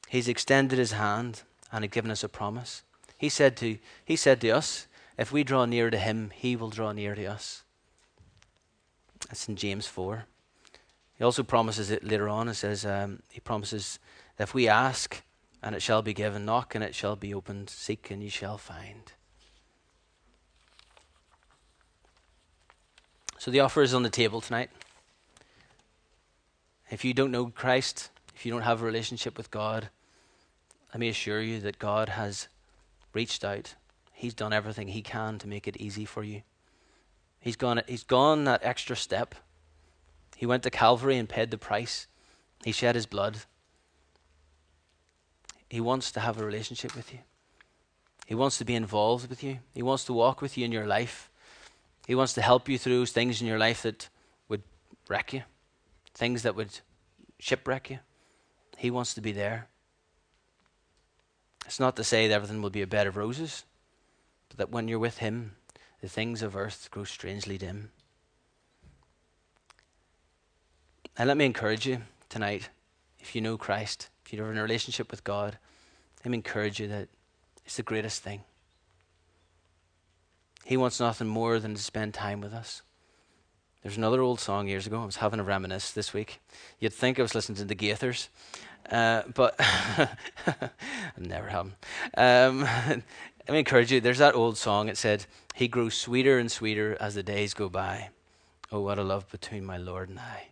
He's 0.08 0.28
extended 0.28 0.78
his 0.78 0.92
hand 0.92 1.42
and 1.70 1.84
had 1.84 1.92
given 1.92 2.10
us 2.10 2.24
a 2.24 2.28
promise. 2.28 2.82
He 3.20 3.28
said 3.28 3.54
to, 3.58 3.76
he 4.02 4.16
said 4.16 4.40
to 4.40 4.48
us, 4.48 4.86
if 5.18 5.30
we 5.30 5.44
draw 5.44 5.66
near 5.66 5.90
to 5.90 5.98
him, 5.98 6.30
he 6.34 6.56
will 6.56 6.70
draw 6.70 6.92
near 6.92 7.14
to 7.14 7.26
us. 7.26 7.64
That's 9.28 9.46
in 9.46 9.56
James 9.56 9.86
4. 9.86 10.24
He 11.18 11.24
also 11.24 11.42
promises 11.42 11.90
it 11.90 12.02
later 12.02 12.30
on. 12.30 12.48
It 12.48 12.54
says, 12.54 12.86
um, 12.86 13.22
He 13.30 13.38
promises 13.38 13.98
if 14.38 14.54
we 14.54 14.68
ask, 14.68 15.22
and 15.62 15.74
it 15.74 15.82
shall 15.82 16.00
be 16.00 16.14
given, 16.14 16.46
knock, 16.46 16.74
and 16.74 16.82
it 16.82 16.94
shall 16.94 17.14
be 17.14 17.34
opened, 17.34 17.68
seek, 17.68 18.10
and 18.10 18.22
ye 18.22 18.30
shall 18.30 18.56
find. 18.56 19.12
So 23.36 23.50
the 23.50 23.60
offer 23.60 23.82
is 23.82 23.92
on 23.92 24.02
the 24.02 24.08
table 24.08 24.40
tonight. 24.40 24.70
If 26.90 27.04
you 27.04 27.12
don't 27.12 27.30
know 27.30 27.48
Christ, 27.48 28.08
if 28.34 28.46
you 28.46 28.50
don't 28.50 28.62
have 28.62 28.80
a 28.80 28.86
relationship 28.86 29.36
with 29.36 29.50
God, 29.50 29.90
let 30.94 31.00
me 31.00 31.10
assure 31.10 31.42
you 31.42 31.60
that 31.60 31.78
God 31.78 32.08
has 32.08 32.48
reached 33.12 33.44
out. 33.44 33.74
He's 34.12 34.34
done 34.34 34.52
everything 34.52 34.88
He 34.88 35.02
can 35.02 35.38
to 35.38 35.48
make 35.48 35.66
it 35.66 35.76
easy 35.76 36.04
for 36.04 36.22
you. 36.22 36.42
He's 37.40 37.56
gone, 37.56 37.82
he's 37.86 38.04
gone 38.04 38.44
that 38.44 38.64
extra 38.64 38.96
step. 38.96 39.34
He 40.36 40.46
went 40.46 40.62
to 40.64 40.70
Calvary 40.70 41.16
and 41.16 41.28
paid 41.28 41.50
the 41.50 41.58
price. 41.58 42.06
He 42.64 42.72
shed 42.72 42.94
His 42.94 43.06
blood. 43.06 43.38
He 45.68 45.80
wants 45.80 46.10
to 46.12 46.20
have 46.20 46.38
a 46.38 46.44
relationship 46.44 46.94
with 46.94 47.12
you. 47.12 47.20
He 48.26 48.34
wants 48.34 48.58
to 48.58 48.64
be 48.64 48.74
involved 48.74 49.28
with 49.28 49.42
you. 49.42 49.60
He 49.72 49.82
wants 49.82 50.04
to 50.04 50.12
walk 50.12 50.40
with 50.42 50.58
you 50.58 50.64
in 50.64 50.72
your 50.72 50.86
life. 50.86 51.30
He 52.06 52.14
wants 52.14 52.32
to 52.34 52.42
help 52.42 52.68
you 52.68 52.76
through 52.76 53.06
things 53.06 53.40
in 53.40 53.46
your 53.46 53.58
life 53.58 53.82
that 53.82 54.08
would 54.48 54.62
wreck 55.08 55.32
you, 55.32 55.42
things 56.14 56.42
that 56.42 56.54
would 56.54 56.80
shipwreck 57.38 57.90
you. 57.90 58.00
He 58.76 58.90
wants 58.90 59.14
to 59.14 59.20
be 59.20 59.32
there. 59.32 59.69
It's 61.66 61.80
not 61.80 61.96
to 61.96 62.04
say 62.04 62.26
that 62.26 62.34
everything 62.34 62.62
will 62.62 62.70
be 62.70 62.82
a 62.82 62.86
bed 62.86 63.06
of 63.06 63.16
roses, 63.16 63.64
but 64.48 64.58
that 64.58 64.70
when 64.70 64.88
you're 64.88 64.98
with 64.98 65.18
Him, 65.18 65.56
the 66.00 66.08
things 66.08 66.42
of 66.42 66.56
earth 66.56 66.88
grow 66.90 67.04
strangely 67.04 67.58
dim. 67.58 67.90
And 71.16 71.28
let 71.28 71.36
me 71.36 71.44
encourage 71.44 71.86
you 71.86 72.02
tonight, 72.28 72.70
if 73.18 73.34
you 73.34 73.40
know 73.40 73.58
Christ, 73.58 74.08
if 74.24 74.32
you're 74.32 74.50
in 74.50 74.58
a 74.58 74.62
relationship 74.62 75.10
with 75.10 75.24
God, 75.24 75.58
let 76.24 76.30
me 76.30 76.38
encourage 76.38 76.80
you 76.80 76.88
that 76.88 77.08
it's 77.64 77.76
the 77.76 77.82
greatest 77.82 78.22
thing. 78.22 78.42
He 80.64 80.76
wants 80.76 81.00
nothing 81.00 81.26
more 81.26 81.58
than 81.58 81.74
to 81.74 81.82
spend 81.82 82.14
time 82.14 82.40
with 82.40 82.52
us. 82.52 82.82
There's 83.82 83.96
another 83.96 84.20
old 84.20 84.40
song 84.40 84.68
years 84.68 84.86
ago. 84.86 85.02
I 85.02 85.06
was 85.06 85.16
having 85.16 85.40
a 85.40 85.44
reminisce 85.44 85.90
this 85.90 86.12
week. 86.12 86.40
You'd 86.78 86.92
think 86.92 87.18
I 87.18 87.22
was 87.22 87.34
listening 87.34 87.56
to 87.56 87.64
the 87.64 87.74
Gaithers, 87.74 88.28
uh, 88.90 89.22
but 89.34 89.58
never 91.18 91.48
have. 91.48 91.72
Um, 92.16 92.60
let 92.88 93.02
me 93.48 93.58
encourage 93.58 93.92
you. 93.92 94.00
There's 94.00 94.18
that 94.18 94.34
old 94.34 94.56
song. 94.56 94.88
It 94.88 94.96
said, 94.96 95.26
"He 95.54 95.68
grows 95.68 95.94
sweeter 95.94 96.38
and 96.38 96.50
sweeter 96.50 96.96
as 97.00 97.14
the 97.14 97.22
days 97.22 97.54
go 97.54 97.68
by." 97.68 98.10
Oh, 98.72 98.80
what 98.80 98.98
a 98.98 99.02
love 99.02 99.28
between 99.30 99.64
my 99.64 99.76
Lord 99.76 100.08
and 100.08 100.18
I. 100.20 100.50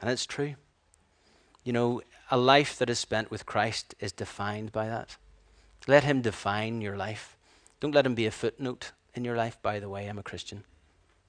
And 0.00 0.10
it's 0.10 0.26
true. 0.26 0.56
You 1.62 1.72
know, 1.72 2.02
a 2.30 2.36
life 2.36 2.76
that 2.78 2.90
is 2.90 2.98
spent 2.98 3.30
with 3.30 3.46
Christ 3.46 3.94
is 4.00 4.12
defined 4.12 4.72
by 4.72 4.88
that. 4.88 5.16
Let 5.86 6.04
Him 6.04 6.20
define 6.20 6.80
your 6.80 6.96
life. 6.96 7.36
Don't 7.80 7.94
let 7.94 8.06
Him 8.06 8.14
be 8.14 8.26
a 8.26 8.32
footnote 8.32 8.92
in 9.14 9.24
your 9.24 9.36
life, 9.36 9.60
by 9.62 9.80
the 9.80 9.88
way, 9.88 10.06
I'm 10.06 10.18
a 10.18 10.22
Christian. 10.22 10.64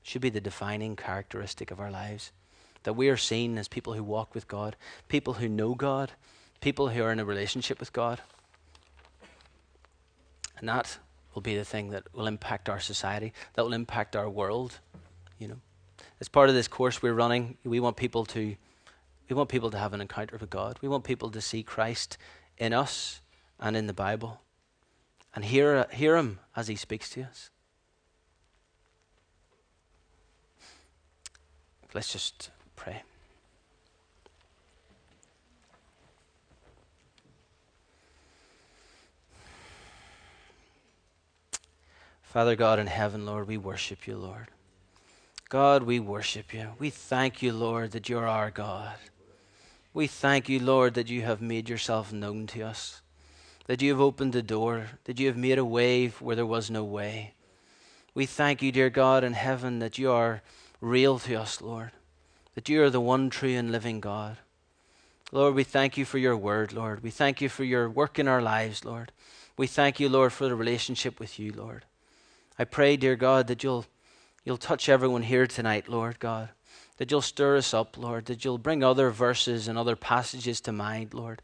Should 0.03 0.21
be 0.21 0.29
the 0.29 0.41
defining 0.41 0.95
characteristic 0.95 1.71
of 1.71 1.79
our 1.79 1.91
lives. 1.91 2.31
That 2.89 2.93
we 2.93 3.09
are 3.09 3.17
seen 3.17 3.59
as 3.59 3.67
people 3.67 3.93
who 3.93 4.03
walk 4.03 4.33
with 4.33 4.47
God, 4.47 4.75
people 5.09 5.33
who 5.33 5.47
know 5.47 5.75
God, 5.75 6.13
people 6.59 6.89
who 6.89 7.03
are 7.03 7.11
in 7.11 7.19
a 7.19 7.23
relationship 7.23 7.79
with 7.79 7.93
God. 7.93 8.19
And 10.57 10.67
that 10.67 10.97
will 11.35 11.43
be 11.43 11.55
the 11.55 11.63
thing 11.63 11.91
that 11.91 12.11
will 12.15 12.25
impact 12.25 12.67
our 12.67 12.79
society, 12.79 13.31
that 13.53 13.63
will 13.63 13.73
impact 13.73 14.15
our 14.15 14.27
world, 14.27 14.79
you 15.37 15.47
know. 15.47 15.59
As 16.19 16.27
part 16.27 16.49
of 16.49 16.55
this 16.55 16.67
course 16.67 16.99
we're 16.99 17.13
running, 17.13 17.57
we 17.63 17.79
want 17.79 17.95
people 17.95 18.25
to 18.25 18.55
we 19.29 19.35
want 19.35 19.49
people 19.49 19.69
to 19.69 19.77
have 19.77 19.93
an 19.93 20.01
encounter 20.01 20.37
with 20.41 20.49
God. 20.49 20.79
We 20.81 20.89
want 20.89 21.03
people 21.03 21.29
to 21.29 21.41
see 21.41 21.61
Christ 21.61 22.17
in 22.57 22.73
us 22.73 23.21
and 23.59 23.77
in 23.77 23.85
the 23.85 23.93
Bible 23.93 24.41
and 25.35 25.45
hear, 25.45 25.85
hear 25.91 26.17
Him 26.17 26.39
as 26.55 26.67
He 26.67 26.75
speaks 26.75 27.11
to 27.11 27.21
us. 27.21 27.51
Let's 31.93 32.11
just 32.11 32.49
pray. 32.79 33.03
Father 42.23 42.55
God 42.55 42.79
in 42.79 42.87
heaven, 42.87 43.25
Lord, 43.25 43.47
we 43.47 43.57
worship 43.57 44.07
you, 44.07 44.15
Lord. 44.15 44.47
God, 45.49 45.83
we 45.83 45.99
worship 45.99 46.53
you. 46.53 46.69
We 46.79 46.89
thank 46.89 47.41
you, 47.41 47.51
Lord, 47.51 47.91
that 47.91 48.07
you're 48.07 48.27
our 48.27 48.49
God. 48.49 48.95
We 49.93 50.07
thank 50.07 50.47
you, 50.47 50.59
Lord, 50.59 50.93
that 50.93 51.09
you 51.09 51.23
have 51.23 51.41
made 51.41 51.67
yourself 51.67 52.13
known 52.13 52.47
to 52.47 52.61
us, 52.61 53.01
that 53.65 53.81
you 53.81 53.91
have 53.91 53.99
opened 53.99 54.31
the 54.31 54.41
door, 54.41 54.87
that 55.03 55.19
you 55.19 55.27
have 55.27 55.37
made 55.37 55.57
a 55.57 55.65
way 55.65 56.07
where 56.07 56.35
there 56.35 56.45
was 56.45 56.69
no 56.69 56.83
way. 56.85 57.33
We 58.13 58.25
thank 58.25 58.61
you, 58.61 58.71
dear 58.71 58.89
God 58.89 59.23
in 59.23 59.33
heaven, 59.33 59.79
that 59.79 59.97
you 59.97 60.11
are 60.11 60.41
real 60.79 61.19
to 61.19 61.35
us, 61.35 61.61
Lord, 61.61 61.91
that 62.59 62.67
you 62.67 62.83
are 62.83 62.89
the 62.89 62.99
one 62.99 63.29
true 63.29 63.55
and 63.55 63.71
living 63.71 64.01
God. 64.01 64.35
Lord, 65.31 65.55
we 65.55 65.63
thank 65.63 65.95
you 65.95 66.03
for 66.03 66.17
your 66.17 66.35
word, 66.35 66.73
Lord. 66.73 67.01
We 67.01 67.09
thank 67.09 67.39
you 67.39 67.47
for 67.47 67.63
your 67.63 67.89
work 67.89 68.19
in 68.19 68.27
our 68.27 68.41
lives, 68.41 68.83
Lord. 68.83 69.13
We 69.55 69.65
thank 69.65 69.97
you, 69.97 70.09
Lord, 70.09 70.33
for 70.33 70.49
the 70.49 70.57
relationship 70.57 71.21
with 71.21 71.39
you, 71.39 71.53
Lord. 71.53 71.85
I 72.57 72.65
pray, 72.65 72.97
dear 72.97 73.15
God, 73.15 73.47
that 73.47 73.63
you'll 73.63 73.85
you'll 74.43 74.57
touch 74.57 74.89
everyone 74.89 75.21
here 75.21 75.47
tonight, 75.47 75.87
Lord 75.87 76.19
God. 76.19 76.49
That 76.97 77.09
you'll 77.09 77.21
stir 77.21 77.55
us 77.55 77.73
up, 77.73 77.97
Lord. 77.97 78.25
That 78.25 78.43
you'll 78.43 78.57
bring 78.57 78.83
other 78.83 79.09
verses 79.09 79.69
and 79.69 79.77
other 79.77 79.95
passages 79.95 80.59
to 80.59 80.73
mind, 80.73 81.13
Lord. 81.13 81.41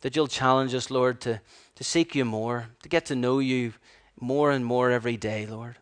That 0.00 0.16
you'll 0.16 0.28
challenge 0.28 0.72
us, 0.72 0.90
Lord, 0.90 1.20
to, 1.20 1.42
to 1.74 1.84
seek 1.84 2.14
you 2.14 2.24
more, 2.24 2.68
to 2.82 2.88
get 2.88 3.04
to 3.04 3.14
know 3.14 3.38
you 3.38 3.74
more 4.18 4.50
and 4.50 4.64
more 4.64 4.90
every 4.90 5.18
day, 5.18 5.44
Lord. 5.44 5.76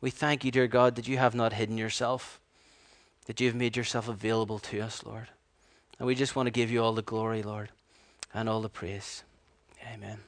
We 0.00 0.10
thank 0.10 0.44
you, 0.44 0.52
dear 0.52 0.68
God, 0.68 0.94
that 0.94 1.08
you 1.08 1.18
have 1.18 1.34
not 1.34 1.54
hidden 1.54 1.76
yourself, 1.76 2.38
that 3.26 3.40
you 3.40 3.46
have 3.48 3.56
made 3.56 3.76
yourself 3.76 4.08
available 4.08 4.58
to 4.60 4.80
us, 4.80 5.04
Lord. 5.04 5.28
And 5.98 6.06
we 6.06 6.14
just 6.14 6.36
want 6.36 6.46
to 6.46 6.50
give 6.50 6.70
you 6.70 6.82
all 6.82 6.92
the 6.92 7.02
glory, 7.02 7.42
Lord, 7.42 7.70
and 8.32 8.48
all 8.48 8.60
the 8.60 8.68
praise. 8.68 9.24
Amen. 9.92 10.18